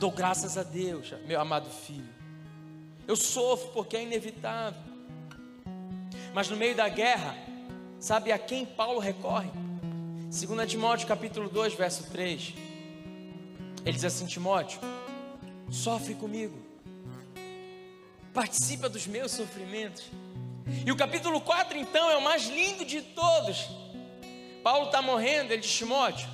Dou 0.00 0.10
graças 0.10 0.56
a 0.56 0.62
Deus, 0.62 1.14
meu 1.26 1.38
amado 1.38 1.68
filho 1.68 2.21
eu 3.12 3.16
sofro 3.16 3.68
porque 3.74 3.94
é 3.94 4.02
inevitável. 4.02 4.80
Mas 6.32 6.48
no 6.48 6.56
meio 6.56 6.74
da 6.74 6.88
guerra, 6.88 7.36
sabe 8.00 8.32
a 8.32 8.38
quem 8.38 8.64
Paulo 8.64 8.98
recorre? 8.98 9.50
2 10.30 10.70
Timóteo 10.70 11.06
capítulo 11.06 11.50
2, 11.50 11.74
verso 11.74 12.10
3. 12.10 12.54
Ele 13.84 13.92
diz 13.92 14.04
assim: 14.04 14.24
Timóteo, 14.24 14.80
sofre 15.70 16.14
comigo, 16.14 16.56
participa 18.32 18.88
dos 18.88 19.06
meus 19.06 19.30
sofrimentos. 19.32 20.04
E 20.86 20.90
o 20.90 20.96
capítulo 20.96 21.38
4, 21.38 21.76
então, 21.76 22.10
é 22.10 22.16
o 22.16 22.22
mais 22.22 22.48
lindo 22.48 22.82
de 22.82 23.02
todos. 23.02 23.68
Paulo 24.62 24.86
está 24.86 25.02
morrendo, 25.02 25.52
ele 25.52 25.60
diz: 25.60 25.76
Timóteo, 25.76 26.26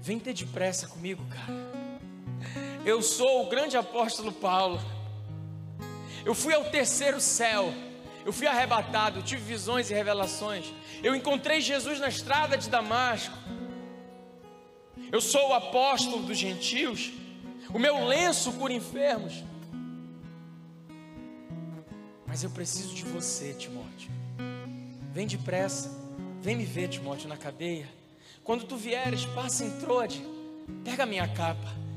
vem 0.00 0.20
ter 0.20 0.32
depressa 0.32 0.86
comigo, 0.86 1.24
cara. 1.26 1.68
Eu 2.84 3.02
sou 3.02 3.46
o 3.46 3.48
grande 3.48 3.76
apóstolo 3.76 4.30
Paulo. 4.30 4.80
Eu 6.28 6.34
fui 6.34 6.52
ao 6.52 6.64
terceiro 6.64 7.22
céu. 7.22 7.72
Eu 8.22 8.34
fui 8.34 8.46
arrebatado, 8.46 9.22
tive 9.22 9.40
visões 9.40 9.90
e 9.90 9.94
revelações. 9.94 10.66
Eu 11.02 11.14
encontrei 11.14 11.58
Jesus 11.58 11.98
na 11.98 12.08
estrada 12.08 12.54
de 12.58 12.68
Damasco. 12.68 13.34
Eu 15.10 15.22
sou 15.22 15.48
o 15.48 15.54
apóstolo 15.54 16.24
dos 16.24 16.36
gentios. 16.36 17.10
O 17.72 17.78
meu 17.78 18.04
lenço 18.04 18.52
cura 18.52 18.74
enfermos. 18.74 19.42
Mas 22.26 22.44
eu 22.44 22.50
preciso 22.50 22.94
de 22.94 23.04
você, 23.04 23.54
Timóteo. 23.54 24.10
Vem 25.10 25.26
depressa. 25.26 25.90
Vem 26.42 26.56
me 26.56 26.66
ver, 26.66 26.88
Timóteo, 26.88 27.26
na 27.26 27.38
cadeia. 27.38 27.88
Quando 28.44 28.64
tu 28.64 28.76
vieres, 28.76 29.24
passa 29.24 29.64
em 29.64 29.70
Trode. 29.80 30.22
Pega 30.84 31.04
a 31.04 31.06
minha 31.06 31.26
capa 31.26 31.87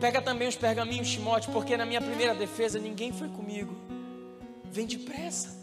Pega 0.00 0.20
também 0.20 0.46
os 0.46 0.56
pergaminhos, 0.56 1.10
Timóteo, 1.10 1.52
porque 1.52 1.76
na 1.76 1.86
minha 1.86 2.00
primeira 2.00 2.34
defesa 2.34 2.78
ninguém 2.78 3.12
foi 3.12 3.28
comigo. 3.28 3.74
Vem 4.64 4.86
depressa. 4.86 5.56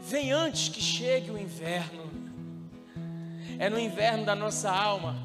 Vem 0.00 0.32
antes 0.32 0.68
que 0.68 0.80
chegue 0.80 1.30
o 1.30 1.38
inverno. 1.38 2.10
É 3.58 3.70
no 3.70 3.78
inverno 3.78 4.24
da 4.24 4.34
nossa 4.34 4.70
alma 4.70 5.16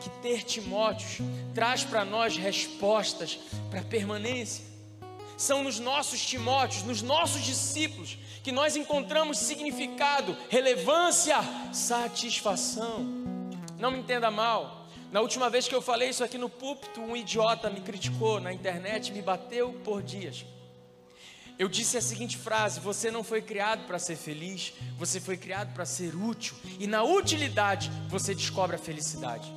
que 0.00 0.10
ter 0.20 0.42
Timóteos 0.42 1.18
traz 1.54 1.84
para 1.84 2.04
nós 2.04 2.36
respostas 2.36 3.38
para 3.70 3.82
permanência. 3.82 4.64
São 5.36 5.62
nos 5.62 5.78
nossos 5.78 6.24
Timóteos, 6.24 6.82
nos 6.82 7.02
nossos 7.02 7.42
discípulos, 7.42 8.18
que 8.42 8.52
nós 8.52 8.76
encontramos 8.76 9.38
significado, 9.38 10.36
relevância, 10.50 11.36
satisfação. 11.72 13.06
Não 13.78 13.90
me 13.90 13.98
entenda 13.98 14.30
mal, 14.30 14.83
na 15.14 15.20
última 15.20 15.48
vez 15.48 15.68
que 15.68 15.74
eu 15.76 15.80
falei 15.80 16.08
isso 16.08 16.24
aqui 16.24 16.36
no 16.36 16.48
púlpito, 16.48 17.00
um 17.00 17.16
idiota 17.16 17.70
me 17.70 17.80
criticou 17.80 18.40
na 18.40 18.52
internet, 18.52 19.12
me 19.12 19.22
bateu 19.22 19.72
por 19.84 20.02
dias. 20.02 20.44
Eu 21.56 21.68
disse 21.68 21.96
a 21.96 22.00
seguinte 22.00 22.36
frase: 22.36 22.80
Você 22.80 23.12
não 23.12 23.22
foi 23.22 23.40
criado 23.40 23.86
para 23.86 23.96
ser 23.96 24.16
feliz, 24.16 24.72
você 24.98 25.20
foi 25.20 25.36
criado 25.36 25.72
para 25.72 25.86
ser 25.86 26.16
útil, 26.16 26.56
e 26.80 26.88
na 26.88 27.04
utilidade 27.04 27.92
você 28.08 28.34
descobre 28.34 28.74
a 28.74 28.78
felicidade. 28.78 29.48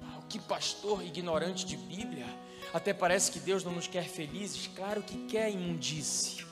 Uau, 0.00 0.22
que 0.28 0.38
pastor 0.38 1.02
ignorante 1.02 1.66
de 1.66 1.76
Bíblia! 1.76 2.26
Até 2.72 2.94
parece 2.94 3.32
que 3.32 3.40
Deus 3.40 3.64
não 3.64 3.72
nos 3.72 3.88
quer 3.88 4.04
felizes, 4.04 4.70
claro 4.76 5.02
que 5.02 5.26
quer 5.26 5.50
imundice. 5.50 6.46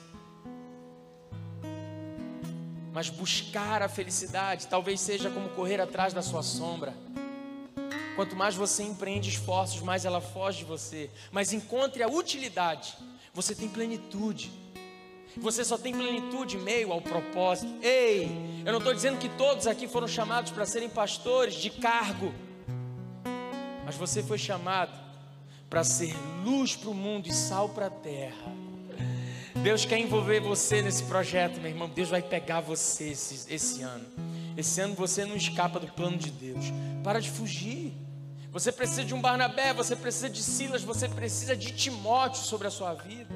Mas 2.91 3.09
buscar 3.09 3.81
a 3.81 3.87
felicidade 3.87 4.67
talvez 4.67 4.99
seja 4.99 5.29
como 5.29 5.47
correr 5.51 5.79
atrás 5.79 6.13
da 6.13 6.21
sua 6.21 6.43
sombra. 6.43 6.93
Quanto 8.15 8.35
mais 8.35 8.55
você 8.55 8.83
empreende 8.83 9.29
esforços, 9.29 9.81
mais 9.81 10.05
ela 10.05 10.21
foge 10.21 10.59
de 10.59 10.65
você. 10.65 11.09
Mas 11.31 11.53
encontre 11.53 12.03
a 12.03 12.07
utilidade, 12.07 12.95
você 13.33 13.55
tem 13.55 13.69
plenitude. 13.69 14.51
Você 15.37 15.63
só 15.63 15.77
tem 15.77 15.93
plenitude 15.93 16.57
meio 16.57 16.91
ao 16.91 17.01
propósito. 17.01 17.73
Ei, 17.81 18.29
eu 18.65 18.71
não 18.71 18.79
estou 18.79 18.93
dizendo 18.93 19.17
que 19.17 19.29
todos 19.29 19.65
aqui 19.65 19.87
foram 19.87 20.07
chamados 20.07 20.51
para 20.51 20.65
serem 20.65 20.89
pastores 20.89 21.55
de 21.55 21.69
cargo, 21.69 22.33
mas 23.85 23.95
você 23.95 24.21
foi 24.21 24.37
chamado 24.37 24.91
para 25.69 25.85
ser 25.85 26.13
luz 26.43 26.75
para 26.75 26.89
o 26.89 26.93
mundo 26.93 27.27
e 27.27 27.33
sal 27.33 27.69
para 27.69 27.85
a 27.85 27.89
terra. 27.89 28.60
Deus 29.63 29.85
quer 29.85 29.99
envolver 29.99 30.39
você 30.39 30.81
nesse 30.81 31.03
projeto, 31.03 31.61
meu 31.61 31.69
irmão. 31.69 31.87
Deus 31.87 32.09
vai 32.09 32.21
pegar 32.21 32.61
você 32.61 33.09
esse, 33.09 33.53
esse 33.53 33.81
ano. 33.83 34.05
Esse 34.57 34.81
ano 34.81 34.95
você 34.95 35.23
não 35.23 35.35
escapa 35.35 35.79
do 35.79 35.87
plano 35.87 36.17
de 36.17 36.31
Deus. 36.31 36.65
Para 37.03 37.19
de 37.19 37.29
fugir. 37.29 37.93
Você 38.51 38.71
precisa 38.71 39.03
de 39.03 39.13
um 39.13 39.21
Barnabé, 39.21 39.73
você 39.73 39.95
precisa 39.95 40.29
de 40.29 40.41
Silas, 40.41 40.83
você 40.83 41.07
precisa 41.07 41.55
de 41.55 41.71
Timóteo 41.73 42.43
sobre 42.43 42.67
a 42.67 42.71
sua 42.71 42.93
vida. 42.93 43.29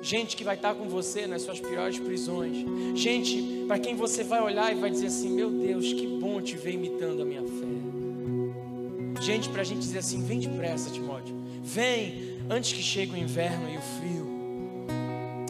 Gente 0.00 0.36
que 0.36 0.44
vai 0.44 0.54
estar 0.54 0.72
com 0.72 0.88
você 0.88 1.26
nas 1.26 1.42
suas 1.42 1.58
piores 1.58 1.98
prisões. 1.98 2.64
Gente 2.94 3.64
para 3.66 3.78
quem 3.78 3.96
você 3.96 4.22
vai 4.22 4.40
olhar 4.40 4.72
e 4.72 4.76
vai 4.76 4.88
dizer 4.88 5.06
assim: 5.08 5.30
Meu 5.30 5.50
Deus, 5.50 5.92
que 5.92 6.06
bom 6.06 6.40
te 6.40 6.56
ver 6.56 6.74
imitando 6.74 7.22
a 7.22 7.24
minha 7.24 7.42
fé. 7.42 9.20
Gente 9.20 9.48
para 9.48 9.62
a 9.62 9.64
gente 9.64 9.80
dizer 9.80 9.98
assim: 9.98 10.24
Vem 10.24 10.38
depressa, 10.38 10.90
Timóteo. 10.90 11.34
Vem 11.60 12.35
antes 12.48 12.72
que 12.72 12.82
chegue 12.82 13.12
o 13.12 13.16
inverno 13.16 13.68
e 13.68 13.76
o 13.76 13.80
frio. 13.80 14.36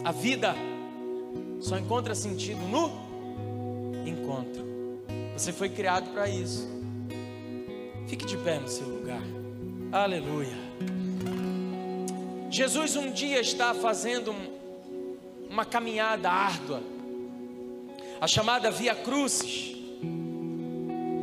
A 0.03 0.11
vida 0.11 0.55
só 1.59 1.77
encontra 1.77 2.15
sentido 2.15 2.59
no 2.67 2.91
encontro. 4.07 4.65
Você 5.33 5.51
foi 5.51 5.69
criado 5.69 6.11
para 6.11 6.29
isso. 6.29 6.67
Fique 8.07 8.25
de 8.25 8.37
pé 8.37 8.59
no 8.59 8.67
seu 8.67 8.87
lugar. 8.87 9.21
Aleluia. 9.91 10.55
Jesus 12.49 12.95
um 12.95 13.11
dia 13.11 13.41
está 13.41 13.73
fazendo 13.73 14.33
uma 15.49 15.65
caminhada 15.65 16.29
árdua, 16.29 16.81
a 18.19 18.27
chamada 18.27 18.71
Via 18.71 18.95
Crucis. 18.95 19.75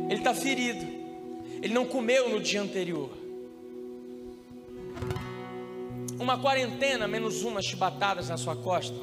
Ele 0.09 0.19
está 0.19 0.33
ferido, 0.33 0.85
ele 1.61 1.73
não 1.73 1.85
comeu 1.85 2.29
no 2.29 2.39
dia 2.39 2.61
anterior. 2.61 3.09
Uma 6.25 6.39
quarentena 6.39 7.07
menos 7.07 7.43
umas 7.43 7.65
chibatadas 7.65 8.29
na 8.29 8.35
sua 8.35 8.55
costa, 8.55 8.95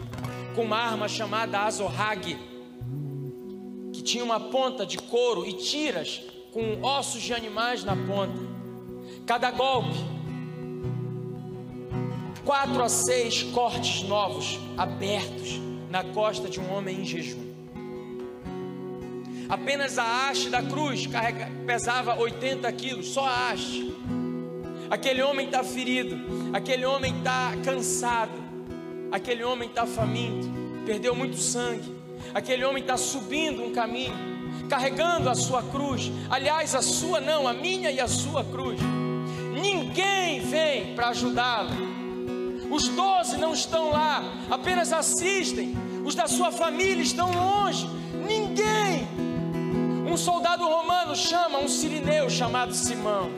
com 0.57 0.63
uma 0.63 0.77
arma 0.77 1.07
chamada 1.07 1.61
Azorrague, 1.61 2.37
que 3.93 4.03
tinha 4.03 4.25
uma 4.25 4.41
ponta 4.41 4.85
de 4.85 4.99
couro 4.99 5.47
e 5.47 5.53
tiras 5.53 6.21
com 6.51 6.83
ossos 6.83 7.23
de 7.23 7.33
animais 7.33 7.85
na 7.85 7.95
ponta. 7.95 8.41
Cada 9.25 9.53
golpe 9.53 9.97
quatro 12.45 12.83
a 12.83 12.89
seis 12.89 13.45
cortes 13.45 14.03
novos 14.03 14.59
abertos 14.77 15.61
na 15.91 16.03
costa 16.03 16.49
de 16.49 16.59
um 16.59 16.75
homem 16.75 17.03
em 17.03 17.05
jejum. 17.05 17.53
Apenas 19.49 19.97
a 19.97 20.29
haste 20.29 20.51
da 20.51 20.61
cruz 20.61 21.07
carrega, 21.07 21.49
pesava 21.65 22.19
80 22.19 22.73
quilos, 22.73 23.07
só 23.11 23.25
a 23.25 23.51
haste. 23.51 23.93
Aquele 24.93 25.23
homem 25.23 25.47
está 25.47 25.65
ferido, 25.65 26.17
aquele 26.53 26.85
homem 26.85 27.17
está 27.17 27.55
cansado, 27.65 28.31
aquele 29.11 29.43
homem 29.43 29.69
está 29.69 29.87
faminto, 29.87 30.49
perdeu 30.85 31.15
muito 31.15 31.39
sangue, 31.39 31.91
aquele 32.35 32.63
homem 32.65 32.83
está 32.83 32.97
subindo 32.97 33.65
um 33.65 33.73
caminho, 33.73 34.15
carregando 34.69 35.31
a 35.31 35.35
sua 35.35 35.63
cruz. 35.63 36.13
Aliás, 36.31 36.75
a 36.75 36.83
sua 36.83 37.21
não, 37.21 37.49
a 37.49 37.55
minha 37.55 37.91
e 37.91 37.99
a 37.99 38.07
sua 38.07 38.45
cruz. 38.45 38.79
Ninguém 39.61 40.41
vem 40.41 40.95
para 40.95 41.09
ajudá-lo 41.09 41.93
os 42.73 42.89
doze 42.89 43.37
não 43.37 43.53
estão 43.53 43.91
lá, 43.91 44.23
apenas 44.51 44.95
assistem. 44.95 45.77
Os 46.07 46.15
da 46.15 46.27
sua 46.27 46.51
família 46.51 47.03
estão 47.03 47.31
longe. 47.31 47.87
Ninguém. 48.27 49.07
Um 50.11 50.17
soldado 50.17 50.67
romano 50.67 51.15
chama 51.15 51.59
um 51.59 51.69
sirineu 51.69 52.31
chamado 52.31 52.73
Simão. 52.73 53.31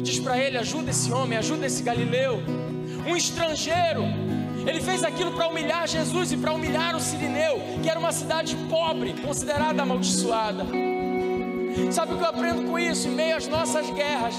E 0.00 0.02
diz 0.02 0.18
para 0.18 0.38
ele: 0.38 0.56
ajuda 0.56 0.88
esse 0.90 1.12
homem, 1.12 1.36
ajuda 1.36 1.66
esse 1.66 1.82
galileu. 1.82 2.42
Um 3.06 3.14
estrangeiro. 3.14 4.04
Ele 4.66 4.80
fez 4.80 5.04
aquilo 5.04 5.32
para 5.32 5.46
humilhar 5.46 5.86
Jesus 5.86 6.32
e 6.32 6.38
para 6.38 6.54
humilhar 6.54 6.96
o 6.96 7.00
Sirineu, 7.00 7.60
que 7.82 7.88
era 7.88 7.98
uma 7.98 8.10
cidade 8.10 8.56
pobre, 8.70 9.12
considerada 9.22 9.82
amaldiçoada. 9.82 10.64
Sabe 11.92 12.14
o 12.14 12.16
que 12.16 12.22
eu 12.22 12.28
aprendo 12.28 12.62
com 12.62 12.78
isso? 12.78 13.08
Em 13.08 13.10
meio 13.10 13.36
às 13.36 13.46
nossas 13.46 13.90
guerras, 13.90 14.34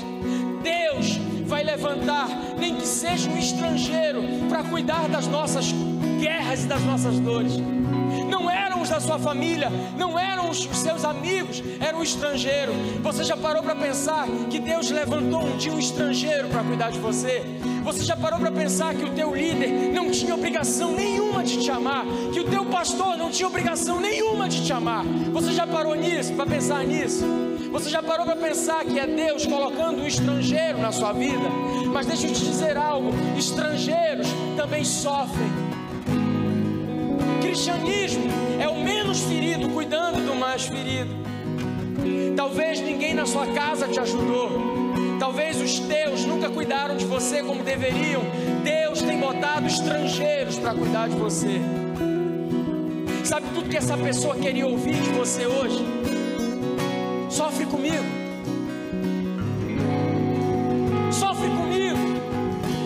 Deus 0.63 1.17
vai 1.45 1.63
levantar, 1.63 2.27
nem 2.57 2.75
que 2.75 2.87
seja 2.87 3.29
um 3.29 3.37
estrangeiro, 3.37 4.23
para 4.49 4.63
cuidar 4.63 5.07
das 5.09 5.27
nossas 5.27 5.71
guerras 6.19 6.63
e 6.63 6.67
das 6.67 6.81
nossas 6.81 7.19
dores. 7.19 7.53
Não 8.31 8.49
eram 8.49 8.81
os 8.81 8.87
da 8.87 9.01
sua 9.01 9.19
família, 9.19 9.69
não 9.97 10.17
eram 10.17 10.49
os 10.49 10.63
seus 10.63 11.03
amigos, 11.03 11.61
era 11.81 11.97
um 11.97 12.01
estrangeiro. 12.01 12.71
Você 13.03 13.25
já 13.25 13.35
parou 13.35 13.61
para 13.61 13.75
pensar 13.75 14.25
que 14.49 14.57
Deus 14.57 14.89
levantou 14.89 15.43
um 15.43 15.57
dia 15.57 15.73
um 15.73 15.77
estrangeiro 15.77 16.47
para 16.47 16.63
cuidar 16.63 16.91
de 16.91 16.99
você? 16.99 17.43
Você 17.83 18.05
já 18.05 18.15
parou 18.15 18.39
para 18.39 18.49
pensar 18.49 18.95
que 18.95 19.03
o 19.03 19.09
teu 19.09 19.35
líder 19.35 19.91
não 19.93 20.09
tinha 20.09 20.33
obrigação 20.33 20.93
nenhuma 20.93 21.43
de 21.43 21.61
te 21.61 21.69
amar, 21.69 22.05
que 22.31 22.39
o 22.39 22.45
teu 22.45 22.63
pastor 22.67 23.17
não 23.17 23.29
tinha 23.29 23.49
obrigação 23.49 23.99
nenhuma 23.99 24.47
de 24.47 24.65
te 24.65 24.71
amar? 24.71 25.03
Você 25.33 25.51
já 25.51 25.67
parou 25.67 25.93
nisso, 25.93 26.31
para 26.33 26.45
pensar 26.45 26.85
nisso? 26.85 27.25
Você 27.69 27.89
já 27.89 28.01
parou 28.01 28.25
para 28.25 28.37
pensar 28.37 28.85
que 28.85 28.97
é 28.97 29.07
Deus 29.07 29.45
colocando 29.45 30.01
um 30.01 30.07
estrangeiro 30.07 30.77
na 30.77 30.93
sua 30.93 31.11
vida? 31.11 31.49
Mas 31.91 32.05
deixa 32.05 32.27
eu 32.27 32.33
te 32.33 32.45
dizer 32.45 32.77
algo: 32.77 33.11
estrangeiros 33.37 34.27
também 34.55 34.85
sofrem. 34.85 35.70
Cristianismo 37.51 38.23
é 38.61 38.69
o 38.69 38.81
menos 38.81 39.23
ferido 39.23 39.67
cuidando 39.67 40.25
do 40.25 40.33
mais 40.33 40.63
ferido. 40.63 41.13
Talvez 42.33 42.79
ninguém 42.79 43.13
na 43.13 43.25
sua 43.25 43.45
casa 43.47 43.89
te 43.89 43.99
ajudou. 43.99 44.49
Talvez 45.19 45.59
os 45.59 45.77
teus 45.79 46.23
nunca 46.23 46.49
cuidaram 46.49 46.95
de 46.95 47.03
você 47.03 47.43
como 47.43 47.61
deveriam. 47.61 48.21
Deus 48.63 49.01
tem 49.01 49.19
botado 49.19 49.67
estrangeiros 49.67 50.57
para 50.59 50.73
cuidar 50.73 51.09
de 51.09 51.17
você. 51.17 51.59
Sabe 53.25 53.47
tudo 53.53 53.67
que 53.67 53.75
essa 53.75 53.97
pessoa 53.97 54.33
queria 54.35 54.65
ouvir 54.65 55.01
de 55.01 55.09
você 55.09 55.45
hoje? 55.45 55.85
Sofre 57.29 57.65
comigo. 57.65 58.05
Sofre 61.11 61.49
comigo. 61.49 61.99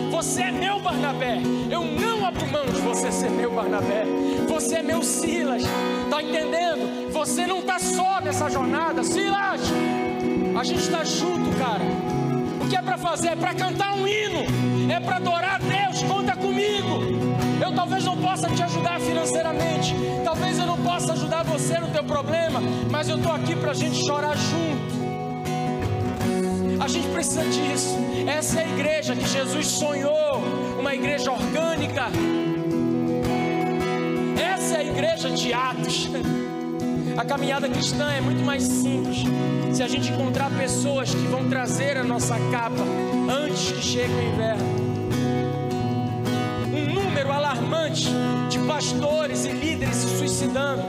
Você 0.09 0.41
é 0.41 0.51
meu 0.51 0.79
Barnabé. 0.79 1.37
Eu 1.69 1.83
não 1.83 2.25
abro 2.25 2.47
mão 2.47 2.65
de 2.65 2.81
você 2.81 3.11
ser 3.11 3.29
meu 3.29 3.51
Barnabé. 3.51 4.24
Você 4.47 4.75
é 4.75 4.83
meu 4.83 5.01
Silas. 5.01 5.63
Tá 6.09 6.21
entendendo? 6.21 7.11
Você 7.11 7.45
não 7.45 7.61
tá 7.61 7.79
só 7.79 8.19
nessa 8.21 8.49
jornada, 8.49 9.03
Silas. 9.03 9.61
A 10.57 10.63
gente 10.63 10.81
está 10.81 11.03
junto, 11.03 11.49
cara. 11.57 11.83
O 12.63 12.67
que 12.67 12.75
é 12.75 12.81
para 12.81 12.97
fazer? 12.97 13.29
É 13.29 13.35
para 13.35 13.53
cantar 13.53 13.93
um 13.95 14.07
hino. 14.07 14.43
É 14.91 14.99
para 14.99 15.17
adorar 15.17 15.55
a 15.55 15.57
Deus. 15.57 16.03
Conta 16.03 16.35
comigo. 16.35 17.35
Eu 17.61 17.73
talvez 17.73 18.03
não 18.03 18.17
possa 18.17 18.49
te 18.49 18.61
ajudar 18.61 18.99
financeiramente, 18.99 19.95
talvez 20.23 20.59
eu 20.59 20.65
não 20.65 20.77
possa 20.77 21.13
ajudar 21.13 21.43
você 21.43 21.79
no 21.79 21.87
teu 21.87 22.03
problema, 22.03 22.61
mas 22.91 23.07
eu 23.07 23.17
estou 23.17 23.31
aqui 23.31 23.55
para 23.55 23.71
a 23.71 23.73
gente 23.73 24.05
chorar 24.05 24.35
junto. 24.35 25.05
A 26.83 26.87
gente 26.87 27.07
precisa 27.07 27.43
disso. 27.45 27.97
Essa 28.27 28.59
é 28.59 28.63
a 28.65 28.67
igreja 28.67 29.15
que 29.15 29.27
Jesus 29.27 29.67
sonhou, 29.67 30.43
uma 30.77 30.93
igreja 30.93 31.31
orgânica. 31.31 32.07
Essa 34.37 34.75
é 34.75 34.77
a 34.77 34.83
igreja 34.83 35.29
de 35.29 35.53
Atos. 35.53 36.09
A 37.17 37.23
caminhada 37.23 37.69
cristã 37.69 38.11
é 38.11 38.21
muito 38.21 38.43
mais 38.43 38.63
simples 38.63 39.23
se 39.73 39.83
a 39.83 39.87
gente 39.87 40.11
encontrar 40.11 40.49
pessoas 40.51 41.13
que 41.13 41.27
vão 41.27 41.49
trazer 41.49 41.97
a 41.97 42.03
nossa 42.03 42.35
capa 42.51 42.83
antes 43.29 43.71
que 43.71 43.81
chegue 43.81 44.13
o 44.13 44.33
inverno 44.33 44.94
de 47.89 48.59
pastores 48.67 49.45
e 49.45 49.49
líderes 49.49 49.95
se 49.95 50.17
suicidando. 50.17 50.81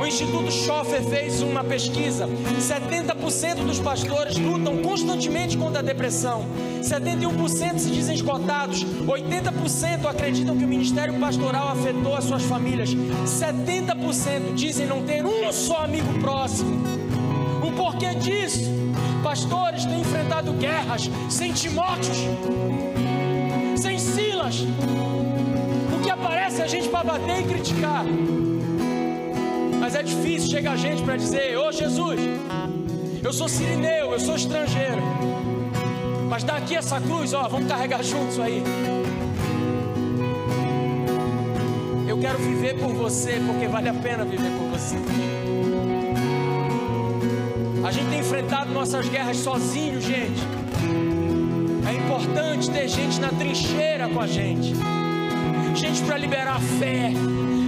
O 0.00 0.06
Instituto 0.06 0.50
Schoffer 0.50 1.00
fez 1.02 1.40
uma 1.40 1.62
pesquisa: 1.62 2.26
70% 2.26 3.64
dos 3.64 3.78
pastores 3.78 4.36
lutam 4.36 4.78
constantemente 4.82 5.56
contra 5.56 5.78
a 5.78 5.82
depressão, 5.82 6.44
71% 6.80 7.78
se 7.78 7.90
dizem 7.90 8.16
esgotados, 8.16 8.84
80% 8.84 10.06
acreditam 10.10 10.56
que 10.56 10.64
o 10.64 10.68
ministério 10.68 11.14
pastoral 11.20 11.68
afetou 11.68 12.16
as 12.16 12.24
suas 12.24 12.42
famílias, 12.42 12.92
70% 12.92 14.54
dizem 14.54 14.86
não 14.86 15.02
ter 15.04 15.24
um 15.24 15.52
só 15.52 15.84
amigo 15.84 16.12
próximo. 16.20 16.82
O 17.62 17.70
porquê 17.70 18.14
disso? 18.16 18.70
Pastores 19.22 19.84
têm 19.84 20.00
enfrentado 20.00 20.52
guerras 20.54 21.08
sem 21.30 21.52
Timóteos, 21.52 22.18
sem 23.76 23.98
Silas, 24.00 24.64
aparece 26.52 26.62
a 26.62 26.66
gente 26.66 26.88
para 26.88 27.04
bater 27.04 27.40
e 27.40 27.44
criticar. 27.44 28.04
Mas 29.80 29.94
é 29.94 30.02
difícil 30.02 30.50
chegar 30.50 30.72
a 30.72 30.76
gente 30.76 31.02
para 31.02 31.16
dizer: 31.16 31.56
Ô 31.56 31.72
Jesus, 31.72 32.20
eu 33.22 33.32
sou 33.32 33.48
sirineu, 33.48 34.12
eu 34.12 34.20
sou 34.20 34.36
estrangeiro. 34.36 35.02
Mas 36.28 36.44
dá 36.44 36.56
aqui 36.56 36.76
essa 36.76 37.00
cruz, 37.00 37.32
ó, 37.32 37.48
vamos 37.48 37.68
carregar 37.68 38.02
juntos 38.02 38.38
aí. 38.38 38.62
Eu 42.06 42.18
quero 42.18 42.38
viver 42.38 42.78
por 42.78 42.92
você, 42.92 43.40
porque 43.46 43.66
vale 43.66 43.88
a 43.88 43.94
pena 43.94 44.24
viver 44.24 44.50
por 44.50 44.78
você. 44.78 44.96
A 47.84 47.90
gente 47.90 48.08
tem 48.10 48.20
enfrentado 48.20 48.72
nossas 48.72 49.08
guerras 49.08 49.38
sozinho, 49.38 50.00
gente. 50.00 50.40
É 51.88 51.94
importante 51.94 52.70
ter 52.70 52.88
gente 52.88 53.20
na 53.20 53.28
trincheira 53.28 54.08
com 54.08 54.20
a 54.20 54.26
gente 54.26 54.72
gente 55.74 56.02
para 56.02 56.16
liberar 56.16 56.60
fé, 56.60 57.12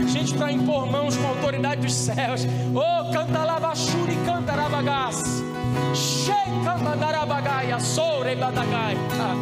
gente 0.06 0.34
para 0.34 0.52
impor 0.52 0.86
mãos 0.90 1.16
com 1.16 1.26
a 1.26 1.30
autoridade 1.30 1.80
dos 1.80 1.94
céus. 1.94 2.46
Oh, 2.74 3.12
canta 3.12 3.44
lavachuri, 3.44 4.16
canta 4.24 4.52
rabagás. 4.52 5.44
Soure 7.84 8.34
badagai. 8.34 8.96
Ah, 9.20 9.36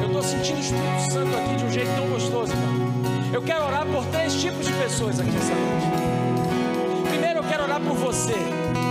eu 0.00 0.06
estou 0.06 0.22
sentindo 0.22 0.56
o 0.56 0.60
Espírito 0.60 1.12
Santo 1.12 1.36
aqui 1.36 1.56
de 1.56 1.64
um 1.64 1.70
jeito 1.70 1.90
tão 1.94 2.06
gostoso, 2.08 2.52
irmão. 2.52 3.32
Eu 3.32 3.42
quero 3.42 3.64
orar 3.64 3.86
por 3.86 4.04
três 4.06 4.40
tipos 4.40 4.66
de 4.66 4.72
pessoas 4.72 5.20
aqui 5.20 5.36
essa 5.36 5.54
noite. 5.54 7.08
Primeiro, 7.10 7.40
eu 7.40 7.44
quero 7.44 7.64
orar 7.64 7.80
por 7.80 7.94
você 7.94 8.34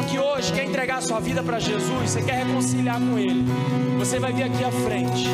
que 0.09 0.19
hoje 0.19 0.53
quer 0.53 0.65
entregar 0.65 1.01
sua 1.01 1.19
vida 1.19 1.41
para 1.41 1.59
Jesus, 1.59 2.11
você 2.11 2.21
quer 2.21 2.45
reconciliar 2.45 2.99
com 2.99 3.17
Ele. 3.17 3.45
Você 3.97 4.19
vai 4.19 4.31
vir 4.31 4.43
aqui 4.43 4.63
à 4.63 4.71
frente. 4.71 5.27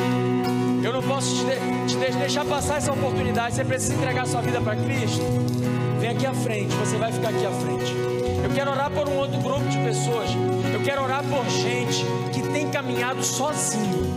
Eu 0.84 0.94
não 0.94 1.02
posso 1.02 1.36
te, 1.36 1.44
de, 1.96 2.12
te 2.12 2.18
deixar 2.18 2.46
passar 2.46 2.78
essa 2.78 2.92
oportunidade. 2.92 3.56
Você 3.56 3.66
precisa 3.66 3.94
entregar 3.94 4.26
sua 4.26 4.42
vida 4.42 4.62
para 4.62 4.76
Cristo. 4.76 5.22
Vem 6.00 6.10
aqui 6.10 6.26
à 6.26 6.34
frente, 6.34 6.74
você 6.76 6.98
vai 6.98 7.12
ficar 7.12 7.30
aqui 7.30 7.46
à 7.46 7.52
frente. 7.52 7.94
Eu 8.44 8.54
quero 8.54 8.72
orar 8.72 8.92
por 8.92 9.08
um 9.10 9.18
outro 9.18 9.40
grupo 9.40 9.66
de 9.68 9.78
pessoas. 9.80 10.30
Eu 10.74 10.82
quero 10.84 11.04
orar 11.04 11.24
por 11.24 11.50
gente 11.50 12.06
que 12.34 12.42
tem 12.54 12.70
caminhado 12.70 13.24
sozinho. 13.24 14.14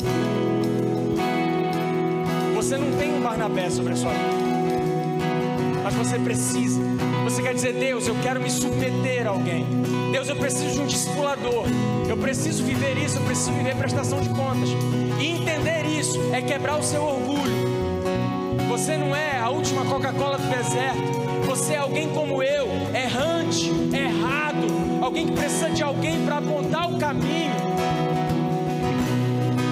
Você 2.55 2.77
não 2.77 2.97
tem 2.99 3.15
um 3.15 3.21
Barnabé 3.21 3.71
sobre 3.71 3.95
a 3.95 3.97
sua 3.97 4.13
vida 4.13 4.51
mas 5.83 5.95
você 5.95 6.19
precisa. 6.19 6.81
Você 7.25 7.43
quer 7.43 7.55
dizer, 7.55 7.73
Deus, 7.73 8.07
eu 8.07 8.15
quero 8.23 8.41
me 8.41 8.51
submeter 8.51 9.27
a 9.27 9.31
alguém. 9.31 9.67
Deus, 10.13 10.29
eu 10.29 10.37
preciso 10.37 10.75
de 10.75 10.81
um 10.81 10.87
discipulador. 10.87 11.65
Eu 12.09 12.17
preciso 12.17 12.65
viver 12.65 12.97
isso, 12.99 13.19
eu 13.19 13.23
preciso 13.23 13.53
viver 13.53 13.75
prestação 13.77 14.21
de 14.21 14.29
contas. 14.31 14.69
E 15.21 15.27
entender 15.27 15.85
isso 15.87 16.18
é 16.33 16.41
quebrar 16.41 16.79
o 16.79 16.83
seu 16.83 17.03
orgulho. 17.03 17.71
Você 18.68 18.97
não 18.97 19.14
é 19.14 19.39
a 19.39 19.51
última 19.51 19.85
Coca-Cola 19.85 20.39
do 20.39 20.49
deserto. 20.49 21.21
Você 21.47 21.75
é 21.75 21.79
alguém 21.79 22.09
como 22.09 22.43
eu, 22.43 22.68
errante, 22.95 23.71
errado, 23.93 24.66
alguém 25.03 25.27
que 25.27 25.33
precisa 25.33 25.68
de 25.68 25.83
alguém 25.83 26.25
para 26.25 26.39
apontar 26.39 26.91
o 26.91 26.99
caminho. 26.99 27.53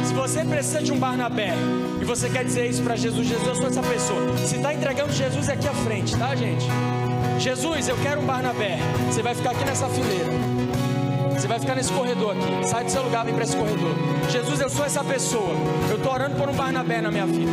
Se 0.04 0.12
você 0.12 0.44
precisa 0.44 0.82
de 0.82 0.92
um 0.92 0.98
Barnabé 0.98 1.54
e 2.00 2.04
você 2.04 2.28
quer 2.28 2.44
dizer 2.44 2.68
isso 2.68 2.82
para 2.82 2.96
Jesus, 2.96 3.26
Jesus, 3.26 3.46
eu 3.46 3.54
sou 3.54 3.66
essa 3.68 3.82
pessoa. 3.82 4.36
Se 4.38 4.56
está 4.56 4.74
entregando 4.74 5.12
Jesus 5.12 5.48
é 5.48 5.52
aqui 5.52 5.68
à 5.68 5.72
frente, 5.72 6.16
tá, 6.16 6.34
gente? 6.34 6.66
Jesus, 7.38 7.88
eu 7.88 7.96
quero 8.02 8.20
um 8.20 8.26
Barnabé. 8.26 8.78
Você 9.06 9.22
vai 9.22 9.34
ficar 9.34 9.52
aqui 9.52 9.64
nessa 9.64 9.88
fileira. 9.88 10.32
Você 11.32 11.46
vai 11.46 11.60
ficar 11.60 11.76
nesse 11.76 11.92
corredor 11.92 12.36
aqui. 12.36 12.68
Sai 12.68 12.84
do 12.84 12.90
seu 12.90 13.02
lugar, 13.02 13.24
vem 13.24 13.34
para 13.34 13.44
esse 13.44 13.56
corredor. 13.56 13.94
Jesus, 14.28 14.60
eu 14.60 14.68
sou 14.68 14.84
essa 14.84 15.02
pessoa. 15.02 15.54
Eu 15.88 15.96
estou 15.96 16.12
orando 16.12 16.36
por 16.36 16.48
um 16.48 16.52
Barnabé 16.52 17.00
na 17.00 17.10
minha 17.10 17.26
vida. 17.26 17.50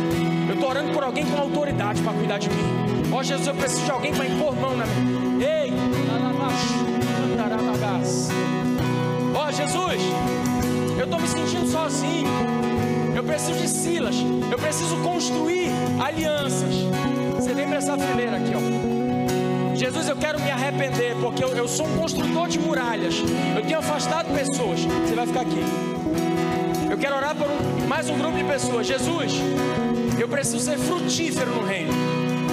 Eu 0.48 0.54
estou 0.54 0.68
orando 0.68 0.92
por 0.92 1.02
alguém 1.02 1.24
com 1.24 1.40
autoridade 1.40 2.02
para 2.02 2.12
cuidar 2.12 2.38
de 2.38 2.50
mim. 2.50 3.10
Ó 3.10 3.18
oh, 3.18 3.22
Jesus, 3.22 3.46
eu 3.46 3.54
preciso 3.54 3.84
de 3.84 3.90
alguém 3.90 4.12
para 4.12 4.26
impor 4.26 4.54
mão 4.54 4.76
na 4.76 4.84
minha. 4.84 5.46
Ei! 5.46 5.72
Ó 9.34 9.48
oh, 9.48 9.52
Jesus, 9.52 10.02
eu 10.98 11.04
estou 11.04 11.18
me 11.18 11.28
sentindo 11.28 11.66
sozinho. 11.66 12.28
Eu 13.14 13.24
preciso 13.24 13.58
de 13.58 13.68
Silas. 13.68 14.16
Eu 14.50 14.58
preciso 14.58 14.96
construir 14.98 15.70
alianças. 15.98 16.74
Você 17.36 17.54
vem 17.54 17.66
para 17.66 17.78
essa 17.78 17.96
fileira 17.96 18.36
aqui, 18.36 18.52
ó. 18.54 19.74
Jesus, 19.74 20.08
eu 20.08 20.16
quero 20.16 20.40
me 20.40 20.50
arrepender, 20.50 21.16
porque 21.20 21.42
eu, 21.42 21.54
eu 21.54 21.68
sou 21.68 21.86
um 21.86 21.96
construtor 21.98 22.48
de 22.48 22.58
muralhas. 22.58 23.14
Eu 23.56 23.62
tenho 23.62 23.78
afastado 23.78 24.26
pessoas. 24.34 24.80
Você 24.80 25.14
vai 25.14 25.26
ficar 25.26 25.40
aqui. 25.40 25.95
Eu 26.96 27.00
quero 27.00 27.16
orar 27.16 27.36
por 27.36 27.46
um, 27.46 27.86
mais 27.86 28.08
um 28.08 28.16
grupo 28.16 28.38
de 28.38 28.44
pessoas. 28.44 28.86
Jesus, 28.86 29.34
eu 30.18 30.26
preciso 30.26 30.60
ser 30.60 30.78
frutífero 30.78 31.54
no 31.54 31.62
reino. 31.62 31.92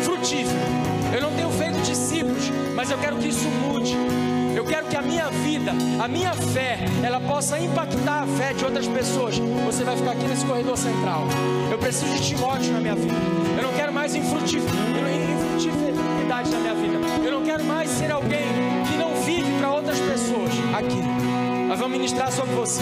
Frutífero. 0.03 0.59
Eu 1.15 1.21
não 1.21 1.31
tenho 1.31 1.49
feito 1.51 1.81
discípulos, 1.83 2.51
mas 2.75 2.91
eu 2.91 2.97
quero 2.97 3.15
que 3.15 3.29
isso 3.29 3.47
mude. 3.47 3.95
Eu 4.53 4.65
quero 4.65 4.87
que 4.87 4.97
a 4.97 5.01
minha 5.01 5.29
vida, 5.29 5.71
a 5.97 6.09
minha 6.09 6.33
fé, 6.33 6.79
ela 7.01 7.21
possa 7.21 7.57
impactar 7.57 8.23
a 8.23 8.27
fé 8.27 8.51
de 8.51 8.65
outras 8.65 8.85
pessoas. 8.85 9.39
Você 9.65 9.85
vai 9.85 9.95
ficar 9.95 10.11
aqui 10.11 10.25
nesse 10.25 10.45
corredor 10.45 10.77
central. 10.77 11.23
Eu 11.71 11.77
preciso 11.77 12.13
de 12.13 12.27
Timóteo 12.27 12.73
na 12.73 12.81
minha 12.81 12.95
vida. 12.95 13.15
Eu 13.55 13.63
não 13.63 13.71
quero 13.71 13.93
mais 13.93 14.13
infrutíferidade 14.13 16.51
na 16.51 16.59
minha 16.59 16.75
vida. 16.75 16.97
Eu 17.23 17.31
não 17.31 17.45
quero 17.45 17.63
mais 17.63 17.89
ser 17.89 18.11
alguém 18.11 18.49
que 18.91 18.97
não 18.97 19.15
vive 19.23 19.57
para 19.57 19.71
outras 19.71 20.01
pessoas 20.01 20.51
aqui. 20.77 21.01
Nós 21.69 21.79
vamos 21.79 21.97
ministrar 21.97 22.29
sobre 22.29 22.53
você. 22.55 22.81